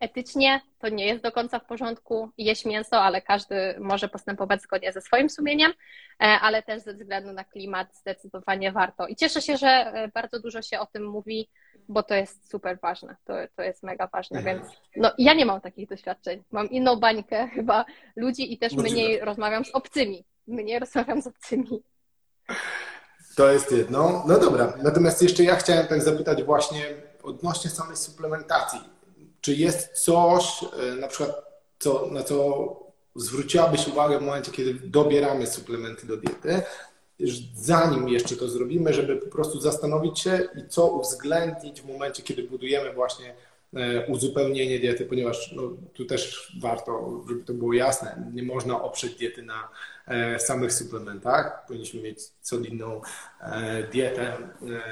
etycznie 0.00 0.60
to 0.78 0.88
nie 0.88 1.06
jest 1.06 1.22
do 1.22 1.32
końca 1.32 1.58
w 1.58 1.66
porządku 1.66 2.30
jeść 2.38 2.64
mięso, 2.64 3.02
ale 3.02 3.22
każdy 3.22 3.74
może 3.80 4.08
postępować 4.08 4.62
zgodnie 4.62 4.92
ze 4.92 5.00
swoim 5.00 5.30
sumieniem, 5.30 5.72
e, 5.72 6.24
ale 6.24 6.62
też 6.62 6.82
ze 6.82 6.94
względu 6.94 7.32
na 7.32 7.44
klimat 7.44 7.96
zdecydowanie 7.96 8.72
warto. 8.72 9.06
I 9.06 9.16
cieszę 9.16 9.42
się, 9.42 9.56
że 9.56 9.92
bardzo 10.14 10.40
dużo 10.40 10.62
się 10.62 10.78
o 10.78 10.86
tym 10.86 11.06
mówi, 11.06 11.48
bo 11.88 12.02
to 12.02 12.14
jest 12.14 12.50
super 12.50 12.78
ważne, 12.82 13.16
to, 13.24 13.34
to 13.56 13.62
jest 13.62 13.82
mega 13.82 14.06
ważne, 14.06 14.42
więc 14.42 14.62
no, 14.96 15.12
ja 15.18 15.34
nie 15.34 15.46
mam 15.46 15.60
takich 15.60 15.88
doświadczeń. 15.88 16.44
Mam 16.50 16.70
inną 16.70 16.96
bańkę 16.96 17.48
chyba 17.48 17.84
ludzi 18.16 18.52
i 18.52 18.58
też 18.58 18.72
Możliwe. 18.72 18.94
mniej 18.94 19.20
rozmawiam 19.20 19.64
z 19.64 19.70
obcymi. 19.70 20.24
Mniej 20.46 20.78
rozmawiam 20.78 21.22
z 21.22 21.26
obcymi. 21.26 21.82
To 23.36 23.52
jest 23.52 23.72
jedno. 23.72 24.24
No 24.26 24.38
dobra, 24.38 24.72
natomiast 24.82 25.22
jeszcze 25.22 25.44
ja 25.44 25.56
chciałem 25.56 25.86
tak 25.86 26.02
zapytać 26.02 26.42
właśnie 26.42 26.84
odnośnie 27.22 27.70
samej 27.70 27.96
suplementacji. 27.96 28.80
Czy 29.40 29.54
jest 29.54 30.04
coś, 30.04 30.64
e, 30.64 30.94
na 30.94 31.08
przykład, 31.08 31.36
co, 31.78 32.06
na 32.10 32.22
co 32.22 32.66
zwróciłabyś 33.16 33.88
uwagę 33.88 34.18
w 34.18 34.22
momencie, 34.22 34.52
kiedy 34.52 34.74
dobieramy 34.74 35.46
suplementy 35.46 36.06
do 36.06 36.16
diety, 36.16 36.62
zanim 37.54 38.08
jeszcze 38.08 38.36
to 38.36 38.48
zrobimy, 38.48 38.92
żeby 38.92 39.16
po 39.16 39.26
prostu 39.26 39.60
zastanowić 39.60 40.20
się 40.20 40.48
i 40.56 40.68
co 40.68 40.86
uwzględnić 40.86 41.80
w 41.80 41.86
momencie, 41.86 42.22
kiedy 42.22 42.42
budujemy 42.42 42.92
właśnie 42.92 43.34
e, 43.74 44.06
uzupełnienie 44.06 44.78
diety, 44.78 45.04
ponieważ 45.04 45.52
no, 45.52 45.62
tu 45.94 46.04
też 46.04 46.52
warto, 46.60 47.22
żeby 47.28 47.44
to 47.44 47.54
było 47.54 47.72
jasne, 47.72 48.30
nie 48.34 48.42
można 48.42 48.82
oprzeć 48.82 49.14
diety 49.14 49.42
na 49.42 49.68
e, 50.06 50.38
samych 50.38 50.72
suplementach. 50.72 51.66
Powinniśmy 51.66 52.02
mieć 52.02 52.18
solidną 52.42 53.00
e, 53.40 53.82
dietę, 53.82 54.36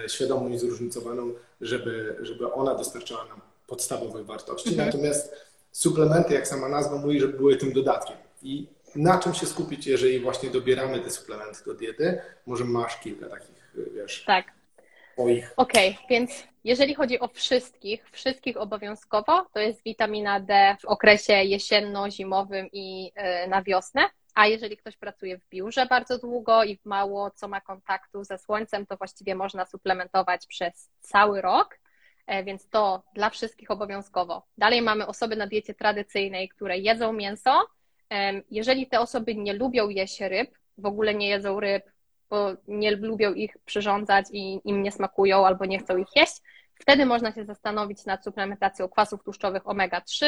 świadomą 0.08 0.48
i 0.48 0.58
zróżnicowaną, 0.58 1.32
żeby, 1.60 2.16
żeby 2.20 2.52
ona 2.52 2.74
dostarczała 2.74 3.24
nam 3.24 3.40
podstawowych 3.66 4.26
wartości. 4.26 4.68
Mhm. 4.68 4.86
Natomiast 4.86 5.34
suplementy, 5.72 6.34
jak 6.34 6.48
sama 6.48 6.68
nazwa 6.68 6.96
mówi, 6.96 7.20
żeby 7.20 7.32
były 7.32 7.56
tym 7.56 7.72
dodatkiem. 7.72 8.16
I 8.42 8.75
na 8.96 9.18
czym 9.18 9.34
się 9.34 9.46
skupić, 9.46 9.86
jeżeli 9.86 10.20
właśnie 10.20 10.50
dobieramy 10.50 11.00
te 11.00 11.10
suplementy 11.10 11.64
do 11.66 11.74
diety? 11.74 12.20
Może 12.46 12.64
masz 12.64 13.00
kilka 13.00 13.28
takich, 13.28 13.74
wiesz, 13.94 14.24
tak. 14.24 14.56
Okej, 15.16 15.48
okay, 15.56 15.94
więc 16.10 16.46
jeżeli 16.64 16.94
chodzi 16.94 17.20
o 17.20 17.28
wszystkich, 17.28 18.10
wszystkich 18.10 18.56
obowiązkowo, 18.56 19.46
to 19.52 19.60
jest 19.60 19.82
witamina 19.84 20.40
D 20.40 20.76
w 20.80 20.84
okresie 20.84 21.32
jesienno-zimowym 21.32 22.68
i 22.72 23.12
e, 23.14 23.48
na 23.48 23.62
wiosnę. 23.62 24.02
A 24.34 24.46
jeżeli 24.46 24.76
ktoś 24.76 24.96
pracuje 24.96 25.38
w 25.38 25.48
biurze 25.48 25.86
bardzo 25.86 26.18
długo 26.18 26.64
i 26.64 26.78
mało 26.84 27.30
co 27.30 27.48
ma 27.48 27.60
kontaktu 27.60 28.24
ze 28.24 28.38
słońcem, 28.38 28.86
to 28.86 28.96
właściwie 28.96 29.34
można 29.34 29.66
suplementować 29.66 30.46
przez 30.46 30.90
cały 31.00 31.40
rok, 31.40 31.78
e, 32.26 32.44
więc 32.44 32.68
to 32.68 33.02
dla 33.14 33.30
wszystkich 33.30 33.70
obowiązkowo. 33.70 34.46
Dalej 34.58 34.82
mamy 34.82 35.06
osoby 35.06 35.36
na 35.36 35.46
diecie 35.46 35.74
tradycyjnej, 35.74 36.48
które 36.48 36.78
jedzą 36.78 37.12
mięso, 37.12 37.66
jeżeli 38.50 38.86
te 38.86 39.00
osoby 39.00 39.34
nie 39.34 39.52
lubią 39.52 39.88
jeść 39.88 40.20
ryb, 40.20 40.50
w 40.78 40.86
ogóle 40.86 41.14
nie 41.14 41.28
jedzą 41.28 41.60
ryb, 41.60 41.84
bo 42.30 42.54
nie 42.68 42.96
lubią 42.96 43.34
ich 43.34 43.56
przyrządzać 43.64 44.26
i 44.32 44.60
im 44.64 44.82
nie 44.82 44.92
smakują 44.92 45.46
albo 45.46 45.64
nie 45.64 45.78
chcą 45.78 45.96
ich 45.96 46.16
jeść, 46.16 46.34
wtedy 46.74 47.06
można 47.06 47.32
się 47.32 47.44
zastanowić 47.44 48.04
nad 48.04 48.24
suplementacją 48.24 48.88
kwasów 48.88 49.24
tłuszczowych 49.24 49.62
omega-3. 49.62 50.26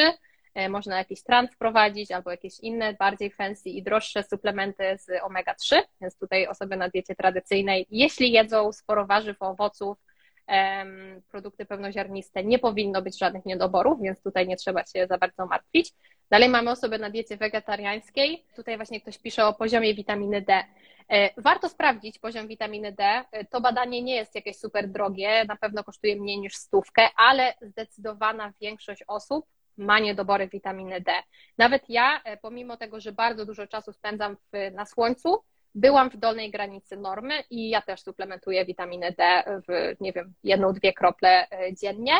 E, 0.53 0.69
można 0.69 0.97
jakiś 0.97 1.23
trans 1.23 1.51
wprowadzić 1.51 2.11
albo 2.11 2.31
jakieś 2.31 2.59
inne, 2.59 2.93
bardziej 2.93 3.31
fancy 3.31 3.69
i 3.69 3.83
droższe 3.83 4.23
suplementy 4.23 4.97
z 4.97 5.07
omega-3, 5.23 5.81
więc 6.01 6.17
tutaj 6.17 6.47
osoby 6.47 6.77
na 6.77 6.89
diecie 6.89 7.15
tradycyjnej, 7.15 7.87
jeśli 7.91 8.31
jedzą 8.31 8.71
sporo 8.71 9.05
warzyw, 9.05 9.41
owoców, 9.41 9.97
produkty 11.31 11.65
pełnoziarniste, 11.65 12.43
nie 12.43 12.59
powinno 12.59 13.01
być 13.01 13.17
żadnych 13.17 13.45
niedoborów, 13.45 14.01
więc 14.01 14.21
tutaj 14.21 14.47
nie 14.47 14.57
trzeba 14.57 14.85
się 14.85 15.07
za 15.07 15.17
bardzo 15.17 15.45
martwić. 15.45 15.93
Dalej 16.29 16.49
mamy 16.49 16.71
osobę 16.71 16.97
na 16.97 17.09
diecie 17.09 17.37
wegetariańskiej. 17.37 18.45
Tutaj 18.55 18.75
właśnie 18.77 19.01
ktoś 19.01 19.17
pisze 19.17 19.45
o 19.45 19.53
poziomie 19.53 19.93
witaminy 19.93 20.41
D. 20.41 20.63
E, 21.09 21.41
warto 21.41 21.69
sprawdzić 21.69 22.19
poziom 22.19 22.47
witaminy 22.47 22.91
D. 22.91 23.03
E, 23.31 23.45
to 23.45 23.61
badanie 23.61 24.01
nie 24.01 24.15
jest 24.15 24.35
jakieś 24.35 24.57
super 24.57 24.87
drogie, 24.87 25.45
na 25.45 25.55
pewno 25.55 25.83
kosztuje 25.83 26.15
mniej 26.15 26.39
niż 26.39 26.55
stówkę, 26.55 27.09
ale 27.15 27.53
zdecydowana 27.61 28.53
większość 28.61 29.03
osób 29.07 29.45
ma 29.77 29.99
niedobory 29.99 30.47
witaminy 30.47 31.01
D. 31.01 31.11
Nawet 31.57 31.89
ja, 31.89 32.21
e, 32.23 32.37
pomimo 32.37 32.77
tego, 32.77 32.99
że 32.99 33.11
bardzo 33.11 33.45
dużo 33.45 33.67
czasu 33.67 33.93
spędzam 33.93 34.35
w, 34.35 34.75
na 34.75 34.85
słońcu, 34.85 35.43
byłam 35.75 36.09
w 36.09 36.17
dolnej 36.17 36.51
granicy 36.51 36.97
normy 36.97 37.33
i 37.49 37.69
ja 37.69 37.81
też 37.81 38.01
suplementuję 38.01 38.65
witaminę 38.65 39.11
D 39.11 39.43
w, 39.67 39.95
nie 40.01 40.13
wiem, 40.13 40.33
jedną, 40.43 40.73
dwie 40.73 40.93
krople 40.93 41.47
dziennie. 41.81 42.13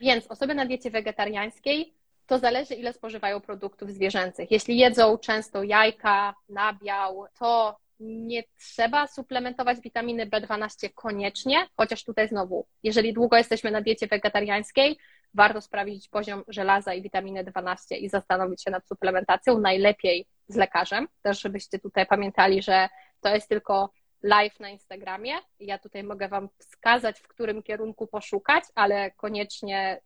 Więc 0.00 0.26
osoby 0.26 0.54
na 0.54 0.66
diecie 0.66 0.90
wegetariańskiej 0.90 1.94
to 2.26 2.38
zależy, 2.38 2.74
ile 2.74 2.92
spożywają 2.92 3.40
produktów 3.40 3.90
zwierzęcych. 3.90 4.50
Jeśli 4.50 4.78
jedzą 4.78 5.18
często 5.18 5.62
jajka, 5.62 6.34
nabiał, 6.48 7.26
to 7.38 7.76
nie 8.00 8.44
trzeba 8.58 9.06
suplementować 9.06 9.80
witaminy 9.80 10.26
B12 10.26 10.88
koniecznie, 10.94 11.66
chociaż 11.76 12.04
tutaj 12.04 12.28
znowu, 12.28 12.66
jeżeli 12.82 13.12
długo 13.12 13.36
jesteśmy 13.36 13.70
na 13.70 13.80
diecie 13.80 14.06
wegetariańskiej, 14.06 14.98
warto 15.34 15.60
sprawdzić 15.60 16.08
poziom 16.08 16.44
żelaza 16.48 16.94
i 16.94 17.02
witaminy 17.02 17.44
12 17.44 17.96
i 17.96 18.08
zastanowić 18.08 18.62
się 18.62 18.70
nad 18.70 18.88
suplementacją, 18.88 19.58
najlepiej 19.58 20.26
z 20.48 20.56
lekarzem. 20.56 21.08
Też 21.22 21.42
żebyście 21.42 21.78
tutaj 21.78 22.06
pamiętali, 22.06 22.62
że 22.62 22.88
to 23.20 23.34
jest 23.34 23.48
tylko 23.48 23.90
live 24.22 24.60
na 24.60 24.68
Instagramie. 24.68 25.32
Ja 25.60 25.78
tutaj 25.78 26.04
mogę 26.04 26.28
Wam 26.28 26.48
wskazać, 26.58 27.20
w 27.20 27.28
którym 27.28 27.62
kierunku 27.62 28.06
poszukać, 28.06 28.64
ale 28.74 29.10
koniecznie 29.10 30.00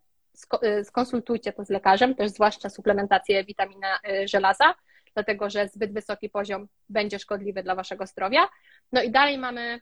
skonsultujcie 0.85 1.53
to 1.53 1.65
z 1.65 1.71
lekarzem, 1.71 2.15
też 2.15 2.31
zwłaszcza 2.31 2.71
suplementację 2.71 3.45
witamina 3.45 3.99
y, 4.09 4.29
żelaza, 4.29 4.75
dlatego 5.15 5.51
że 5.51 5.69
zbyt 5.69 5.93
wysoki 5.93 6.31
poziom 6.31 6.69
będzie 6.89 7.19
szkodliwy 7.19 7.63
dla 7.63 7.75
waszego 7.75 8.07
zdrowia. 8.07 8.49
No 8.93 9.03
i 9.03 9.11
dalej 9.11 9.39
mamy 9.39 9.81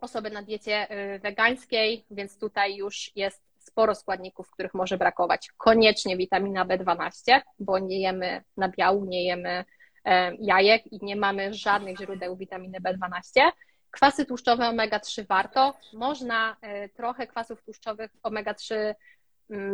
osoby 0.00 0.30
na 0.30 0.42
diecie 0.42 0.92
y, 1.14 1.18
wegańskiej, 1.18 2.04
więc 2.10 2.38
tutaj 2.38 2.76
już 2.76 3.10
jest 3.16 3.42
sporo 3.58 3.94
składników, 3.94 4.50
których 4.50 4.74
może 4.74 4.98
brakować. 4.98 5.48
Koniecznie 5.56 6.16
witamina 6.16 6.66
B12, 6.66 7.40
bo 7.58 7.78
nie 7.78 8.00
jemy 8.00 8.44
nabiału, 8.56 9.04
nie 9.04 9.24
jemy 9.24 9.64
jajek 10.38 10.92
i 10.92 10.98
nie 11.02 11.16
mamy 11.16 11.54
żadnych 11.54 11.98
źródeł 11.98 12.36
witaminy 12.36 12.78
B12. 12.80 13.50
Kwasy 13.90 14.26
tłuszczowe 14.26 14.64
omega-3 14.64 15.26
warto. 15.26 15.74
Można 15.92 16.56
trochę 16.94 17.26
kwasów 17.26 17.62
tłuszczowych 17.62 18.10
omega-3 18.22 18.74
Mm, 18.74 18.94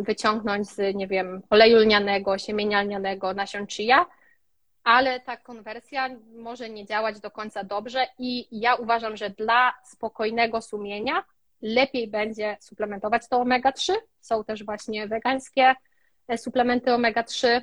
wyciągnąć 0.00 0.68
z, 0.68 0.94
nie 0.94 1.06
wiem, 1.06 1.42
oleju 1.50 1.78
lnianego, 1.78 2.38
siemienia 2.38 2.82
lnianego, 2.82 3.34
nasion 3.34 3.66
chia, 3.66 4.06
ale 4.84 5.20
ta 5.20 5.36
konwersja 5.36 6.08
może 6.36 6.70
nie 6.70 6.86
działać 6.86 7.20
do 7.20 7.30
końca 7.30 7.64
dobrze 7.64 8.06
i 8.18 8.60
ja 8.60 8.74
uważam, 8.74 9.16
że 9.16 9.30
dla 9.30 9.72
spokojnego 9.84 10.62
sumienia 10.62 11.24
lepiej 11.62 12.08
będzie 12.08 12.56
suplementować 12.60 13.28
to 13.28 13.40
omega-3. 13.40 13.92
Są 14.20 14.44
też 14.44 14.64
właśnie 14.64 15.08
wegańskie 15.08 15.74
e, 16.28 16.38
suplementy 16.38 16.90
omega-3. 16.90 17.62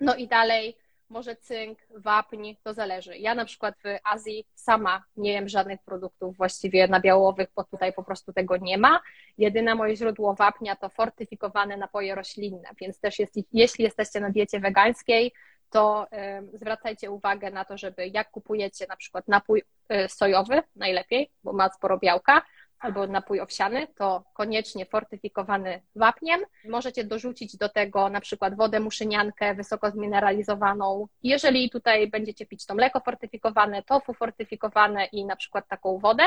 No 0.00 0.14
i 0.14 0.28
dalej 0.28 0.76
może 1.10 1.36
cynk, 1.36 1.78
wapń, 1.90 2.52
to 2.64 2.74
zależy. 2.74 3.18
Ja 3.18 3.34
na 3.34 3.44
przykład 3.44 3.74
w 3.84 3.98
Azji 4.04 4.46
sama 4.54 5.04
nie 5.16 5.32
jem 5.32 5.48
żadnych 5.48 5.82
produktów 5.82 6.36
właściwie 6.36 6.88
nabiałowych, 6.88 7.48
bo 7.56 7.64
tutaj 7.64 7.92
po 7.92 8.02
prostu 8.02 8.32
tego 8.32 8.56
nie 8.56 8.78
ma. 8.78 9.00
Jedyne 9.38 9.74
moje 9.74 9.96
źródło 9.96 10.34
wapnia 10.34 10.76
to 10.76 10.88
fortyfikowane 10.88 11.76
napoje 11.76 12.14
roślinne, 12.14 12.68
więc 12.80 13.00
też 13.00 13.18
jest, 13.18 13.34
jeśli 13.52 13.84
jesteście 13.84 14.20
na 14.20 14.30
diecie 14.30 14.60
wegańskiej, 14.60 15.32
to 15.70 16.06
y, 16.52 16.58
zwracajcie 16.58 17.10
uwagę 17.10 17.50
na 17.50 17.64
to, 17.64 17.78
żeby 17.78 18.08
jak 18.08 18.30
kupujecie 18.30 18.86
na 18.88 18.96
przykład 18.96 19.28
napój 19.28 19.62
y, 19.92 20.08
sojowy, 20.08 20.62
najlepiej, 20.76 21.30
bo 21.44 21.52
ma 21.52 21.68
sporo 21.68 21.98
białka, 21.98 22.42
albo 22.80 23.06
napój 23.06 23.40
owsiany, 23.40 23.86
to 23.86 24.24
koniecznie 24.32 24.86
fortyfikowany 24.86 25.82
wapniem. 25.96 26.40
Możecie 26.68 27.04
dorzucić 27.04 27.56
do 27.56 27.68
tego 27.68 28.08
na 28.08 28.20
przykład 28.20 28.56
wodę 28.56 28.80
muszyniankę 28.80 29.54
wysoko 29.54 29.90
zmineralizowaną. 29.90 31.06
Jeżeli 31.22 31.70
tutaj 31.70 32.10
będziecie 32.10 32.46
pić 32.46 32.66
to 32.66 32.74
mleko 32.74 33.00
fortyfikowane, 33.00 33.82
tofu 33.82 34.14
fortyfikowane 34.14 35.04
i 35.04 35.24
na 35.24 35.36
przykład 35.36 35.68
taką 35.68 35.98
wodę, 35.98 36.24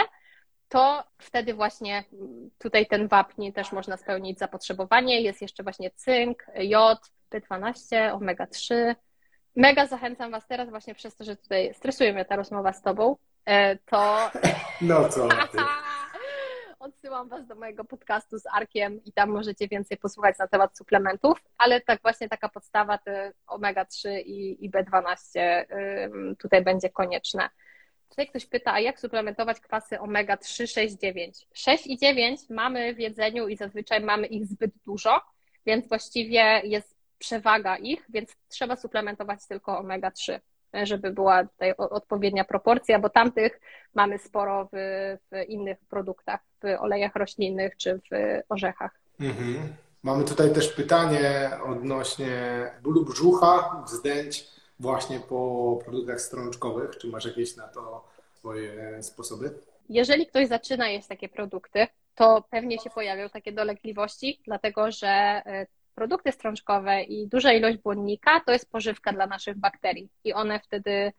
to 0.69 1.03
wtedy 1.17 1.53
właśnie 1.53 2.03
tutaj 2.59 2.85
ten 2.85 3.07
wapń 3.07 3.51
też 3.51 3.71
można 3.71 3.97
spełnić 3.97 4.39
zapotrzebowanie. 4.39 5.21
Jest 5.21 5.41
jeszcze 5.41 5.63
właśnie 5.63 5.91
cynk, 5.91 6.45
jod, 6.55 6.99
B12, 7.31 8.11
omega-3. 8.19 8.95
Mega 9.55 9.85
zachęcam 9.85 10.31
Was 10.31 10.47
teraz 10.47 10.69
właśnie 10.69 10.95
przez 10.95 11.15
to, 11.15 11.23
że 11.23 11.35
tutaj 11.35 11.73
stresuje 11.73 12.13
mnie 12.13 12.25
ta 12.25 12.35
rozmowa 12.35 12.73
z 12.73 12.81
Tobą, 12.81 13.15
e, 13.45 13.75
to... 13.75 14.31
No 14.81 15.09
co 15.09 15.27
ty. 15.27 15.57
Odsyłam 16.81 17.29
Was 17.29 17.47
do 17.47 17.55
mojego 17.55 17.83
podcastu 17.83 18.39
z 18.39 18.43
Arkiem 18.53 19.03
i 19.05 19.13
tam 19.13 19.29
możecie 19.29 19.67
więcej 19.67 19.97
posłuchać 19.97 20.37
na 20.37 20.47
temat 20.47 20.77
suplementów, 20.77 21.43
ale 21.57 21.81
tak 21.81 22.01
właśnie 22.01 22.29
taka 22.29 22.49
podstawa 22.49 22.97
to 22.97 23.11
omega-3 23.47 24.19
i, 24.25 24.65
i 24.65 24.71
B12 24.71 25.39
tutaj 26.39 26.63
będzie 26.63 26.89
konieczne. 26.89 27.49
Tutaj 28.09 28.27
ktoś 28.27 28.45
pyta, 28.45 28.73
a 28.73 28.79
jak 28.79 28.99
suplementować 28.99 29.59
kwasy 29.59 29.95
omega-3, 29.95 30.67
6, 30.67 30.95
9? 30.95 31.47
6 31.53 31.87
i 31.87 31.97
9 31.97 32.41
mamy 32.49 32.95
w 32.95 32.99
jedzeniu 32.99 33.47
i 33.47 33.57
zazwyczaj 33.57 34.01
mamy 34.01 34.27
ich 34.27 34.45
zbyt 34.45 34.71
dużo, 34.85 35.21
więc 35.65 35.87
właściwie 35.87 36.61
jest 36.63 36.97
przewaga 37.19 37.77
ich, 37.77 38.05
więc 38.09 38.35
trzeba 38.47 38.75
suplementować 38.75 39.47
tylko 39.47 39.79
omega-3 39.79 40.39
żeby 40.83 41.11
była 41.11 41.43
tutaj 41.43 41.73
odpowiednia 41.77 42.43
proporcja, 42.43 42.99
bo 42.99 43.09
tamtych 43.09 43.59
mamy 43.93 44.19
sporo 44.19 44.69
w, 44.73 44.77
w 45.31 45.49
innych 45.49 45.77
produktach, 45.89 46.39
w 46.63 46.81
olejach 46.81 47.15
roślinnych 47.15 47.77
czy 47.77 47.95
w 48.11 48.41
orzechach. 48.49 48.91
Mhm. 49.19 49.73
Mamy 50.03 50.23
tutaj 50.23 50.53
też 50.53 50.73
pytanie 50.73 51.49
odnośnie 51.65 52.65
bólu 52.83 53.05
brzucha, 53.05 53.83
wzdęć 53.87 54.47
właśnie 54.79 55.19
po 55.19 55.79
produktach 55.85 56.21
strączkowych. 56.21 56.97
Czy 56.97 57.07
masz 57.07 57.25
jakieś 57.25 57.55
na 57.55 57.67
to 57.67 58.07
swoje 58.33 59.03
sposoby? 59.03 59.59
Jeżeli 59.89 60.27
ktoś 60.27 60.47
zaczyna 60.47 60.89
jeść 60.89 61.07
takie 61.07 61.29
produkty, 61.29 61.87
to 62.15 62.43
pewnie 62.49 62.79
się 62.79 62.89
pojawią 62.89 63.29
takie 63.29 63.51
dolegliwości, 63.51 64.41
dlatego 64.45 64.91
że 64.91 65.07
e, 65.07 65.67
produkty 66.01 66.31
strączkowe 66.31 67.03
i 67.03 67.27
duża 67.27 67.53
ilość 67.53 67.77
błonnika 67.77 68.39
to 68.45 68.51
jest 68.51 68.71
pożywka 68.71 69.13
dla 69.13 69.27
naszych 69.27 69.57
bakterii 69.57 70.09
i 70.23 70.33
one 70.33 70.59
wtedy 70.59 71.11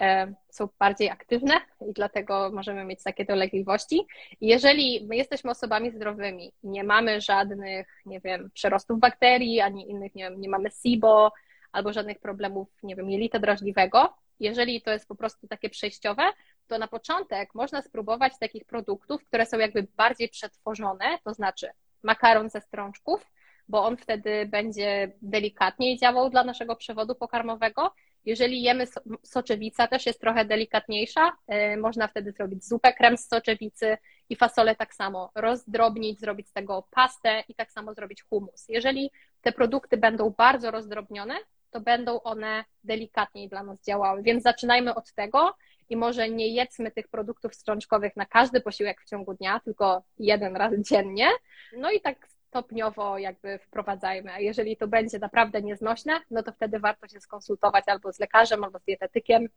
e, 0.00 0.34
są 0.50 0.68
bardziej 0.78 1.10
aktywne 1.10 1.54
i 1.88 1.92
dlatego 1.92 2.50
możemy 2.54 2.84
mieć 2.84 3.02
takie 3.02 3.24
dolegliwości. 3.24 4.06
jeżeli 4.40 5.06
my 5.06 5.16
jesteśmy 5.16 5.50
osobami 5.50 5.90
zdrowymi 5.90 6.52
nie 6.62 6.84
mamy 6.84 7.20
żadnych, 7.20 7.86
nie 8.06 8.20
wiem, 8.20 8.50
przerostów 8.54 9.00
bakterii, 9.00 9.60
ani 9.60 9.90
innych, 9.90 10.14
nie, 10.14 10.24
wiem, 10.24 10.40
nie 10.40 10.48
mamy 10.48 10.70
SIBO 10.70 11.32
albo 11.72 11.92
żadnych 11.92 12.18
problemów, 12.18 12.68
nie 12.82 12.96
wiem, 12.96 13.10
jelita 13.10 13.38
drażliwego, 13.38 14.14
jeżeli 14.38 14.82
to 14.82 14.90
jest 14.90 15.08
po 15.08 15.14
prostu 15.14 15.48
takie 15.48 15.70
przejściowe, 15.70 16.22
to 16.66 16.78
na 16.78 16.88
początek 16.88 17.54
można 17.54 17.82
spróbować 17.82 18.32
takich 18.40 18.64
produktów, 18.64 19.24
które 19.24 19.46
są 19.46 19.58
jakby 19.58 19.86
bardziej 19.96 20.28
przetworzone, 20.28 21.18
to 21.24 21.34
znaczy 21.34 21.68
makaron 22.02 22.50
ze 22.50 22.60
strączków, 22.60 23.26
bo 23.70 23.84
on 23.84 23.96
wtedy 23.96 24.46
będzie 24.46 25.12
delikatniej 25.22 25.98
działał 25.98 26.30
dla 26.30 26.44
naszego 26.44 26.76
przewodu 26.76 27.14
pokarmowego. 27.14 27.94
Jeżeli 28.24 28.62
jemy 28.62 28.86
soczewica, 29.22 29.86
też 29.86 30.06
jest 30.06 30.20
trochę 30.20 30.44
delikatniejsza, 30.44 31.32
e, 31.46 31.76
można 31.76 32.08
wtedy 32.08 32.32
zrobić 32.32 32.64
zupę 32.64 32.92
krem 32.92 33.16
z 33.16 33.28
soczewicy 33.28 33.98
i 34.28 34.36
fasolę 34.36 34.76
tak 34.76 34.94
samo 34.94 35.30
rozdrobnić, 35.34 36.20
zrobić 36.20 36.48
z 36.48 36.52
tego 36.52 36.88
pastę 36.90 37.44
i 37.48 37.54
tak 37.54 37.72
samo 37.72 37.94
zrobić 37.94 38.22
humus. 38.22 38.68
Jeżeli 38.68 39.10
te 39.42 39.52
produkty 39.52 39.96
będą 39.96 40.30
bardzo 40.30 40.70
rozdrobnione, 40.70 41.34
to 41.70 41.80
będą 41.80 42.22
one 42.22 42.64
delikatniej 42.84 43.48
dla 43.48 43.62
nas 43.62 43.84
działały. 43.84 44.22
Więc 44.22 44.42
zaczynajmy 44.42 44.94
od 44.94 45.12
tego 45.12 45.54
i 45.88 45.96
może 45.96 46.28
nie 46.28 46.48
jedzmy 46.48 46.90
tych 46.90 47.08
produktów 47.08 47.54
strączkowych 47.54 48.16
na 48.16 48.26
każdy 48.26 48.60
posiłek 48.60 49.00
w 49.00 49.08
ciągu 49.08 49.34
dnia, 49.34 49.60
tylko 49.64 50.02
jeden 50.18 50.56
raz 50.56 50.72
dziennie. 50.78 51.28
No 51.76 51.90
i 51.90 52.00
tak 52.00 52.28
stopniowo 52.50 53.18
jakby 53.18 53.58
wprowadzajmy. 53.58 54.32
A 54.32 54.40
jeżeli 54.40 54.76
to 54.76 54.88
będzie 54.88 55.18
naprawdę 55.18 55.62
nieznośne, 55.62 56.20
no 56.30 56.42
to 56.42 56.52
wtedy 56.52 56.78
warto 56.78 57.08
się 57.08 57.20
skonsultować 57.20 57.84
albo 57.86 58.12
z 58.12 58.18
lekarzem, 58.18 58.64
albo 58.64 58.78
z 58.78 58.84
dietetykiem 58.84 59.48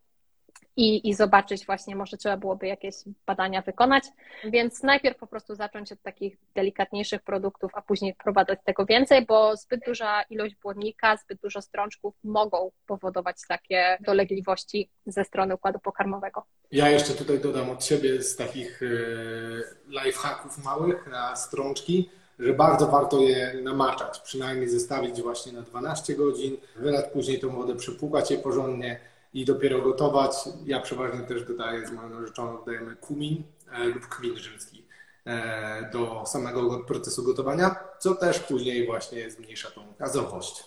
i, 0.78 1.10
i 1.10 1.14
zobaczyć 1.14 1.66
właśnie, 1.66 1.96
może 1.96 2.18
trzeba 2.18 2.38
byłoby 2.38 2.68
jakieś 2.68 2.96
badania 3.26 3.62
wykonać. 3.62 4.04
Więc 4.44 4.84
najpierw 4.84 5.18
po 5.18 5.28
prostu 5.28 5.56
zacząć 5.56 5.92
od 5.92 6.02
takich 6.02 6.38
delikatniejszych 6.56 7.22
produktów, 7.22 7.72
a 7.76 7.82
później 7.82 8.14
wprowadzać 8.14 8.60
tego 8.66 8.86
więcej, 8.86 9.26
bo 9.26 9.58
zbyt 9.58 9.82
duża 9.86 10.22
ilość 10.22 10.56
błonnika, 10.56 11.18
zbyt 11.18 11.42
dużo 11.42 11.62
strączków 11.62 12.14
mogą 12.24 12.72
powodować 12.88 13.36
takie 13.48 13.98
dolegliwości 14.02 14.90
ze 15.06 15.24
strony 15.24 15.56
układu 15.56 15.80
pokarmowego. 15.80 16.44
Ja 16.72 16.90
jeszcze 16.90 17.14
tutaj 17.14 17.40
dodam 17.40 17.70
od 17.70 17.86
siebie 17.86 18.22
z 18.22 18.36
takich 18.36 18.82
e, 18.84 20.06
lifehacków 20.06 20.64
małych 20.64 21.08
na 21.08 21.36
strączki 21.36 22.10
że 22.40 22.54
bardzo 22.54 22.88
warto 22.88 23.20
je 23.20 23.54
namaczać, 23.64 24.20
przynajmniej 24.20 24.70
zestawić 24.70 25.22
właśnie 25.22 25.52
na 25.52 25.62
12 25.62 26.16
godzin, 26.16 26.58
wylać 26.76 27.06
później 27.14 27.40
tą 27.40 27.50
wodę, 27.50 27.76
przypłukać 27.76 28.32
je 28.32 28.38
porządnie 28.38 29.00
i 29.34 29.46
dopiero 29.46 29.82
gotować. 29.82 30.32
Ja 30.66 30.80
przeważnie 30.80 31.20
też 31.20 31.44
dodaję 31.44 31.88
z 31.88 31.92
moją 31.92 32.10
narzeczoną, 32.10 32.58
dodajemy 32.58 32.96
kumin 32.96 33.44
e, 33.72 33.86
lub 33.86 34.08
kmin 34.08 34.38
rzymski 34.38 34.86
e, 35.26 35.90
do 35.94 36.24
samego 36.26 36.80
procesu 36.80 37.24
gotowania, 37.24 37.76
co 38.00 38.16
też 38.16 38.40
później 38.40 38.86
właśnie 38.86 39.32
zmniejsza 39.32 39.72
tą 39.72 39.82
gazowość. 40.00 40.64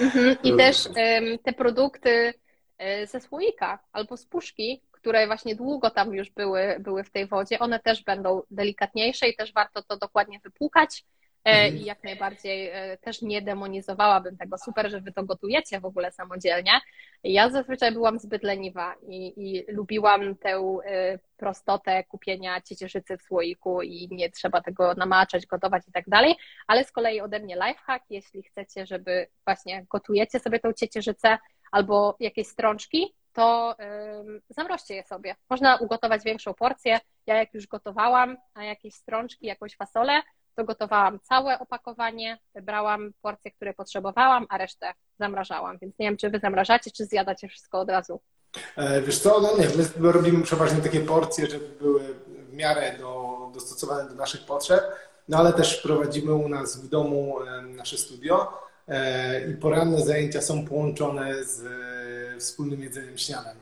Mhm. 0.00 0.36
I 0.42 0.56
też 0.62 0.88
te 1.44 1.52
produkty 1.52 2.34
e, 2.78 3.06
ze 3.06 3.20
słoika 3.20 3.78
albo 3.92 4.16
z 4.16 4.24
puszki, 4.24 4.82
które 4.98 5.26
właśnie 5.26 5.54
długo 5.56 5.90
tam 5.90 6.14
już 6.14 6.30
były, 6.30 6.76
były 6.80 7.04
w 7.04 7.10
tej 7.10 7.26
wodzie, 7.26 7.58
one 7.58 7.80
też 7.80 8.04
będą 8.04 8.42
delikatniejsze 8.50 9.28
i 9.28 9.36
też 9.36 9.52
warto 9.52 9.82
to 9.82 9.96
dokładnie 9.96 10.40
wypłukać. 10.44 11.04
E, 11.44 11.50
mhm. 11.50 11.76
I 11.76 11.84
jak 11.84 12.04
najbardziej 12.04 12.68
e, 12.68 12.98
też 13.00 13.22
nie 13.22 13.42
demonizowałabym 13.42 14.36
tego. 14.36 14.58
Super, 14.58 14.90
że 14.90 15.00
wy 15.00 15.12
to 15.12 15.24
gotujecie 15.24 15.80
w 15.80 15.84
ogóle 15.84 16.12
samodzielnie. 16.12 16.72
Ja 17.24 17.50
zazwyczaj 17.50 17.92
byłam 17.92 18.18
zbyt 18.18 18.42
leniwa 18.42 18.94
i, 19.08 19.32
i 19.36 19.72
lubiłam 19.72 20.36
tę 20.36 20.80
e, 20.86 21.18
prostotę 21.36 22.04
kupienia 22.04 22.60
ciecierzycy 22.60 23.18
w 23.18 23.22
słoiku 23.22 23.82
i 23.82 24.08
nie 24.10 24.30
trzeba 24.30 24.60
tego 24.60 24.94
namaczać, 24.94 25.46
gotować 25.46 25.82
i 25.88 25.92
tak 25.92 26.04
dalej. 26.08 26.36
Ale 26.66 26.84
z 26.84 26.92
kolei 26.92 27.20
ode 27.20 27.40
mnie 27.40 27.56
lifehack, 27.66 28.04
jeśli 28.10 28.42
chcecie, 28.42 28.86
żeby 28.86 29.26
właśnie 29.44 29.86
gotujecie 29.90 30.40
sobie 30.40 30.60
tą 30.60 30.72
ciecierzycę 30.72 31.38
albo 31.72 32.16
jakieś 32.20 32.46
strączki, 32.46 33.14
to 33.38 33.74
zamroźcie 34.48 34.94
je 34.94 35.04
sobie. 35.04 35.36
Można 35.50 35.76
ugotować 35.76 36.24
większą 36.24 36.54
porcję. 36.54 37.00
Ja 37.26 37.36
jak 37.36 37.54
już 37.54 37.66
gotowałam, 37.66 38.36
a 38.54 38.64
jakieś 38.64 38.94
strączki, 38.94 39.46
jakąś 39.46 39.76
fasolę, 39.76 40.22
to 40.54 40.64
gotowałam 40.64 41.18
całe 41.20 41.58
opakowanie, 41.58 42.38
wybrałam 42.54 43.12
porcje, 43.22 43.50
które 43.50 43.74
potrzebowałam, 43.74 44.46
a 44.48 44.58
resztę 44.58 44.92
zamrażałam. 45.18 45.78
Więc 45.78 45.98
nie 45.98 46.06
wiem, 46.06 46.16
czy 46.16 46.30
wy 46.30 46.38
zamrażacie, 46.38 46.90
czy 46.90 47.06
zjadacie 47.06 47.48
wszystko 47.48 47.80
od 47.80 47.90
razu. 47.90 48.20
E, 48.76 49.02
wiesz 49.02 49.18
co, 49.18 49.40
no 49.40 49.48
nie, 49.58 49.68
my 49.96 50.12
robimy 50.12 50.42
przeważnie 50.42 50.82
takie 50.82 51.00
porcje, 51.00 51.46
żeby 51.46 51.68
były 51.68 52.00
w 52.26 52.52
miarę 52.52 52.98
do, 52.98 53.38
dostosowane 53.54 54.08
do 54.08 54.14
naszych 54.14 54.46
potrzeb, 54.46 54.82
no 55.28 55.38
ale 55.38 55.52
też 55.52 55.82
prowadzimy 55.82 56.34
u 56.34 56.48
nas 56.48 56.76
w 56.76 56.88
domu 56.88 57.38
nasze 57.62 57.98
studio 57.98 58.52
e, 58.88 59.50
i 59.50 59.54
poranne 59.54 60.00
zajęcia 60.00 60.42
są 60.42 60.64
połączone 60.64 61.44
z 61.44 61.62
wspólnym 62.38 62.80
jedzeniem 62.80 63.18
śniadań 63.18 63.56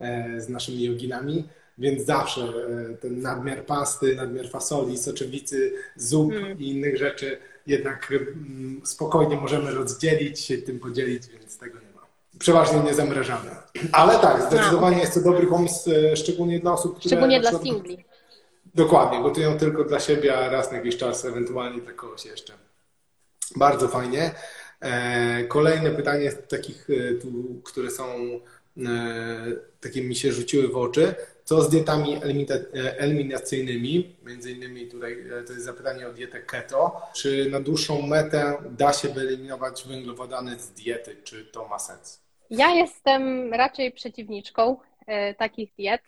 e, 0.00 0.40
z 0.40 0.48
naszymi 0.48 0.84
joginami, 0.84 1.48
więc 1.78 2.04
zawsze 2.04 2.42
e, 2.42 2.96
ten 2.96 3.20
nadmiar 3.20 3.66
pasty, 3.66 4.16
nadmiar 4.16 4.48
fasoli, 4.48 4.98
soczewicy, 4.98 5.72
zup 5.96 6.32
mm. 6.32 6.58
i 6.58 6.68
innych 6.68 6.96
rzeczy 6.96 7.38
jednak 7.66 8.12
mm, 8.12 8.80
spokojnie 8.84 9.36
możemy 9.36 9.70
rozdzielić, 9.70 10.40
się 10.40 10.58
tym 10.58 10.80
podzielić, 10.80 11.26
więc 11.26 11.58
tego 11.58 11.78
nie 11.78 11.94
ma. 11.94 12.02
Przeważnie 12.38 12.80
nie 12.80 12.94
zamrażamy. 12.94 13.50
Ale 13.92 14.18
tak, 14.18 14.42
zdecydowanie 14.42 14.98
jest 14.98 15.14
to 15.14 15.20
dobry 15.20 15.46
pomysł, 15.46 15.90
e, 15.90 16.16
szczególnie 16.16 16.60
dla 16.60 16.72
osób, 16.72 16.98
które... 16.98 17.08
Szczególnie 17.08 17.40
dla 17.40 17.58
singli. 17.58 18.04
Dokładnie, 18.74 19.22
gotują 19.22 19.58
tylko 19.58 19.84
dla 19.84 20.00
siebie, 20.00 20.38
a 20.38 20.48
raz 20.48 20.70
na 20.70 20.76
jakiś 20.76 20.96
czas 20.96 21.24
ewentualnie 21.24 21.80
dla 21.80 21.92
kogoś 21.92 22.24
jeszcze. 22.24 22.52
Bardzo 23.56 23.88
fajnie. 23.88 24.34
Kolejne 25.48 25.90
pytanie 25.90 26.32
takich, 26.32 26.88
tu, 27.22 27.60
które 27.64 27.90
są, 27.90 28.04
takie 29.80 30.02
mi 30.02 30.16
się 30.16 30.32
rzuciły 30.32 30.68
w 30.68 30.76
oczy. 30.76 31.14
Co 31.44 31.62
z 31.62 31.70
dietami 31.70 32.20
eliminacyjnymi? 32.74 34.16
Między 34.24 34.52
innymi 34.52 34.86
tutaj 34.86 35.24
to 35.46 35.52
jest 35.52 35.64
zapytanie 35.64 36.08
o 36.08 36.12
dietę 36.12 36.40
keto. 36.40 37.00
Czy 37.14 37.50
na 37.50 37.60
dłuższą 37.60 38.02
metę 38.02 38.56
da 38.70 38.92
się 38.92 39.08
wyeliminować 39.08 39.84
węglowodany 39.88 40.58
z 40.58 40.70
diety? 40.70 41.16
Czy 41.24 41.44
to 41.44 41.68
ma 41.68 41.78
sens? 41.78 42.20
Ja 42.50 42.74
jestem 42.74 43.54
raczej 43.54 43.92
przeciwniczką 43.92 44.76
takich 45.38 45.74
diet 45.78 46.02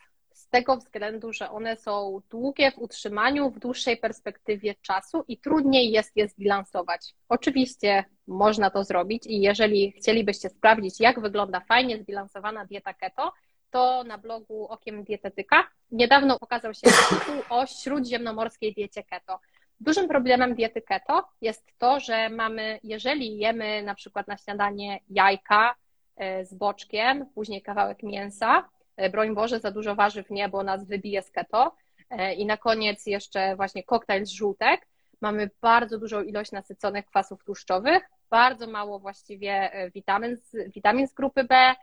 z 0.49 0.51
tego 0.51 0.77
względu, 0.77 1.33
że 1.33 1.51
one 1.51 1.77
są 1.77 2.21
długie 2.31 2.71
w 2.71 2.79
utrzymaniu 2.79 3.51
w 3.51 3.59
dłuższej 3.59 3.97
perspektywie 3.97 4.75
czasu 4.83 5.25
i 5.29 5.39
trudniej 5.39 5.91
jest 5.91 6.17
je 6.17 6.29
zbilansować. 6.29 7.15
Oczywiście 7.29 8.05
można 8.27 8.71
to 8.71 8.85
zrobić 8.85 9.27
i 9.27 9.41
jeżeli 9.41 9.93
chcielibyście 9.93 10.49
sprawdzić, 10.49 11.01
jak 11.01 11.21
wygląda 11.21 11.61
fajnie 11.61 11.99
zbilansowana 11.99 12.65
dieta 12.67 12.95
keto, 12.95 13.33
to 13.71 14.05
na 14.05 14.19
blogu 14.19 14.67
Okiem 14.67 15.05
Dietetyka 15.05 15.69
niedawno 15.91 16.39
pokazał 16.39 16.75
się 16.75 16.89
artykuł 16.89 17.35
o 17.51 17.67
śródziemnomorskiej 17.67 18.75
diecie 18.75 19.03
keto. 19.03 19.41
Dużym 19.81 20.09
problemem 20.09 20.55
diety 20.55 20.83
keto 20.83 21.29
jest 21.41 21.67
to, 21.79 22.01
że 22.01 22.29
mamy, 22.29 22.81
jeżeli 22.83 23.39
jemy 23.39 23.83
na 23.83 23.95
przykład 23.95 24.29
na 24.29 24.37
śniadanie 24.37 25.01
jajka 25.11 25.75
e, 26.17 26.45
z 26.45 26.55
boczkiem, 26.55 27.27
później 27.35 27.63
kawałek 27.63 28.03
mięsa, 28.03 28.69
broń 29.13 29.35
Boże, 29.35 29.61
za 29.61 29.71
dużo 29.71 29.95
warzyw 29.95 30.31
nie, 30.31 30.49
bo 30.49 30.63
nas 30.63 30.87
wybije 30.87 31.23
z 31.23 31.31
keto. 31.31 31.75
E, 32.11 32.35
I 32.35 32.47
na 32.47 32.57
koniec 32.57 33.07
jeszcze 33.07 33.57
właśnie 33.57 33.83
koktajl 33.83 34.25
z 34.27 34.31
żółtek. 34.31 34.87
Mamy 35.21 35.51
bardzo 35.61 35.99
dużą 35.99 36.23
ilość 36.23 36.53
nasyconych 36.53 37.07
kwasów 37.07 37.45
tłuszczowych, 37.45 38.03
bardzo 38.31 38.67
mało 38.67 38.99
właściwie 38.99 39.73
e, 39.73 39.91
witamin 39.91 40.37
z, 40.37 40.73
witamin 40.75 41.09
z 41.09 41.15
grupy 41.15 41.45
B. 41.45 41.75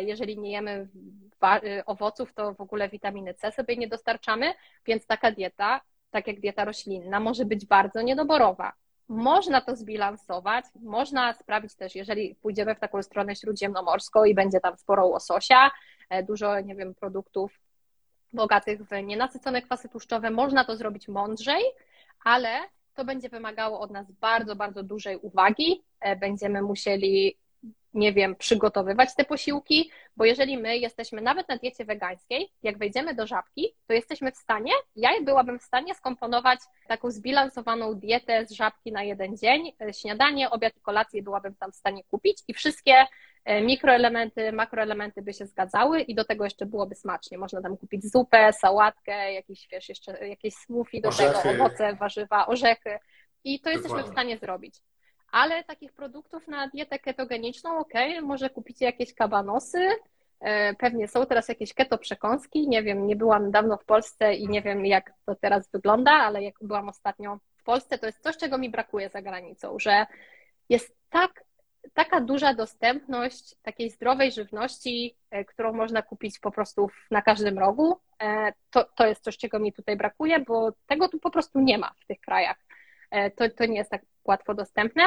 Jeżeli 0.00 0.38
nie 0.38 0.50
jemy 0.50 0.88
owoców, 1.86 2.34
to 2.34 2.54
w 2.54 2.60
ogóle 2.60 2.88
witaminy 2.88 3.34
C 3.34 3.52
sobie 3.52 3.76
nie 3.76 3.88
dostarczamy, 3.88 4.54
więc 4.86 5.06
taka 5.06 5.32
dieta, 5.32 5.80
tak 6.10 6.26
jak 6.26 6.40
dieta 6.40 6.64
roślinna, 6.64 7.20
może 7.20 7.44
być 7.44 7.66
bardzo 7.66 8.02
niedoborowa. 8.02 8.72
Można 9.08 9.60
to 9.60 9.76
zbilansować, 9.76 10.64
można 10.82 11.32
sprawić 11.32 11.74
też, 11.74 11.94
jeżeli 11.94 12.34
pójdziemy 12.34 12.74
w 12.74 12.80
taką 12.80 13.02
stronę 13.02 13.36
śródziemnomorską 13.36 14.24
i 14.24 14.34
będzie 14.34 14.60
tam 14.60 14.76
sporo 14.76 15.06
łososia, 15.06 15.66
e, 15.66 15.70
dużo, 16.28 16.60
nie 16.60 16.74
wiem, 16.74 16.94
produktów 16.94 17.60
bogatych 18.32 18.82
w 18.82 19.02
nienasycone 19.02 19.62
kwasy 19.62 19.88
tłuszczowe, 19.88 20.30
można 20.30 20.64
to 20.64 20.76
zrobić 20.76 21.08
mądrzej, 21.08 21.62
ale 22.24 22.48
to 22.94 23.04
będzie 23.04 23.28
wymagało 23.28 23.80
od 23.80 23.90
nas 23.90 24.12
bardzo, 24.12 24.56
bardzo 24.56 24.82
dużej 24.82 25.16
uwagi. 25.16 25.82
E, 26.00 26.16
będziemy 26.16 26.62
musieli 26.62 27.38
nie 27.94 28.12
wiem, 28.12 28.36
przygotowywać 28.36 29.14
te 29.14 29.24
posiłki, 29.24 29.90
bo 30.16 30.24
jeżeli 30.24 30.58
my 30.58 30.78
jesteśmy 30.78 31.20
nawet 31.20 31.48
na 31.48 31.56
diecie 31.56 31.84
wegańskiej, 31.84 32.52
jak 32.62 32.78
wejdziemy 32.78 33.14
do 33.14 33.26
żabki, 33.26 33.74
to 33.86 33.92
jesteśmy 33.92 34.32
w 34.32 34.36
stanie, 34.36 34.72
ja 34.96 35.10
byłabym 35.22 35.58
w 35.58 35.62
stanie 35.62 35.94
skomponować 35.94 36.60
taką 36.88 37.10
zbilansowaną 37.10 37.94
dietę 37.94 38.46
z 38.46 38.50
żabki 38.50 38.92
na 38.92 39.02
jeden 39.02 39.36
dzień, 39.36 39.72
śniadanie, 39.92 40.50
obiad 40.50 40.76
i 40.76 40.80
kolację 40.80 41.22
byłabym 41.22 41.54
tam 41.54 41.72
w 41.72 41.76
stanie 41.76 42.04
kupić 42.04 42.38
i 42.48 42.54
wszystkie 42.54 42.94
e, 43.44 43.60
mikroelementy, 43.60 44.52
makroelementy 44.52 45.22
by 45.22 45.32
się 45.32 45.46
zgadzały 45.46 46.00
i 46.00 46.14
do 46.14 46.24
tego 46.24 46.44
jeszcze 46.44 46.66
byłoby 46.66 46.94
smacznie. 46.94 47.38
Można 47.38 47.62
tam 47.62 47.76
kupić 47.76 48.12
zupę, 48.12 48.52
sałatkę, 48.52 49.32
jakiś, 49.32 49.68
wiesz, 49.72 49.88
jeszcze 49.88 50.28
jakieś 50.28 50.54
smoothie 50.54 51.00
do 51.00 51.08
orzechy. 51.08 51.42
tego, 51.42 51.64
owoce, 51.64 51.94
warzywa, 51.94 52.46
orzechy 52.46 52.98
i 53.44 53.60
to 53.60 53.70
jesteśmy 53.70 53.88
Dokładnie. 53.88 54.10
w 54.10 54.14
stanie 54.14 54.38
zrobić 54.38 54.74
ale 55.34 55.64
takich 55.64 55.92
produktów 55.92 56.48
na 56.48 56.68
dietę 56.68 56.98
ketogeniczną, 56.98 57.78
ok, 57.78 57.92
może 58.22 58.50
kupicie 58.50 58.84
jakieś 58.84 59.14
kabanosy, 59.14 59.88
e, 60.40 60.74
pewnie 60.74 61.08
są 61.08 61.26
teraz 61.26 61.48
jakieś 61.48 61.74
keto 61.74 61.98
przekąski, 61.98 62.68
nie 62.68 62.82
wiem, 62.82 63.06
nie 63.06 63.16
byłam 63.16 63.50
dawno 63.50 63.76
w 63.76 63.84
Polsce 63.84 64.34
i 64.34 64.48
nie 64.48 64.62
wiem 64.62 64.86
jak 64.86 65.12
to 65.26 65.34
teraz 65.34 65.70
wygląda, 65.70 66.10
ale 66.10 66.42
jak 66.42 66.54
byłam 66.60 66.88
ostatnio 66.88 67.38
w 67.56 67.62
Polsce, 67.62 67.98
to 67.98 68.06
jest 68.06 68.22
coś, 68.22 68.36
czego 68.36 68.58
mi 68.58 68.70
brakuje 68.70 69.08
za 69.08 69.22
granicą, 69.22 69.78
że 69.78 70.06
jest 70.68 70.96
tak, 71.10 71.44
taka 71.94 72.20
duża 72.20 72.54
dostępność 72.54 73.54
takiej 73.62 73.90
zdrowej 73.90 74.32
żywności, 74.32 75.16
e, 75.30 75.44
którą 75.44 75.72
można 75.72 76.02
kupić 76.02 76.38
po 76.38 76.50
prostu 76.50 76.90
na 77.10 77.22
każdym 77.22 77.58
rogu. 77.58 77.96
E, 78.22 78.52
to, 78.70 78.84
to 78.84 79.06
jest 79.06 79.24
coś, 79.24 79.38
czego 79.38 79.58
mi 79.58 79.72
tutaj 79.72 79.96
brakuje, 79.96 80.40
bo 80.40 80.72
tego 80.86 81.08
tu 81.08 81.18
po 81.18 81.30
prostu 81.30 81.60
nie 81.60 81.78
ma 81.78 81.94
w 82.00 82.06
tych 82.06 82.20
krajach. 82.20 82.56
To, 83.36 83.50
to 83.50 83.66
nie 83.66 83.76
jest 83.76 83.90
tak 83.90 84.02
łatwo 84.24 84.54
dostępne. 84.54 85.02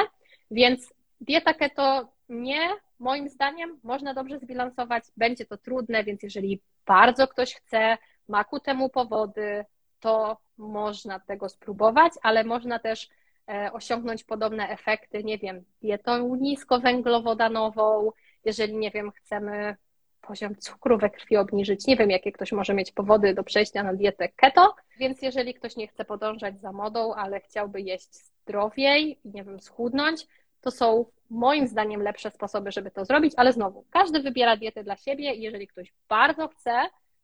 Więc 0.50 0.94
dieta 1.20 1.54
keto 1.54 2.08
nie, 2.28 2.68
moim 2.98 3.28
zdaniem, 3.28 3.80
można 3.82 4.14
dobrze 4.14 4.38
zbilansować. 4.38 5.04
Będzie 5.16 5.46
to 5.46 5.56
trudne, 5.56 6.04
więc 6.04 6.22
jeżeli 6.22 6.60
bardzo 6.86 7.28
ktoś 7.28 7.54
chce, 7.54 7.98
ma 8.28 8.44
ku 8.44 8.60
temu 8.60 8.88
powody, 8.88 9.64
to 10.00 10.36
można 10.58 11.20
tego 11.20 11.48
spróbować, 11.48 12.12
ale 12.22 12.44
można 12.44 12.78
też 12.78 13.08
e, 13.48 13.72
osiągnąć 13.72 14.24
podobne 14.24 14.68
efekty, 14.68 15.24
nie 15.24 15.38
wiem, 15.38 15.64
dietą 15.82 16.34
niskowęglowodanową, 16.34 18.10
jeżeli, 18.44 18.76
nie 18.76 18.90
wiem, 18.90 19.10
chcemy 19.10 19.76
poziom 20.20 20.56
cukru 20.56 20.98
we 20.98 21.10
krwi 21.10 21.36
obniżyć. 21.36 21.86
Nie 21.86 21.96
wiem, 21.96 22.10
jakie 22.10 22.32
ktoś 22.32 22.52
może 22.52 22.74
mieć 22.74 22.92
powody 22.92 23.34
do 23.34 23.44
przejścia 23.44 23.82
na 23.82 23.94
dietę 23.94 24.28
keto, 24.28 24.74
więc 24.98 25.22
jeżeli 25.22 25.54
ktoś 25.54 25.76
nie 25.76 25.88
chce 25.88 26.04
podążać 26.04 26.60
za 26.60 26.72
modą, 26.72 27.14
ale 27.14 27.40
chciałby 27.40 27.80
jeść 27.80 28.08
zdrowiej 28.48 29.18
i 29.24 29.30
nie 29.30 29.44
wiem, 29.44 29.60
schudnąć, 29.60 30.26
to 30.60 30.70
są 30.70 31.04
moim 31.30 31.68
zdaniem 31.68 32.02
lepsze 32.02 32.30
sposoby, 32.30 32.72
żeby 32.72 32.90
to 32.90 33.04
zrobić, 33.04 33.32
ale 33.36 33.52
znowu, 33.52 33.84
każdy 33.90 34.20
wybiera 34.20 34.56
dietę 34.56 34.84
dla 34.84 34.96
siebie 34.96 35.34
i 35.34 35.42
jeżeli 35.42 35.66
ktoś 35.66 35.92
bardzo 36.08 36.48
chce, 36.48 36.82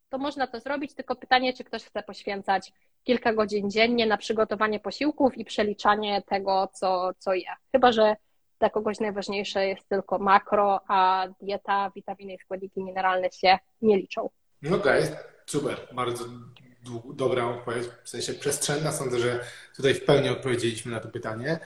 to 0.08 0.18
można 0.18 0.46
to 0.46 0.60
zrobić, 0.60 0.94
tylko 0.94 1.16
pytanie, 1.16 1.52
czy 1.52 1.64
ktoś 1.64 1.84
chce 1.84 2.02
poświęcać 2.02 2.72
kilka 3.04 3.32
godzin 3.32 3.70
dziennie 3.70 4.06
na 4.06 4.16
przygotowanie 4.16 4.80
posiłków 4.80 5.38
i 5.38 5.44
przeliczanie 5.44 6.22
tego, 6.22 6.68
co, 6.72 7.10
co 7.18 7.34
je. 7.34 7.48
Chyba, 7.72 7.92
że 7.92 8.16
dla 8.58 8.70
kogoś 8.70 9.00
najważniejsze 9.00 9.66
jest 9.66 9.88
tylko 9.88 10.18
makro, 10.18 10.80
a 10.88 11.26
dieta, 11.40 11.90
witaminy 11.94 12.34
i 12.34 12.38
składniki 12.38 12.84
mineralne 12.84 13.30
się 13.32 13.58
nie 13.82 13.96
liczą. 13.96 14.30
Okej, 14.66 14.74
okay, 14.74 15.16
super, 15.46 15.76
bardzo 15.92 16.24
dobra 17.14 17.46
odpowiedź, 17.46 17.84
w 18.04 18.08
sensie 18.08 18.32
przestrzenna. 18.32 18.92
Sądzę, 18.92 19.18
że 19.18 19.40
tutaj 19.76 19.94
w 19.94 20.04
pełni 20.04 20.28
odpowiedzieliśmy 20.28 20.92
na 20.92 21.00
to 21.00 21.08
pytanie. 21.08 21.58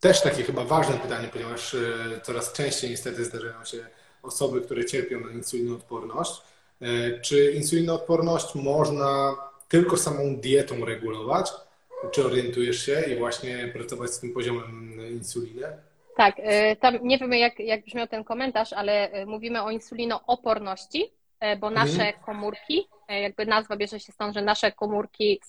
Też 0.00 0.22
takie 0.22 0.42
chyba 0.42 0.64
ważne 0.64 0.94
pytanie, 0.94 1.28
ponieważ 1.32 1.74
e, 1.74 1.78
coraz 2.22 2.52
częściej 2.52 2.90
niestety 2.90 3.24
zdarzają 3.24 3.64
się 3.64 3.86
osoby, 4.22 4.60
które 4.60 4.84
cierpią 4.84 5.20
na 5.20 5.32
insulinoodporność. 5.32 6.42
E, 6.80 7.20
czy 7.20 7.52
insulinoodporność 7.52 8.54
można 8.54 9.36
tylko 9.68 9.96
samą 9.96 10.36
dietą 10.36 10.84
regulować? 10.84 11.50
Czy 12.12 12.26
orientujesz 12.26 12.86
się 12.86 13.00
i 13.00 13.16
właśnie 13.16 13.70
pracować 13.72 14.10
z 14.10 14.20
tym 14.20 14.32
poziomem 14.32 15.00
insuliny? 15.10 15.66
Tak, 16.16 16.34
e, 16.38 16.76
tam 16.76 16.98
nie 17.02 17.18
wiemy 17.18 17.38
jak, 17.38 17.60
jak 17.60 17.84
brzmiał 17.84 18.06
ten 18.06 18.24
komentarz, 18.24 18.72
ale 18.72 19.10
mówimy 19.26 19.62
o 19.62 19.70
insulinooporności, 19.70 21.12
bo 21.60 21.70
nasze 21.70 22.06
mhm. 22.06 22.24
komórki, 22.24 22.88
jakby 23.08 23.46
nazwa 23.46 23.76
bierze 23.76 24.00
się 24.00 24.12
stąd, 24.12 24.34
że 24.34 24.42
nasze 24.42 24.72
komórki 24.72 25.40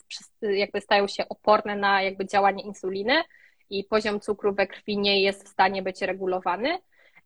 jakby 0.42 0.82
stają 0.82 1.08
się 1.08 1.30
oporne 1.30 1.76
na 1.76 2.02
jakby 2.02 2.26
działanie 2.26 2.64
insuliny 2.64 3.24
i 3.70 3.84
poziom 3.84 4.20
cukru 4.20 4.54
we 4.54 4.68
krwi 4.68 4.98
nie 4.98 5.22
jest 5.22 5.46
w 5.46 5.48
stanie 5.48 5.82
być 5.82 6.02
regulowany. 6.02 6.78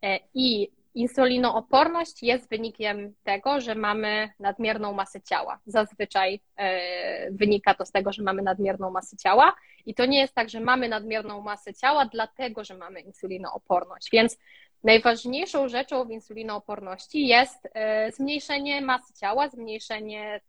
E, 0.04 0.20
I 0.34 0.72
insulinooporność 0.96 2.24
jest 2.24 2.50
wynikiem 2.50 3.14
tego, 3.24 3.62
że 3.62 3.76
mamy 3.76 4.30
nadmierną 4.40 4.94
masę 4.94 5.22
ciała. 5.22 5.60
Zazwyczaj 5.66 6.40
e, 6.58 7.32
wynika 7.32 7.74
to 7.74 7.86
z 7.86 7.92
tego, 7.92 8.14
że 8.14 8.24
mamy 8.24 8.42
nadmierną 8.42 8.92
masę 8.92 9.18
ciała. 9.18 9.54
I 9.86 9.96
to 9.96 10.06
nie 10.06 10.20
jest 10.20 10.34
tak, 10.34 10.50
że 10.50 10.60
mamy 10.60 10.90
nadmierną 10.90 11.42
masę 11.42 11.74
ciała, 11.74 12.06
dlatego 12.06 12.64
że 12.64 12.78
mamy 12.78 13.02
insulinooporność. 13.02 14.10
Więc 14.12 14.38
najważniejszą 14.84 15.70
rzeczą 15.70 16.06
w 16.06 16.12
insulinooporności 16.12 17.28
jest 17.28 17.68
e, 17.74 18.12
zmniejszenie 18.12 18.82
masy 18.82 19.14
ciała, 19.14 19.50
zmniejszenie 19.50 20.42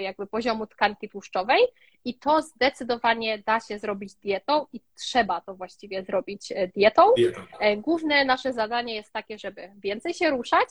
jakby 0.00 0.26
poziomu 0.26 0.66
tkanki 0.66 1.08
tłuszczowej 1.08 1.60
i 2.04 2.14
to 2.14 2.42
zdecydowanie 2.42 3.38
da 3.38 3.60
się 3.60 3.78
zrobić 3.78 4.14
dietą 4.14 4.66
i 4.72 4.80
trzeba 4.94 5.40
to 5.40 5.54
właściwie 5.54 6.02
zrobić 6.02 6.52
e, 6.52 6.68
dietą. 6.68 7.02
E, 7.60 7.76
główne 7.76 8.24
nasze 8.24 8.52
zadanie 8.52 8.94
jest 8.94 9.12
takie, 9.12 9.38
żeby 9.38 9.70
więcej 9.76 10.14
się 10.14 10.30
ruszać, 10.30 10.68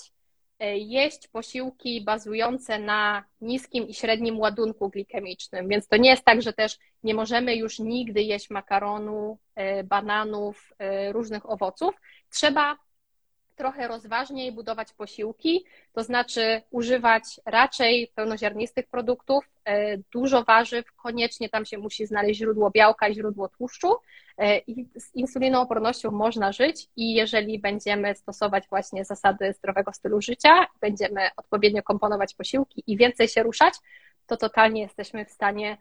jeść 0.76 1.28
posiłki 1.28 2.02
bazujące 2.02 2.80
na 2.80 3.24
niskim 3.42 3.88
i 3.88 3.94
średnim 3.94 4.40
ładunku 4.40 4.90
glikemicznym, 4.90 5.68
więc 5.68 5.88
to 5.88 5.98
nie 5.98 6.10
jest 6.10 6.26
tak, 6.26 6.42
że 6.42 6.54
też 6.54 6.78
nie 7.04 7.14
możemy 7.14 7.56
już 7.56 7.80
nigdy 7.80 8.22
jeść 8.22 8.50
makaronu, 8.50 9.38
bananów, 9.84 10.74
różnych 11.12 11.50
owoców. 11.50 11.96
Trzeba 12.30 12.78
trochę 13.58 13.88
rozważniej 13.88 14.52
budować 14.52 14.94
posiłki, 14.94 15.66
to 15.94 16.04
znaczy 16.04 16.62
używać 16.72 17.24
raczej 17.46 18.12
pełnoziarnistych 18.16 18.88
produktów, 18.88 19.50
dużo 20.12 20.44
warzyw, 20.44 20.92
koniecznie 20.92 21.50
tam 21.50 21.66
się 21.66 21.78
musi 21.78 22.06
znaleźć 22.06 22.40
źródło 22.40 22.72
białka 22.72 23.14
źródło 23.14 23.50
tłuszczu 23.50 23.96
i 24.68 24.86
z 24.96 25.16
insulinoopornością 25.16 26.12
można 26.12 26.52
żyć 26.52 26.88
i 26.96 27.14
jeżeli 27.14 27.60
będziemy 27.60 28.16
stosować 28.16 28.64
właśnie 28.70 29.06
zasady 29.06 29.54
zdrowego 29.54 29.94
stylu 29.94 30.22
życia, 30.22 30.68
będziemy 30.82 31.22
odpowiednio 31.38 31.84
komponować 31.84 32.34
posiłki 32.34 32.84
i 32.88 32.98
więcej 32.98 33.28
się 33.28 33.44
ruszać, 33.44 33.74
to 34.28 34.38
totalnie 34.38 34.82
jesteśmy 34.82 35.26
w 35.26 35.32
stanie 35.32 35.78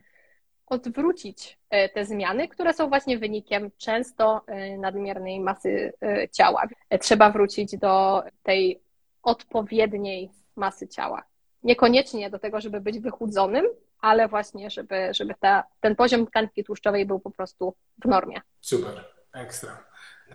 odwrócić 0.67 1.59
e, 1.71 1.89
te 1.89 2.05
zmiany, 2.05 2.49
które 2.49 2.75
są 2.75 2.89
właśnie 2.89 3.19
wynikiem 3.19 3.71
często 3.79 4.43
e, 4.47 4.79
nadmiernej 4.79 5.41
masy 5.41 5.93
e, 6.03 6.29
ciała. 6.29 6.69
Trzeba 7.01 7.31
wrócić 7.31 7.79
do 7.79 8.23
tej 8.43 8.81
odpowiedniej 9.23 10.31
masy 10.57 10.89
ciała. 10.89 11.23
Niekoniecznie 11.63 12.31
do 12.31 12.39
tego, 12.39 12.61
żeby 12.61 12.81
być 12.81 12.99
wychudzonym, 12.99 13.67
ale 14.01 14.29
właśnie, 14.29 14.71
żeby, 14.71 15.09
żeby 15.11 15.35
ta, 15.41 15.65
ten 15.81 15.97
poziom 15.97 16.27
tkanki 16.27 16.65
tłuszczowej 16.65 17.07
był 17.07 17.21
po 17.21 17.31
prostu 17.31 17.75
w 18.05 18.09
normie. 18.09 18.41
Super, 18.61 19.05
ekstra. 19.35 19.87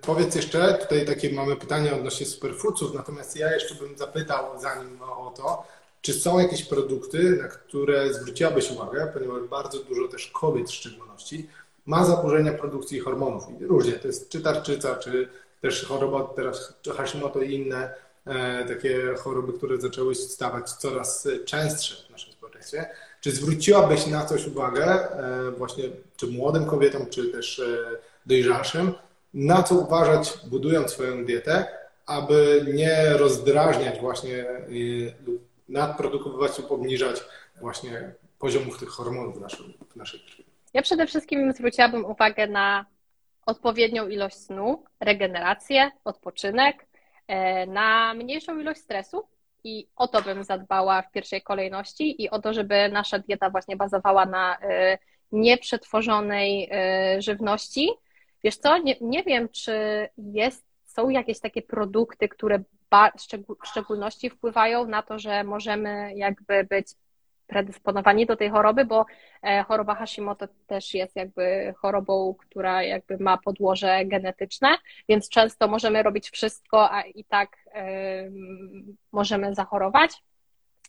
Powiedz 0.01 0.35
jeszcze, 0.35 0.73
tutaj 0.73 1.05
takie 1.05 1.33
mamy 1.33 1.55
pytanie 1.55 1.95
odnośnie 1.95 2.25
superfoodsów, 2.25 2.93
natomiast 2.93 3.37
ja 3.37 3.53
jeszcze 3.53 3.75
bym 3.75 3.97
zapytał, 3.97 4.59
zanim 4.59 5.01
o 5.01 5.33
to, 5.37 5.67
czy 6.01 6.13
są 6.13 6.39
jakieś 6.39 6.63
produkty, 6.63 7.37
na 7.41 7.47
które 7.47 8.13
zwróciłabyś 8.13 8.71
uwagę, 8.71 9.11
ponieważ 9.13 9.43
bardzo 9.43 9.83
dużo 9.83 10.07
też 10.07 10.27
kobiet 10.27 10.69
w 10.69 10.73
szczególności 10.73 11.47
ma 11.85 12.05
zaburzenia 12.05 12.53
produkcji 12.53 12.99
hormonów. 12.99 13.43
I 13.61 13.65
różnie, 13.65 13.93
to 13.93 14.07
jest 14.07 14.29
czy 14.29 14.41
tarczyca, 14.41 14.95
czy 14.95 15.29
też 15.61 15.85
choroba 15.85 16.23
teraz 16.35 16.73
Hashimoto 16.97 17.41
i 17.41 17.53
inne 17.53 17.93
e, 18.25 18.65
takie 18.65 19.15
choroby, 19.15 19.53
które 19.53 19.81
zaczęły 19.81 20.15
stawać 20.15 20.71
coraz 20.71 21.27
częstsze 21.45 22.07
w 22.07 22.09
naszym 22.09 22.33
społeczeństwie. 22.33 22.89
Czy 23.21 23.31
zwróciłabyś 23.31 24.07
na 24.07 24.25
coś 24.25 24.47
uwagę, 24.47 24.85
e, 24.85 25.51
właśnie 25.51 25.83
czy 26.17 26.27
młodym 26.27 26.65
kobietom, 26.65 27.05
czy 27.09 27.27
też 27.27 27.59
e, 27.59 27.77
dojrzalszym, 28.25 28.93
na 29.33 29.63
co 29.63 29.75
uważać, 29.75 30.33
budując 30.47 30.91
swoją 30.91 31.25
dietę, 31.25 31.67
aby 32.05 32.65
nie 32.73 33.17
rozdrażniać 33.17 33.99
właśnie 33.99 34.45
lub 35.27 35.50
nadprodukować 35.71 36.59
lub 36.59 36.71
obniżać 36.71 37.21
właśnie 37.61 38.13
poziomów 38.39 38.79
tych 38.79 38.89
hormonów 38.89 39.37
w, 39.37 39.41
naszym, 39.41 39.73
w 39.89 39.95
naszej 39.95 40.19
krwi. 40.19 40.45
Ja 40.73 40.81
przede 40.81 41.07
wszystkim 41.07 41.53
zwróciłabym 41.53 42.05
uwagę 42.05 42.47
na 42.47 42.85
odpowiednią 43.45 44.07
ilość 44.07 44.35
snu, 44.35 44.83
regenerację, 44.99 45.91
odpoczynek, 46.05 46.85
e, 47.27 47.65
na 47.65 48.13
mniejszą 48.13 48.59
ilość 48.59 48.81
stresu 48.81 49.27
i 49.63 49.87
o 49.95 50.07
to 50.07 50.21
bym 50.21 50.43
zadbała 50.43 51.01
w 51.01 51.11
pierwszej 51.11 51.41
kolejności 51.41 52.23
i 52.23 52.29
o 52.29 52.41
to, 52.41 52.53
żeby 52.53 52.89
nasza 52.89 53.19
dieta 53.19 53.49
właśnie 53.49 53.75
bazowała 53.75 54.25
na 54.25 54.57
e, 54.57 54.97
nieprzetworzonej 55.31 56.69
e, 56.71 57.21
żywności. 57.21 57.89
Wiesz 58.43 58.57
co, 58.57 58.77
nie, 58.77 58.95
nie 59.01 59.23
wiem, 59.23 59.49
czy 59.49 59.73
jest, 60.17 60.65
są 60.85 61.09
jakieś 61.09 61.39
takie 61.39 61.61
produkty, 61.61 62.29
które 62.29 62.63
w 63.63 63.67
szczególności 63.67 64.29
wpływają 64.29 64.87
na 64.87 65.01
to, 65.01 65.19
że 65.19 65.43
możemy 65.43 66.13
jakby 66.15 66.63
być 66.63 66.87
predysponowani 67.47 68.25
do 68.25 68.35
tej 68.35 68.49
choroby, 68.49 68.85
bo 68.85 69.05
e, 69.43 69.63
choroba 69.63 69.95
Hashimoto 69.95 70.47
też 70.67 70.93
jest 70.93 71.15
jakby 71.15 71.73
chorobą, 71.77 72.35
która 72.39 72.83
jakby 72.83 73.17
ma 73.17 73.37
podłoże 73.37 74.05
genetyczne, 74.05 74.77
więc 75.09 75.29
często 75.29 75.67
możemy 75.67 76.03
robić 76.03 76.29
wszystko, 76.29 76.91
a 76.91 77.01
i 77.01 77.23
tak 77.23 77.57
możemy 79.11 79.55
zachorować. 79.55 80.11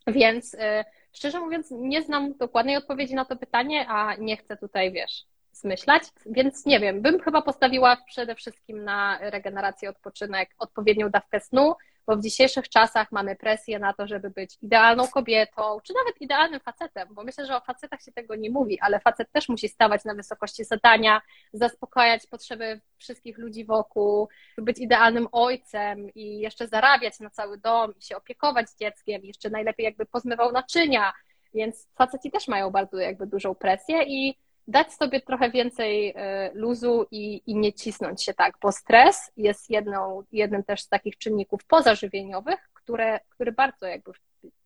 Więc 0.07 0.57
e, 0.59 0.85
szczerze 1.13 1.41
mówiąc, 1.41 1.71
nie 1.71 2.03
znam 2.03 2.35
dokładnej 2.37 2.77
odpowiedzi 2.77 3.15
na 3.15 3.25
to 3.25 3.37
pytanie, 3.37 3.87
a 3.89 4.15
nie 4.15 4.37
chcę 4.37 4.57
tutaj, 4.57 4.93
wiesz, 4.93 5.25
zmyślać, 5.53 6.03
więc 6.27 6.67
nie 6.67 6.81
wiem, 6.81 7.03
bym 7.03 7.21
chyba 7.21 7.43
postawiła 7.43 7.97
przede 8.07 8.35
wszystkim 8.35 8.85
na 8.85 9.19
regenerację, 9.21 9.91
odpoczynek, 9.91 10.51
odpowiednią 10.59 11.11
dawkę 11.11 11.41
snu, 11.41 11.75
bo 12.07 12.17
w 12.17 12.23
dzisiejszych 12.23 12.69
czasach 12.69 13.13
mamy 13.13 13.37
presję 13.37 13.79
na 13.79 13.93
to, 13.93 14.07
żeby 14.07 14.31
być 14.31 14.59
idealną 14.63 15.09
kobietą, 15.09 15.81
czy 15.83 15.93
nawet 15.95 16.21
idealnym 16.21 16.61
facetem, 16.61 17.09
bo 17.11 17.25
myślę, 17.25 17.47
że 17.47 17.57
o 17.57 17.61
facetach 17.61 18.03
się 18.03 18.13
tego 18.13 18.35
nie 18.35 18.51
mówi, 18.51 18.81
ale 18.81 19.01
facet 19.01 19.33
też 19.33 19.49
musi 19.49 19.69
stawać 19.69 20.05
na 20.05 20.15
wysokości 20.15 20.65
zadania, 20.65 21.23
zaspokajać 21.53 22.27
potrzeby 22.27 22.81
wszystkich 22.99 23.39
ludzi 23.39 23.65
wokół, 23.65 24.29
być 24.59 24.79
idealnym 24.79 25.29
ojcem 25.33 26.11
i 26.15 26.39
jeszcze 26.39 26.69
zarabiać 26.69 27.21
na 27.21 27.31
cały 27.31 27.59
dom 27.59 27.95
i 27.99 28.03
się 28.03 28.17
opiekować 28.17 28.67
dzieckiem, 28.81 29.25
jeszcze 29.25 29.51
najlepiej 29.51 29.85
jakby 29.85 30.07
pozmywał 30.07 30.53
naczynia, 30.53 31.13
więc 31.55 31.89
faceci 31.95 32.31
też 32.31 32.49
mają 32.49 32.71
bardzo 32.71 32.97
jakby 32.99 33.27
dużą 33.27 33.55
presję 33.55 34.03
i 34.03 34.39
dać 34.69 34.93
sobie 34.93 35.21
trochę 35.21 35.51
więcej 35.51 36.13
e, 36.17 36.51
luzu 36.55 37.07
i, 37.11 37.43
i 37.47 37.57
nie 37.57 37.73
cisnąć 37.73 38.25
się 38.25 38.35
tak, 38.35 38.55
bo 38.63 38.73
stres 38.73 39.17
jest 39.37 39.71
jedną, 39.71 40.23
jednym 40.33 40.65
też 40.65 40.83
z 40.83 40.89
takich 40.89 41.19
czynników 41.19 41.65
pozażywieniowych, 41.65 42.59
które, 42.75 43.21
który 43.31 43.53
bardzo 43.53 43.87
jakby 43.87 44.13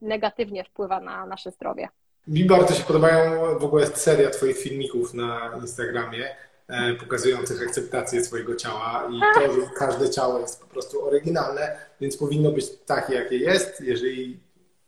negatywnie 0.00 0.64
wpływa 0.64 1.00
na 1.00 1.26
nasze 1.26 1.50
zdrowie. 1.50 1.88
Mi 2.28 2.44
bardzo 2.44 2.74
się 2.74 2.84
podobają 2.84 3.58
w 3.58 3.64
ogóle 3.64 3.86
seria 3.86 4.30
Twoich 4.30 4.58
filmików 4.58 5.14
na 5.14 5.52
Instagramie 5.60 6.36
e, 6.68 6.94
pokazujących 6.94 7.62
akceptację 7.62 8.24
swojego 8.24 8.56
ciała 8.56 9.08
i 9.12 9.20
to, 9.34 9.52
że 9.52 9.60
każde 9.78 10.10
ciało 10.10 10.38
jest 10.38 10.60
po 10.60 10.66
prostu 10.66 11.04
oryginalne, 11.04 11.76
więc 12.00 12.16
powinno 12.16 12.50
być 12.50 12.66
takie, 12.86 13.14
jakie 13.14 13.36
jest, 13.36 13.80
jeżeli 13.80 14.40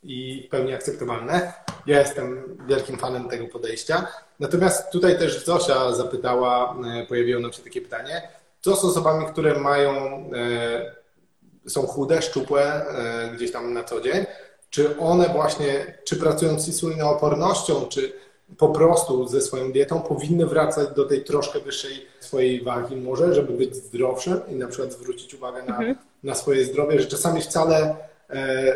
i 0.03 0.47
pełni 0.51 0.73
akceptowalne. 0.73 1.53
Ja 1.85 1.99
jestem 1.99 2.57
wielkim 2.67 2.97
fanem 2.97 3.29
tego 3.29 3.47
podejścia. 3.47 4.07
Natomiast 4.39 4.91
tutaj 4.91 5.19
też 5.19 5.45
Zosia 5.45 5.93
zapytała, 5.93 6.75
e, 7.01 7.05
pojawiło 7.05 7.41
nam 7.41 7.53
się 7.53 7.63
takie 7.63 7.81
pytanie, 7.81 8.29
co 8.61 8.75
z 8.75 8.83
osobami, 8.85 9.25
które 9.25 9.59
mają, 9.59 9.91
e, 10.35 11.69
są 11.69 11.87
chude, 11.87 12.21
szczupłe 12.21 12.61
e, 12.63 13.31
gdzieś 13.35 13.51
tam 13.51 13.73
na 13.73 13.83
co 13.83 14.01
dzień, 14.01 14.25
czy 14.69 14.99
one 14.99 15.29
właśnie, 15.29 15.97
czy 16.03 16.15
pracując 16.15 16.61
z 16.61 16.67
insulinoopornością, 16.67 17.85
czy 17.85 18.13
po 18.57 18.69
prostu 18.69 19.27
ze 19.27 19.41
swoją 19.41 19.71
dietą 19.71 20.01
powinny 20.01 20.45
wracać 20.45 20.89
do 20.95 21.05
tej 21.05 21.23
troszkę 21.23 21.59
wyższej 21.59 22.05
swojej 22.19 22.61
wagi 22.63 22.95
może, 22.95 23.33
żeby 23.33 23.53
być 23.53 23.75
zdrowszym 23.75 24.41
i 24.47 24.55
na 24.55 24.67
przykład 24.67 24.93
zwrócić 24.93 25.33
uwagę 25.33 25.63
na, 25.63 25.77
mhm. 25.77 25.95
na 26.23 26.35
swoje 26.35 26.65
zdrowie, 26.65 26.99
że 26.99 27.07
czasami 27.07 27.41
wcale 27.41 27.95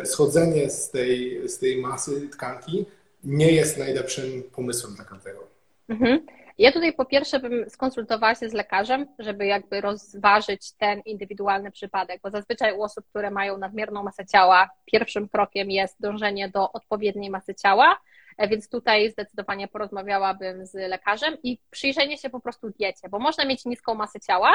schodzenie 0.04 0.70
z 0.70 0.90
tej, 0.90 1.48
z 1.48 1.58
tej 1.58 1.76
masy 1.76 2.28
tkanki 2.28 2.86
nie 3.24 3.52
jest 3.52 3.78
najlepszym 3.78 4.42
pomysłem 4.54 4.94
dla 4.94 5.04
każdego. 5.04 5.46
Mhm. 5.88 6.26
Ja 6.58 6.72
tutaj 6.72 6.92
po 6.92 7.04
pierwsze 7.04 7.40
bym 7.40 7.70
skonsultowała 7.70 8.34
się 8.34 8.48
z 8.48 8.52
lekarzem, 8.52 9.06
żeby 9.18 9.46
jakby 9.46 9.80
rozważyć 9.80 10.72
ten 10.72 11.00
indywidualny 11.00 11.70
przypadek, 11.70 12.20
bo 12.22 12.30
zazwyczaj 12.30 12.78
u 12.78 12.82
osób, 12.82 13.04
które 13.08 13.30
mają 13.30 13.58
nadmierną 13.58 14.02
masę 14.02 14.26
ciała, 14.26 14.70
pierwszym 14.84 15.28
krokiem 15.28 15.70
jest 15.70 15.96
dążenie 16.00 16.48
do 16.48 16.72
odpowiedniej 16.72 17.30
masy 17.30 17.54
ciała, 17.54 17.98
e, 18.38 18.48
więc 18.48 18.68
tutaj 18.68 19.10
zdecydowanie 19.10 19.68
porozmawiałabym 19.68 20.66
z 20.66 20.74
lekarzem 20.74 21.36
i 21.42 21.58
przyjrzenie 21.70 22.18
się 22.18 22.30
po 22.30 22.40
prostu 22.40 22.70
diecie, 22.70 23.08
bo 23.08 23.18
można 23.18 23.44
mieć 23.44 23.64
niską 23.64 23.94
masę 23.94 24.20
ciała, 24.20 24.52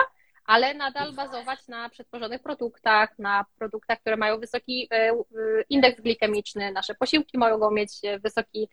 ale 0.50 0.74
nadal 0.74 1.14
bazować 1.14 1.68
na 1.68 1.90
przetworzonych 1.90 2.42
produktach, 2.42 3.20
na 3.20 3.46
produktach, 3.60 4.00
które 4.00 4.18
mają 4.18 4.40
wysoki 4.40 4.88
e, 4.92 4.96
e, 4.96 5.16
indeks 5.70 6.02
glikemiczny. 6.02 6.72
Nasze 6.72 6.96
posiłki 6.96 7.38
mogą 7.38 7.72
mieć 7.72 7.92
wysoki 8.24 8.70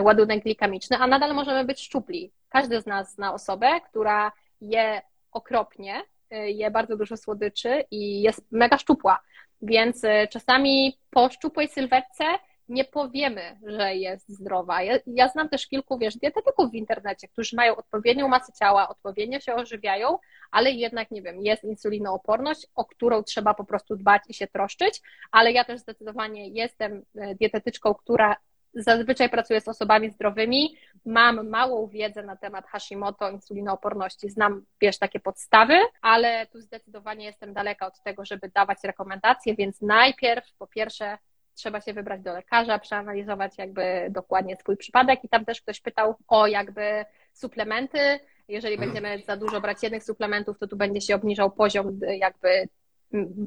ładunek 0.00 0.42
glikemiczny, 0.42 0.96
a 0.96 1.06
nadal 1.06 1.34
możemy 1.34 1.64
być 1.64 1.80
szczupli. 1.80 2.32
Każdy 2.48 2.80
z 2.80 2.86
nas 2.86 3.14
zna 3.14 3.34
osobę, 3.34 3.80
która 3.80 4.32
je 4.60 5.02
okropnie, 5.32 6.02
e, 6.30 6.50
je 6.50 6.70
bardzo 6.70 6.96
dużo 6.96 7.16
słodyczy 7.16 7.84
i 7.90 8.22
jest 8.22 8.52
mega 8.52 8.78
szczupła. 8.78 9.20
Więc 9.62 10.02
czasami 10.30 10.98
po 11.10 11.30
szczupłej 11.30 11.68
sylwetce 11.68 12.24
nie 12.70 12.84
powiemy, 12.84 13.58
że 13.66 13.94
jest 13.94 14.28
zdrowa. 14.28 14.82
Ja, 14.82 14.98
ja, 15.06 15.28
znam 15.28 15.48
też 15.48 15.66
kilku, 15.66 15.98
wiesz, 15.98 16.16
dietetyków 16.16 16.70
w 16.70 16.74
internecie, 16.74 17.28
którzy 17.28 17.56
mają 17.56 17.76
odpowiednią 17.76 18.28
masę 18.28 18.52
ciała, 18.52 18.88
odpowiednio 18.88 19.40
się 19.40 19.54
ożywiają, 19.54 20.18
ale 20.50 20.70
jednak, 20.70 21.10
nie 21.10 21.22
wiem, 21.22 21.40
jest 21.40 21.64
insulinooporność, 21.64 22.66
o 22.74 22.84
którą 22.84 23.22
trzeba 23.22 23.54
po 23.54 23.64
prostu 23.64 23.96
dbać 23.96 24.22
i 24.28 24.34
się 24.34 24.46
troszczyć, 24.46 25.00
ale 25.30 25.52
ja 25.52 25.64
też 25.64 25.80
zdecydowanie 25.80 26.48
jestem 26.48 27.02
e, 27.16 27.34
dietetyczką, 27.34 27.94
która 27.94 28.36
zazwyczaj 28.74 29.30
pracuję 29.30 29.60
z 29.60 29.68
osobami 29.68 30.10
zdrowymi, 30.10 30.76
mam 31.06 31.48
małą 31.48 31.86
wiedzę 31.86 32.22
na 32.22 32.36
temat 32.36 32.66
Hashimoto, 32.66 33.30
insulinooporności, 33.30 34.30
znam, 34.30 34.64
wiesz, 34.80 34.98
takie 34.98 35.20
podstawy, 35.20 35.74
ale 36.02 36.46
tu 36.46 36.60
zdecydowanie 36.60 37.24
jestem 37.24 37.52
daleka 37.52 37.86
od 37.86 38.02
tego, 38.02 38.24
żeby 38.24 38.50
dawać 38.54 38.78
rekomendacje, 38.84 39.54
więc 39.54 39.80
najpierw, 39.80 40.44
po 40.58 40.66
pierwsze, 40.66 41.18
trzeba 41.54 41.80
się 41.80 41.92
wybrać 41.94 42.22
do 42.22 42.32
lekarza, 42.32 42.78
przeanalizować 42.78 43.58
jakby 43.58 44.06
dokładnie 44.10 44.56
swój 44.56 44.76
przypadek 44.76 45.24
i 45.24 45.28
tam 45.28 45.44
też 45.44 45.60
ktoś 45.60 45.80
pytał 45.80 46.14
o 46.28 46.46
jakby 46.46 47.04
suplementy. 47.32 48.20
Jeżeli 48.48 48.78
będziemy 48.78 49.22
za 49.26 49.36
dużo 49.36 49.60
brać 49.60 49.82
jednych 49.82 50.04
suplementów, 50.04 50.58
to 50.58 50.66
tu 50.66 50.76
będzie 50.76 51.00
się 51.00 51.14
obniżał 51.14 51.50
poziom 51.50 52.00
jakby 52.18 52.68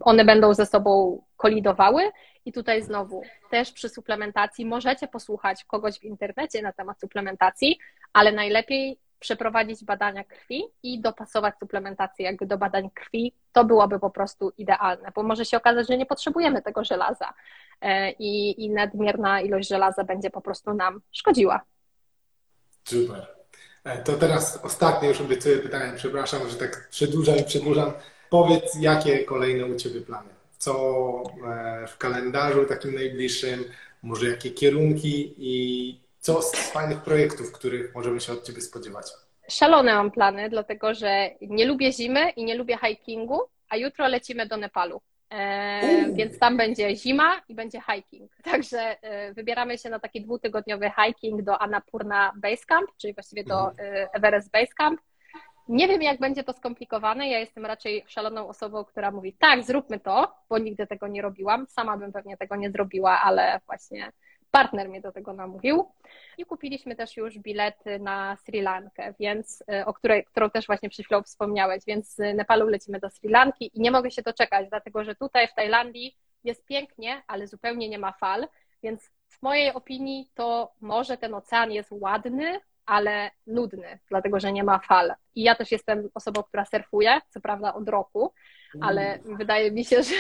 one 0.02 0.26
będą 0.26 0.54
ze 0.54 0.66
sobą 0.66 1.22
kolidowały. 1.38 2.04
I 2.46 2.54
tutaj 2.54 2.82
znowu 2.82 3.22
też 3.52 3.72
przy 3.72 3.90
suplementacji 3.90 4.66
możecie 4.66 5.08
posłuchać 5.08 5.66
kogoś 5.66 6.00
w 6.00 6.04
internecie 6.04 6.62
na 6.62 6.74
temat 6.74 7.00
suplementacji, 7.00 7.80
ale 8.14 8.32
najlepiej 8.32 9.00
przeprowadzić 9.24 9.84
badania 9.84 10.24
krwi 10.24 10.64
i 10.84 11.02
dopasować 11.02 11.54
suplementację 11.60 12.26
jakby 12.26 12.46
do 12.46 12.58
badań 12.58 12.90
krwi, 12.90 13.34
to 13.54 13.66
byłoby 13.66 14.00
po 14.00 14.10
prostu 14.10 14.52
idealne, 14.58 15.12
bo 15.16 15.24
może 15.24 15.46
się 15.46 15.58
okazać, 15.58 15.88
że 15.88 15.98
nie 15.98 16.06
potrzebujemy 16.06 16.62
tego 16.62 16.84
żelaza 16.84 17.34
e, 17.82 18.12
i, 18.12 18.64
i 18.64 18.70
nadmierna 18.70 19.42
ilość 19.42 19.70
żelaza 19.70 20.04
będzie 20.04 20.30
po 20.30 20.42
prostu 20.42 20.74
nam 20.74 21.02
szkodziła. 21.12 21.62
Super. 22.84 23.28
E, 23.84 23.98
to 23.98 24.14
teraz 24.14 24.60
ostatnie 24.64 25.10
już 25.10 25.22
obiecuję 25.22 25.58
pytanie, 25.58 25.94
przepraszam, 25.96 26.50
że 26.50 26.56
tak 26.56 26.88
przedłużam 26.90 27.38
i 27.38 27.44
przedłużam. 27.44 27.94
Powiedz, 28.30 28.76
jakie 28.80 29.24
kolejne 29.24 29.66
u 29.66 29.76
Ciebie 29.76 30.02
plany? 30.02 30.30
Co 30.58 30.74
e, 31.48 31.88
w 31.88 31.98
kalendarzu 31.98 32.66
takim 32.66 32.96
najbliższym, 32.96 33.64
może 34.02 34.30
jakie 34.30 34.52
kierunki 34.52 35.34
i 35.38 36.03
co 36.24 36.42
z 36.42 36.72
fajnych 36.72 37.02
projektów, 37.02 37.52
których 37.52 37.96
możemy 37.96 38.22
się 38.22 38.34
od 38.34 38.44
Ciebie 38.44 38.62
spodziewać? 38.62 39.06
Szalone 39.50 39.94
mam 39.94 40.12
plany, 40.12 40.50
dlatego 40.50 40.94
że 40.94 41.30
nie 41.42 41.66
lubię 41.66 41.94
zimy 41.94 42.30
i 42.30 42.46
nie 42.46 42.56
lubię 42.56 42.78
hikingu, 42.78 43.42
a 43.70 43.78
jutro 43.78 44.08
lecimy 44.08 44.48
do 44.48 44.58
Nepalu. 44.58 45.02
E, 45.30 45.82
więc 46.14 46.40
tam 46.40 46.58
będzie 46.58 46.96
zima 46.96 47.42
i 47.50 47.56
będzie 47.56 47.82
hiking. 47.82 48.32
Także 48.52 48.80
e, 49.02 49.34
wybieramy 49.34 49.78
się 49.78 49.90
na 49.90 50.00
taki 50.00 50.22
dwutygodniowy 50.22 50.92
hiking 50.96 51.42
do 51.42 51.62
Annapurna 51.62 52.34
Base 52.36 52.66
Camp, 52.68 52.90
czyli 52.98 53.14
właściwie 53.14 53.44
do 53.44 53.70
mhm. 53.70 53.96
e, 53.96 54.14
Everest 54.14 54.52
Base 54.52 54.74
Camp. 54.78 55.02
Nie 55.68 55.88
wiem, 55.88 56.02
jak 56.02 56.20
będzie 56.20 56.44
to 56.44 56.54
skomplikowane. 56.54 57.30
Ja 57.30 57.40
jestem 57.40 57.66
raczej 57.66 58.04
szaloną 58.08 58.48
osobą, 58.48 58.86
która 58.86 59.12
mówi, 59.12 59.34
tak, 59.40 59.64
zróbmy 59.64 60.00
to, 60.00 60.36
bo 60.50 60.58
nigdy 60.58 60.88
tego 60.88 61.08
nie 61.08 61.22
robiłam. 61.22 61.68
Sama 61.70 61.98
bym 61.98 62.12
pewnie 62.12 62.38
tego 62.38 62.56
nie 62.56 62.72
zrobiła, 62.72 63.22
ale 63.22 63.60
właśnie 63.66 64.12
partner 64.54 64.90
mnie 64.90 65.02
do 65.02 65.12
tego 65.12 65.34
namówił. 65.34 65.86
I 66.38 66.46
kupiliśmy 66.46 66.96
też 66.96 67.18
już 67.18 67.40
bilety 67.40 68.00
na 68.00 68.38
Sri 68.46 68.62
Lankę, 68.62 69.14
więc, 69.20 69.64
y, 69.82 69.86
o 69.86 69.94
której, 69.94 70.26
którą 70.26 70.50
też 70.50 70.68
właśnie 70.68 70.90
przed 70.90 71.06
chwilą 71.06 71.24
wspomniałeś, 71.24 71.84
więc 71.88 72.16
z 72.16 72.36
Nepalu 72.36 72.68
lecimy 72.68 73.00
do 73.00 73.10
Sri 73.10 73.30
Lanki 73.30 73.72
i 73.74 73.82
nie 73.82 73.92
mogę 73.92 74.12
się 74.12 74.22
doczekać, 74.22 74.70
dlatego 74.70 75.04
że 75.04 75.16
tutaj 75.16 75.48
w 75.48 75.54
Tajlandii 75.54 76.18
jest 76.44 76.66
pięknie, 76.66 77.24
ale 77.28 77.48
zupełnie 77.48 77.90
nie 77.90 78.00
ma 78.00 78.12
fal, 78.12 78.48
więc 78.84 79.12
w 79.30 79.42
mojej 79.42 79.74
opinii 79.74 80.30
to 80.34 80.74
może 80.82 81.18
ten 81.18 81.34
ocean 81.34 81.72
jest 81.72 81.90
ładny, 81.92 82.60
ale 82.86 83.32
nudny, 83.48 84.00
dlatego 84.10 84.40
że 84.40 84.54
nie 84.54 84.64
ma 84.64 84.80
fal. 84.80 85.14
I 85.36 85.44
ja 85.44 85.56
też 85.56 85.72
jestem 85.72 86.10
osobą, 86.14 86.44
która 86.44 86.66
surfuje, 86.66 87.22
co 87.30 87.42
prawda 87.42 87.74
od 87.74 87.90
roku, 87.90 88.34
ale 88.82 89.20
wydaje 89.26 89.72
mi 89.72 89.86
się, 89.86 90.04
że 90.04 90.16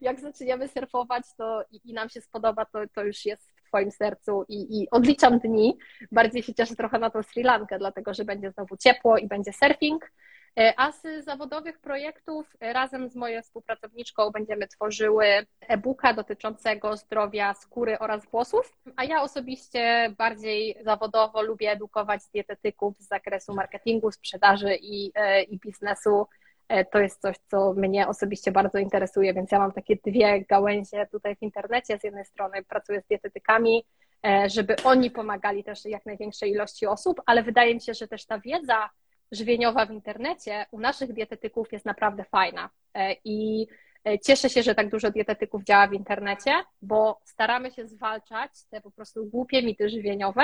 jak 0.00 0.20
zaczniemy 0.20 0.68
surfować 0.68 1.24
to 1.36 1.64
i, 1.70 1.90
i 1.90 1.92
nam 1.92 2.08
się 2.08 2.20
spodoba, 2.20 2.64
to, 2.64 2.78
to 2.94 3.04
już 3.04 3.24
jest 3.24 3.52
w 3.56 3.68
Twoim 3.68 3.90
sercu 3.90 4.44
i, 4.48 4.82
i 4.82 4.90
odliczam 4.90 5.38
dni. 5.38 5.78
Bardziej 6.12 6.42
się 6.42 6.54
cieszę 6.54 6.76
trochę 6.76 6.98
na 6.98 7.10
tą 7.10 7.22
Sri 7.22 7.42
Lankę, 7.42 7.78
dlatego 7.78 8.14
że 8.14 8.24
będzie 8.24 8.50
znowu 8.50 8.76
ciepło 8.76 9.18
i 9.18 9.26
będzie 9.26 9.52
surfing. 9.52 10.10
E, 10.58 10.74
a 10.76 10.92
z 10.92 11.24
zawodowych 11.24 11.78
projektów 11.78 12.56
razem 12.60 13.08
z 13.08 13.16
moją 13.16 13.42
współpracowniczką 13.42 14.30
będziemy 14.30 14.68
tworzyły 14.68 15.26
e-booka 15.60 16.14
dotyczącego 16.14 16.96
zdrowia 16.96 17.54
skóry 17.54 17.98
oraz 17.98 18.26
włosów. 18.26 18.76
A 18.96 19.04
ja 19.04 19.22
osobiście 19.22 20.14
bardziej 20.18 20.76
zawodowo 20.84 21.42
lubię 21.42 21.70
edukować 21.70 22.20
dietetyków 22.34 22.98
z 22.98 23.08
zakresu 23.08 23.54
marketingu, 23.54 24.10
sprzedaży 24.10 24.76
i, 24.82 25.12
e, 25.14 25.42
i 25.42 25.58
biznesu 25.58 26.26
E, 26.68 26.84
to 26.84 26.98
jest 26.98 27.20
coś, 27.20 27.36
co 27.50 27.72
mnie 27.72 28.08
osobiście 28.08 28.52
bardzo 28.52 28.78
interesuje, 28.78 29.34
więc 29.34 29.52
ja 29.52 29.58
mam 29.58 29.72
takie 29.72 29.96
dwie 29.96 30.44
gałęzie 30.44 31.06
tutaj 31.06 31.36
w 31.36 31.42
internecie. 31.42 31.98
Z 31.98 32.04
jednej 32.04 32.24
strony 32.24 32.62
pracuję 32.62 33.00
z 33.00 33.06
dietetykami, 33.06 33.84
żeby 34.46 34.76
oni 34.84 35.10
pomagali 35.10 35.64
też 35.64 35.84
jak 35.84 36.06
największej 36.06 36.50
ilości 36.50 36.86
osób, 36.86 37.20
ale 37.26 37.42
wydaje 37.42 37.74
mi 37.74 37.80
się, 37.80 37.94
że 37.94 38.08
też 38.08 38.26
ta 38.26 38.38
wiedza 38.38 38.90
żywieniowa 39.32 39.86
w 39.86 39.90
internecie 39.90 40.66
u 40.70 40.80
naszych 40.80 41.12
dietetyków 41.12 41.72
jest 41.72 41.86
naprawdę 41.86 42.24
fajna. 42.24 42.70
E, 42.94 43.16
I 43.24 43.66
E, 44.04 44.18
cieszę 44.18 44.50
się, 44.50 44.62
że 44.62 44.74
tak 44.74 44.90
dużo 44.90 45.10
dietetyków 45.10 45.64
działa 45.64 45.86
w 45.88 45.92
internecie, 45.92 46.52
bo 46.82 47.20
staramy 47.24 47.70
się 47.70 47.86
zwalczać 47.86 48.50
te 48.70 48.80
po 48.80 48.90
prostu 48.90 49.26
głupie 49.26 49.62
mity 49.62 49.88
żywieniowe 49.88 50.42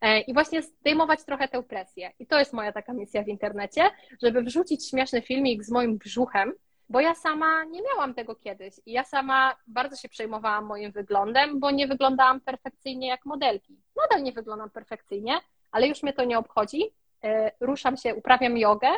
e, 0.00 0.20
i 0.20 0.34
właśnie 0.34 0.62
zdejmować 0.62 1.24
trochę 1.24 1.48
tę 1.48 1.62
presję. 1.62 2.12
I 2.18 2.26
to 2.26 2.38
jest 2.38 2.52
moja 2.52 2.72
taka 2.72 2.92
misja 2.92 3.22
w 3.22 3.28
internecie, 3.28 3.82
żeby 4.22 4.42
wrzucić 4.42 4.90
śmieszny 4.90 5.22
filmik 5.22 5.64
z 5.64 5.70
moim 5.70 5.98
brzuchem, 5.98 6.52
bo 6.88 7.00
ja 7.00 7.14
sama 7.14 7.64
nie 7.64 7.82
miałam 7.82 8.14
tego 8.14 8.34
kiedyś 8.34 8.74
i 8.86 8.92
ja 8.92 9.04
sama 9.04 9.56
bardzo 9.66 9.96
się 9.96 10.08
przejmowałam 10.08 10.66
moim 10.66 10.92
wyglądem, 10.92 11.60
bo 11.60 11.70
nie 11.70 11.86
wyglądałam 11.86 12.40
perfekcyjnie 12.40 13.08
jak 13.08 13.26
modelki. 13.26 13.76
Nadal 13.96 14.22
nie 14.22 14.32
wyglądam 14.32 14.70
perfekcyjnie, 14.70 15.40
ale 15.72 15.88
już 15.88 16.02
mnie 16.02 16.12
to 16.12 16.24
nie 16.24 16.38
obchodzi. 16.38 16.82
E, 17.24 17.50
ruszam 17.60 17.96
się, 17.96 18.14
uprawiam 18.14 18.58
jogę, 18.58 18.88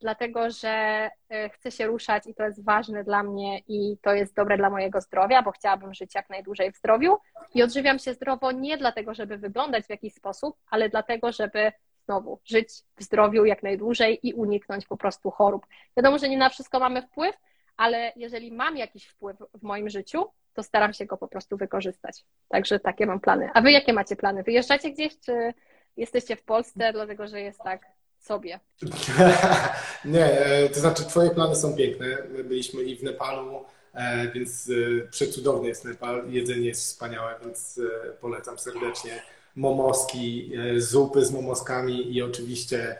dlatego 0.00 0.50
że 0.50 1.10
e, 1.28 1.48
chcę 1.48 1.70
się 1.70 1.86
ruszać 1.86 2.26
i 2.26 2.34
to 2.34 2.42
jest 2.42 2.64
ważne 2.64 3.04
dla 3.04 3.22
mnie 3.22 3.58
i 3.58 3.96
to 4.02 4.14
jest 4.14 4.34
dobre 4.34 4.56
dla 4.56 4.70
mojego 4.70 5.00
zdrowia, 5.00 5.42
bo 5.42 5.50
chciałabym 5.52 5.94
żyć 5.94 6.14
jak 6.14 6.30
najdłużej 6.30 6.72
w 6.72 6.76
zdrowiu. 6.76 7.18
I 7.54 7.62
odżywiam 7.62 7.98
się 7.98 8.14
zdrowo 8.14 8.52
nie 8.52 8.76
dlatego, 8.76 9.14
żeby 9.14 9.38
wyglądać 9.38 9.84
w 9.84 9.90
jakiś 9.90 10.14
sposób, 10.14 10.56
ale 10.70 10.88
dlatego, 10.88 11.32
żeby 11.32 11.72
znowu 12.04 12.40
żyć 12.44 12.68
w 12.96 13.02
zdrowiu 13.02 13.44
jak 13.44 13.62
najdłużej 13.62 14.18
i 14.22 14.34
uniknąć 14.34 14.86
po 14.86 14.96
prostu 14.96 15.30
chorób. 15.30 15.66
Wiadomo, 15.96 16.18
że 16.18 16.28
nie 16.28 16.38
na 16.38 16.48
wszystko 16.48 16.80
mamy 16.80 17.02
wpływ, 17.02 17.36
ale 17.76 18.12
jeżeli 18.16 18.52
mam 18.52 18.76
jakiś 18.76 19.06
wpływ 19.06 19.36
w 19.54 19.62
moim 19.62 19.88
życiu, 19.88 20.24
to 20.54 20.62
staram 20.62 20.92
się 20.92 21.06
go 21.06 21.16
po 21.16 21.28
prostu 21.28 21.56
wykorzystać. 21.56 22.24
Także 22.48 22.80
takie 22.80 23.06
mam 23.06 23.20
plany. 23.20 23.50
A 23.54 23.60
wy 23.60 23.72
jakie 23.72 23.92
macie 23.92 24.16
plany? 24.16 24.42
Wyjeżdżacie 24.42 24.90
gdzieś, 24.90 25.20
czy 25.20 25.54
jesteście 25.96 26.36
w 26.36 26.42
Polsce, 26.42 26.92
dlatego 26.92 27.28
że 27.28 27.40
jest 27.40 27.58
tak 27.58 27.86
sobie. 28.22 28.60
nie, 30.04 30.24
e, 30.24 30.68
to 30.68 30.80
znaczy 30.80 31.04
twoje 31.04 31.30
plany 31.30 31.56
są 31.56 31.74
piękne. 31.74 32.06
My 32.30 32.44
byliśmy 32.44 32.82
i 32.82 32.96
w 32.96 33.02
Nepalu, 33.02 33.64
e, 33.94 34.28
więc 34.28 34.70
e, 34.70 35.08
przecudowny 35.08 35.68
jest 35.68 35.84
Nepal. 35.84 36.30
Jedzenie 36.30 36.66
jest 36.66 36.82
wspaniałe, 36.82 37.34
więc 37.44 37.80
polecam 38.20 38.58
serdecznie. 38.58 39.22
Momoski, 39.56 40.52
zupy 40.76 41.24
z 41.24 41.32
momoskami 41.32 42.14
i 42.14 42.22
oczywiście 42.22 42.98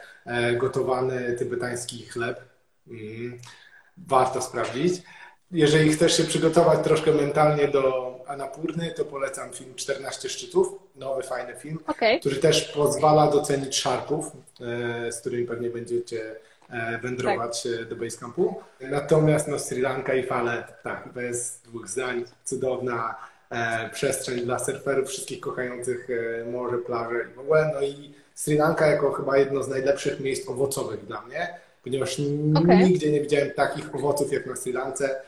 gotowany 0.59 1.36
tybetański 1.38 2.07
chleb. 2.07 2.40
Mm, 2.88 3.38
warto 3.97 4.43
sprawdzić. 4.43 5.03
Jeżeli 5.51 5.93
chcesz 5.93 6.16
się 6.16 6.24
przygotować 6.24 6.84
troszkę 6.84 7.12
mentalnie 7.12 7.68
do 7.68 8.11
Anapurny, 8.32 8.90
to 8.90 9.04
polecam 9.04 9.52
film 9.52 9.74
14 9.74 10.28
szczytów, 10.28 10.68
nowy, 10.96 11.22
fajny 11.22 11.54
film, 11.56 11.78
okay. 11.86 12.20
który 12.20 12.36
też 12.36 12.72
pozwala 12.72 13.30
docenić 13.30 13.76
szarków, 13.76 14.26
e, 15.06 15.12
z 15.12 15.20
którymi 15.20 15.46
pewnie 15.46 15.70
będziecie 15.70 16.36
e, 16.70 16.98
wędrować 16.98 17.62
tak. 17.62 17.72
E, 17.72 17.84
do 17.84 17.96
Basecampu. 17.96 18.54
Natomiast 18.80 19.48
no, 19.48 19.58
Sri 19.58 19.80
Lanka 19.80 20.14
i 20.14 20.22
fale, 20.22 20.64
tak, 20.82 21.08
bez 21.14 21.60
dwóch 21.64 21.88
zdań, 21.88 22.24
cudowna 22.44 23.14
przestrzeń 23.92 24.40
dla 24.40 24.58
surferów, 24.58 25.08
wszystkich 25.08 25.40
kochających 25.40 26.08
morze, 26.52 26.78
plaże 26.78 27.16
i 27.30 27.34
w 27.34 27.38
ogóle. 27.38 27.70
No 27.74 27.82
i 27.82 28.14
Sri 28.34 28.56
Lanka 28.56 28.86
jako 28.86 29.12
chyba 29.12 29.36
jedno 29.38 29.62
z 29.62 29.68
najlepszych 29.68 30.20
miejsc 30.20 30.48
owocowych 30.48 31.06
dla 31.06 31.22
mnie, 31.22 31.54
ponieważ 31.84 32.20
okay. 32.62 32.76
nigdzie 32.76 33.12
nie 33.12 33.20
widziałem 33.20 33.50
takich 33.50 33.94
owoców 33.94 34.32
jak 34.32 34.46
na 34.46 34.56
Sri 34.56 34.72
Lance 34.72 35.22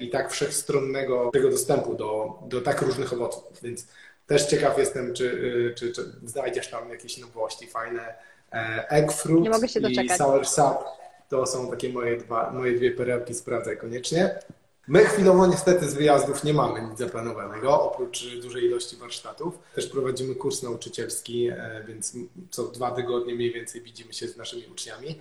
i 0.00 0.10
tak 0.10 0.32
wszechstronnego 0.32 1.30
tego 1.32 1.50
dostępu 1.50 1.94
do, 1.94 2.38
do 2.48 2.60
tak 2.60 2.82
różnych 2.82 3.12
owoców. 3.12 3.44
Więc 3.62 3.86
też 4.26 4.46
ciekaw 4.46 4.78
jestem, 4.78 5.14
czy, 5.14 5.24
y, 5.24 5.74
czy, 5.76 5.92
czy 5.92 6.04
znajdziesz 6.24 6.70
tam 6.70 6.90
jakieś 6.90 7.18
nowości 7.18 7.66
fajne. 7.66 8.14
E, 8.52 8.86
egg 8.90 9.12
fruit 9.12 9.48
i 9.88 10.08
sour 10.08 10.46
sap 10.46 10.84
to 11.28 11.46
są 11.46 11.70
takie 11.70 11.88
moje, 11.88 12.16
dwa, 12.16 12.50
moje 12.50 12.76
dwie 12.76 12.90
perełki, 12.90 13.34
sprawdzaj 13.34 13.76
koniecznie. 13.76 14.38
My 14.88 15.04
chwilowo 15.04 15.46
niestety 15.46 15.90
z 15.90 15.94
wyjazdów 15.94 16.44
nie 16.44 16.54
mamy 16.54 16.82
nic 16.82 16.98
zaplanowanego, 16.98 17.82
oprócz 17.82 18.24
dużej 18.42 18.64
ilości 18.64 18.96
warsztatów. 18.96 19.58
Też 19.74 19.86
prowadzimy 19.86 20.34
kurs 20.34 20.62
nauczycielski, 20.62 21.48
e, 21.48 21.84
więc 21.88 22.16
co 22.50 22.62
dwa 22.62 22.90
tygodnie 22.90 23.34
mniej 23.34 23.52
więcej 23.52 23.80
widzimy 23.80 24.12
się 24.12 24.28
z 24.28 24.36
naszymi 24.36 24.66
uczniami. 24.72 25.20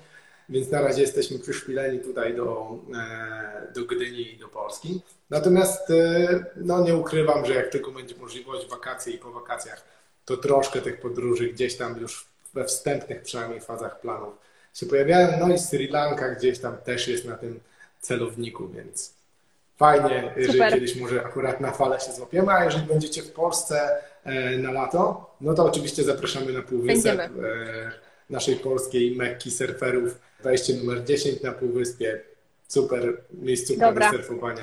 Więc 0.50 0.72
na 0.72 0.82
razie 0.82 1.02
jesteśmy 1.02 1.40
przyszpileni 1.40 2.00
tutaj 2.00 2.36
do, 2.36 2.78
e, 2.96 3.74
do 3.76 3.86
Gdyni 3.86 4.34
i 4.34 4.38
do 4.38 4.48
Polski. 4.48 5.02
Natomiast 5.30 5.92
e, 5.92 6.46
no, 6.56 6.84
nie 6.84 6.96
ukrywam, 6.96 7.46
że 7.46 7.54
jak 7.54 7.70
tylko 7.70 7.92
będzie 7.92 8.16
możliwość 8.16 8.70
wakacje 8.70 9.14
i 9.14 9.18
po 9.18 9.32
wakacjach, 9.32 9.84
to 10.26 10.38
troszkę 10.38 10.82
tych 10.82 11.00
podróży 11.00 11.48
gdzieś 11.48 11.78
tam 11.78 12.00
już 12.02 12.26
we 12.54 12.66
wstępnych 12.66 13.22
przynajmniej 13.22 13.62
fazach 13.62 14.02
planów 14.02 14.34
się 14.74 14.86
pojawiają. 14.86 15.48
No 15.48 15.54
i 15.54 15.60
Sri 15.60 15.88
Lanka 15.88 16.36
gdzieś 16.36 16.60
tam 16.60 16.78
też 16.78 17.08
jest 17.08 17.26
na 17.26 17.36
tym 17.36 17.60
celowniku, 18.00 18.70
więc 18.70 19.14
fajnie, 19.78 20.34
jeżeli 20.36 20.54
Super. 20.54 20.74
kiedyś 20.74 20.96
może 20.96 21.26
akurat 21.26 21.62
na 21.62 21.72
falę 21.72 22.00
się 22.00 22.12
złapiemy, 22.12 22.52
a 22.52 22.66
jeżeli 22.66 22.86
będziecie 22.86 23.22
w 23.22 23.32
Polsce 23.32 23.90
e, 24.24 24.58
na 24.58 24.72
lato, 24.72 25.36
no 25.42 25.54
to 25.54 25.66
oczywiście 25.66 26.04
zapraszamy 26.04 26.54
na 26.54 26.62
Półwysep 26.62 27.32
naszej 28.30 28.56
polskiej 28.56 29.16
Mekki 29.16 29.52
surferów 29.52 30.20
wejście 30.44 30.74
numer 30.74 31.04
10 31.04 31.42
na 31.44 31.52
Półwyspie. 31.52 32.22
super 32.68 33.24
miejscówka 33.32 33.92
do 33.92 34.10
surfowania. 34.10 34.62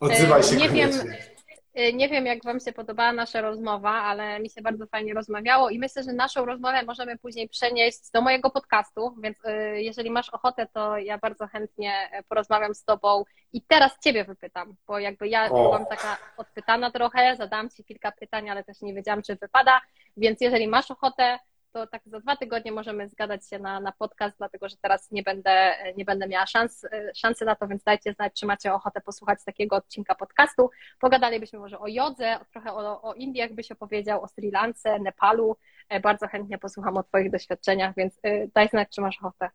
Odzywaj 0.00 0.42
się 0.42 0.56
nie 0.56 0.68
koniecznie. 0.68 1.04
Wiem, 1.04 1.30
Y, 1.78 1.92
nie 1.92 2.08
wiem, 2.08 2.26
jak 2.26 2.44
Wam 2.44 2.60
się 2.60 2.72
podobała 2.72 3.12
nasza 3.12 3.40
rozmowa, 3.40 3.90
ale 3.90 4.40
mi 4.40 4.50
się 4.50 4.62
bardzo 4.62 4.86
fajnie 4.86 5.14
rozmawiało 5.14 5.70
i 5.70 5.78
myślę, 5.78 6.02
że 6.02 6.12
naszą 6.12 6.44
rozmowę 6.44 6.82
możemy 6.82 7.18
później 7.18 7.48
przenieść 7.48 7.98
do 8.14 8.20
mojego 8.20 8.50
podcastu, 8.50 9.14
więc 9.22 9.44
y, 9.44 9.82
jeżeli 9.82 10.10
masz 10.10 10.28
ochotę, 10.30 10.66
to 10.72 10.98
ja 10.98 11.18
bardzo 11.18 11.46
chętnie 11.46 12.10
porozmawiam 12.28 12.74
z 12.74 12.84
Tobą 12.84 13.24
i 13.52 13.62
teraz 13.62 13.98
Ciebie 14.04 14.24
wypytam, 14.24 14.74
bo 14.86 14.98
jakby 14.98 15.28
ja 15.28 15.50
o. 15.50 15.62
byłam 15.62 15.86
taka 15.86 16.18
odpytana 16.36 16.90
trochę, 16.90 17.36
zadałam 17.36 17.70
Ci 17.70 17.84
kilka 17.84 18.12
pytań, 18.12 18.50
ale 18.50 18.64
też 18.64 18.80
nie 18.80 18.94
wiedziałam, 18.94 19.22
czy 19.22 19.36
wypada, 19.36 19.80
więc 20.16 20.40
jeżeli 20.40 20.68
masz 20.68 20.90
ochotę, 20.90 21.38
to 21.72 21.86
tak 21.86 22.02
za 22.06 22.20
dwa 22.20 22.36
tygodnie 22.36 22.72
możemy 22.72 23.08
zgadać 23.08 23.48
się 23.48 23.58
na, 23.58 23.80
na 23.80 23.92
podcast, 23.92 24.36
dlatego 24.38 24.68
że 24.68 24.76
teraz 24.82 25.10
nie 25.10 25.22
będę, 25.22 25.74
nie 25.96 26.04
będę 26.04 26.28
miała 26.28 26.46
szans, 26.46 26.86
szansy 27.16 27.44
na 27.44 27.54
to, 27.54 27.68
więc 27.68 27.82
dajcie 27.82 28.12
znać, 28.12 28.32
czy 28.40 28.46
macie 28.46 28.74
ochotę 28.74 29.00
posłuchać 29.00 29.38
takiego 29.44 29.76
odcinka 29.76 30.14
podcastu. 30.14 30.70
Pogadalibyśmy 31.00 31.58
może 31.58 31.78
o 31.78 31.88
jodze, 31.88 32.38
trochę 32.52 32.72
o, 32.72 33.02
o 33.02 33.14
Indiach 33.14 33.52
byś 33.52 33.72
opowiedział, 33.72 34.22
o 34.22 34.28
Sri 34.28 34.50
Lance, 34.50 34.98
Nepalu. 34.98 35.56
E, 35.88 36.00
bardzo 36.00 36.28
chętnie 36.28 36.58
posłucham 36.58 36.96
o 36.96 37.02
Twoich 37.02 37.30
doświadczeniach, 37.30 37.94
więc 37.96 38.14
e, 38.22 38.48
daj 38.54 38.68
znać, 38.68 38.88
czy 38.94 39.00
masz 39.00 39.18
ochotę. 39.18 39.50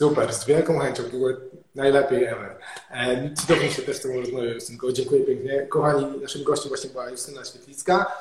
Super, 0.00 0.32
z 0.32 0.46
wielką 0.46 0.78
chęcią, 0.78 1.02
było 1.02 1.28
najlepiej 1.74 2.24
ever. 2.24 2.58
E, 2.90 3.34
cudownie 3.34 3.70
się 3.70 3.82
też 3.82 3.96
z 3.96 4.02
Tobą 4.02 4.14
rozmawiam, 4.14 4.54
Justynko. 4.54 4.92
Dziękuję 4.92 5.24
pięknie. 5.24 5.62
Kochani, 5.62 6.20
naszym 6.22 6.44
gościem 6.44 6.68
właśnie 6.68 6.90
była 6.90 7.10
Justyna 7.10 7.44
Świetlicka. 7.44 8.12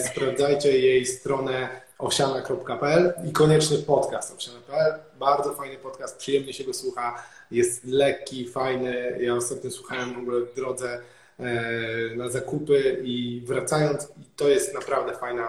Sprawdzajcie 0.00 0.78
jej 0.78 1.06
stronę 1.06 1.68
owsiana.pl 2.02 3.12
i 3.28 3.32
koniecznie 3.32 3.78
podcast 3.78 4.34
owsiana.pl. 4.34 4.94
Bardzo 5.18 5.54
fajny 5.54 5.76
podcast, 5.76 6.18
przyjemnie 6.18 6.52
się 6.52 6.64
go 6.64 6.74
słucha, 6.74 7.22
jest 7.50 7.84
lekki, 7.84 8.48
fajny. 8.48 9.18
Ja 9.20 9.34
ostatnio 9.34 9.70
słuchałem 9.70 10.14
w 10.14 10.18
ogóle 10.18 10.40
w 10.40 10.54
drodze 10.54 11.00
e, 11.40 12.16
na 12.16 12.28
zakupy 12.28 13.00
i 13.04 13.42
wracając, 13.46 14.08
to 14.36 14.48
jest 14.48 14.74
naprawdę 14.74 15.12
fajna, 15.16 15.48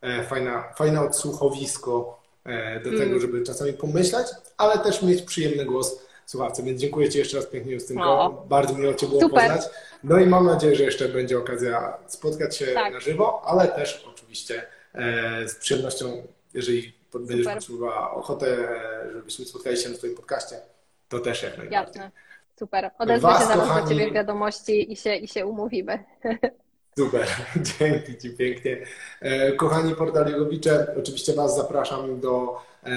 e, 0.00 0.24
fajna, 0.24 0.64
fajne 0.76 1.00
odsłuchowisko 1.00 2.20
e, 2.44 2.80
do 2.80 2.90
tego, 2.90 3.02
mm. 3.02 3.20
żeby 3.20 3.42
czasami 3.42 3.72
pomyśleć, 3.72 4.26
ale 4.56 4.78
też 4.78 5.02
mieć 5.02 5.22
przyjemny 5.22 5.64
głos 5.64 5.98
słuchawcy. 6.26 6.62
Więc 6.62 6.80
dziękuję 6.80 7.10
Ci 7.10 7.18
jeszcze 7.18 7.36
raz 7.36 7.46
pięknie, 7.46 7.72
Justynko. 7.72 8.44
Bardzo 8.48 8.74
miło 8.74 8.94
Cię 8.94 9.06
było 9.06 9.20
Super. 9.20 9.40
poznać. 9.40 9.70
No 10.04 10.18
i 10.18 10.26
mam 10.26 10.46
nadzieję, 10.46 10.76
że 10.76 10.84
jeszcze 10.84 11.08
będzie 11.08 11.38
okazja 11.38 11.96
spotkać 12.06 12.56
się 12.56 12.66
tak. 12.66 12.92
na 12.92 13.00
żywo, 13.00 13.42
ale 13.44 13.68
też 13.68 14.04
oczywiście 14.14 14.66
z 15.46 15.54
przyjemnością, 15.54 16.22
jeżeli 16.54 16.92
będziesz 17.14 17.46
potrzebowała 17.46 18.10
ochotę, 18.10 18.68
żebyśmy 19.14 19.44
spotkali 19.44 19.76
się 19.76 19.88
na 19.88 19.96
Twoim 19.96 20.14
podcaście, 20.14 20.56
to 21.08 21.18
też 21.18 21.42
jak 21.42 21.58
najbardziej. 21.58 22.02
Jasne. 22.02 22.10
Super. 22.58 22.90
Odezwę 22.98 23.28
Was, 23.28 23.40
się 23.40 23.48
zaraz 23.48 23.68
kochani... 23.68 23.82
do 23.82 23.88
Ciebie 23.88 24.12
wiadomości 24.12 24.92
i 24.92 24.96
się, 24.96 25.14
i 25.14 25.28
się 25.28 25.46
umówimy. 25.46 26.04
Super, 26.98 27.26
dzięki 27.78 28.18
Ci 28.18 28.30
pięknie. 28.30 28.86
E, 29.20 29.52
kochani 29.52 29.94
portaligowicze, 29.94 30.94
oczywiście 30.98 31.32
Was 31.32 31.56
zapraszam 31.56 32.20
do 32.20 32.60
e, 32.82 32.90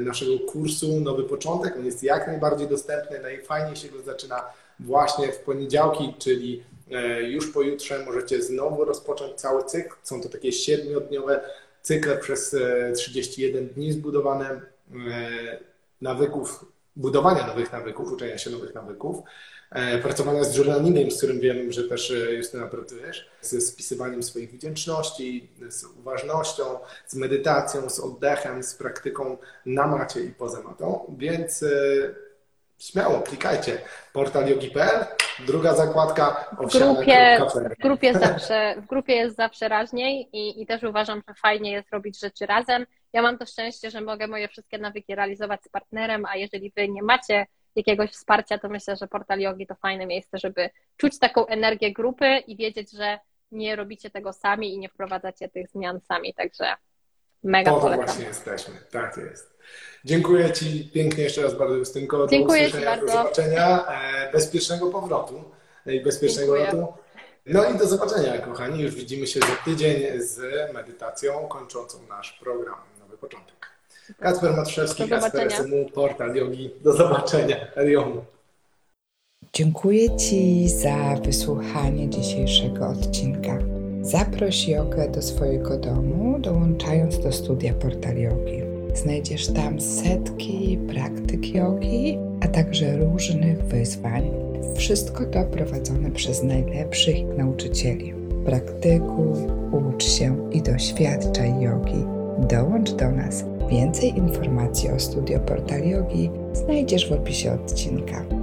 naszego 0.00 0.38
kursu 0.38 1.00
Nowy 1.00 1.24
Początek. 1.24 1.76
On 1.76 1.84
jest 1.84 2.02
jak 2.02 2.26
najbardziej 2.26 2.68
dostępny, 2.68 3.20
najfajniej 3.20 3.76
się 3.76 3.88
go 3.88 4.02
zaczyna 4.02 4.44
właśnie 4.80 5.32
w 5.32 5.38
poniedziałki, 5.38 6.14
czyli 6.18 6.62
E, 6.62 6.69
już 7.22 7.52
pojutrze 7.52 8.04
możecie 8.04 8.42
znowu 8.42 8.84
rozpocząć 8.84 9.40
cały 9.40 9.64
cykl. 9.64 9.94
Są 10.02 10.20
to 10.20 10.28
takie 10.28 10.52
siedmiodniowe 10.52 11.40
cykle 11.82 12.16
przez 12.16 12.56
31 12.96 13.64
e, 13.64 13.66
dni 13.66 13.92
zbudowane 13.92 14.48
e, 14.48 14.60
nawyków, 16.00 16.64
budowania 16.96 17.46
nowych 17.46 17.72
nawyków, 17.72 18.12
uczenia 18.12 18.38
się 18.38 18.50
nowych 18.50 18.74
nawyków, 18.74 19.16
pracowania 20.02 20.44
z 20.44 20.56
journalingiem, 20.56 21.10
z 21.10 21.16
którym 21.16 21.40
wiem, 21.40 21.72
że 21.72 21.84
też 21.84 22.12
Justyna 22.36 22.66
pracujesz, 22.66 23.30
ze 23.40 23.60
spisywaniem 23.60 24.22
swoich 24.22 24.52
wdzięczności, 24.52 25.48
z 25.68 25.84
uważnością, 25.84 26.64
z 27.06 27.14
medytacją, 27.14 27.90
z 27.90 28.00
oddechem, 28.00 28.62
z 28.62 28.74
praktyką 28.74 29.36
na 29.66 29.86
macie 29.86 30.20
i 30.20 30.30
poza 30.30 30.62
matą, 30.62 31.14
więc 31.18 31.64
Śmiało, 32.80 33.20
klikajcie. 33.20 33.78
Portal 34.12 34.48
yogi.pl, 34.48 35.06
druga 35.46 35.74
zakładka 35.74 36.48
w 36.52 36.78
grupie, 36.78 37.38
w 37.78 37.82
grupie 37.82 38.14
zawsze 38.14 38.74
W 38.82 38.86
grupie 38.86 39.14
jest 39.14 39.36
zawsze 39.36 39.68
raźniej 39.68 40.28
i, 40.32 40.62
i 40.62 40.66
też 40.66 40.82
uważam, 40.82 41.22
że 41.28 41.34
fajnie 41.34 41.72
jest 41.72 41.90
robić 41.92 42.20
rzeczy 42.20 42.46
razem. 42.46 42.86
Ja 43.12 43.22
mam 43.22 43.38
to 43.38 43.46
szczęście, 43.46 43.90
że 43.90 44.00
mogę 44.00 44.26
moje 44.26 44.48
wszystkie 44.48 44.78
nawyki 44.78 45.14
realizować 45.14 45.64
z 45.64 45.68
partnerem, 45.68 46.24
a 46.26 46.36
jeżeli 46.36 46.72
wy 46.76 46.88
nie 46.88 47.02
macie 47.02 47.46
jakiegoś 47.76 48.10
wsparcia, 48.10 48.58
to 48.58 48.68
myślę, 48.68 48.96
że 48.96 49.06
portal 49.06 49.40
yogi 49.40 49.66
to 49.66 49.74
fajne 49.74 50.06
miejsce, 50.06 50.38
żeby 50.38 50.70
czuć 50.96 51.18
taką 51.18 51.46
energię 51.46 51.92
grupy 51.92 52.38
i 52.46 52.56
wiedzieć, 52.56 52.90
że 52.92 53.18
nie 53.52 53.76
robicie 53.76 54.10
tego 54.10 54.32
sami 54.32 54.74
i 54.74 54.78
nie 54.78 54.88
wprowadzacie 54.88 55.48
tych 55.48 55.68
zmian 55.68 56.00
sami, 56.00 56.34
także 56.34 56.74
mega 57.42 57.72
po 57.72 57.80
to 57.80 57.94
właśnie 57.94 58.24
jesteśmy, 58.24 58.74
tak 58.90 59.16
jest. 59.16 59.59
Dziękuję 60.04 60.52
Ci 60.52 60.90
pięknie 60.94 61.24
jeszcze 61.24 61.42
raz 61.42 61.54
bardzo, 61.54 61.74
Justynko. 61.74 62.26
Dziękuję 62.30 62.72
Ci 62.72 62.84
bardzo. 62.84 63.06
Do 63.06 63.12
zobaczenia. 63.12 63.86
E, 63.86 64.32
bezpiecznego 64.32 64.90
powrotu 64.90 65.44
i 65.86 66.00
bezpiecznego 66.00 66.58
Dziękuję. 66.58 66.80
lotu. 66.82 66.92
No 67.46 67.70
i 67.70 67.78
do 67.78 67.86
zobaczenia, 67.86 68.38
kochani. 68.38 68.82
Już 68.82 68.94
widzimy 68.94 69.26
się 69.26 69.40
za 69.40 69.56
tydzień 69.64 70.20
z 70.20 70.40
medytacją 70.74 71.48
kończącą 71.48 71.98
nasz 72.08 72.32
program 72.32 72.76
Nowy 73.00 73.18
Początek. 73.18 73.70
Kacper 74.20 74.56
Matuszewski, 74.56 75.08
Kacper 75.08 75.52
SMU, 75.52 75.90
Portal 75.94 76.34
Yogi. 76.34 76.70
Do 76.80 76.92
zobaczenia. 76.92 77.56
Elion. 77.74 78.20
Dziękuję 79.52 80.16
Ci 80.16 80.68
za 80.68 81.16
wysłuchanie 81.24 82.10
dzisiejszego 82.10 82.88
odcinka. 82.88 83.58
Zaproś 84.02 84.68
jogę 84.68 85.08
do 85.08 85.22
swojego 85.22 85.76
domu, 85.76 86.38
dołączając 86.38 87.18
do 87.18 87.32
studia 87.32 87.74
Portal 87.74 88.16
Yogi. 88.16 88.69
Znajdziesz 88.94 89.46
tam 89.46 89.80
setki 89.80 90.78
praktyk 90.88 91.54
jogi, 91.54 92.18
a 92.40 92.48
także 92.48 92.96
różnych 92.96 93.64
wyzwań. 93.64 94.30
Wszystko 94.76 95.24
to 95.24 95.44
prowadzone 95.44 96.10
przez 96.10 96.42
najlepszych 96.42 97.16
nauczycieli. 97.38 98.14
Praktykuj, 98.44 99.38
ucz 99.72 100.04
się 100.04 100.50
i 100.52 100.62
doświadczaj 100.62 101.60
jogi. 101.60 102.04
Dołącz 102.38 102.92
do 102.92 103.10
nas. 103.10 103.44
Więcej 103.70 104.18
informacji 104.18 104.90
o 104.90 104.98
studio 104.98 105.40
Portal 105.40 105.88
Yogi 105.88 106.30
znajdziesz 106.52 107.08
w 107.08 107.12
opisie 107.12 107.52
odcinka. 107.52 108.39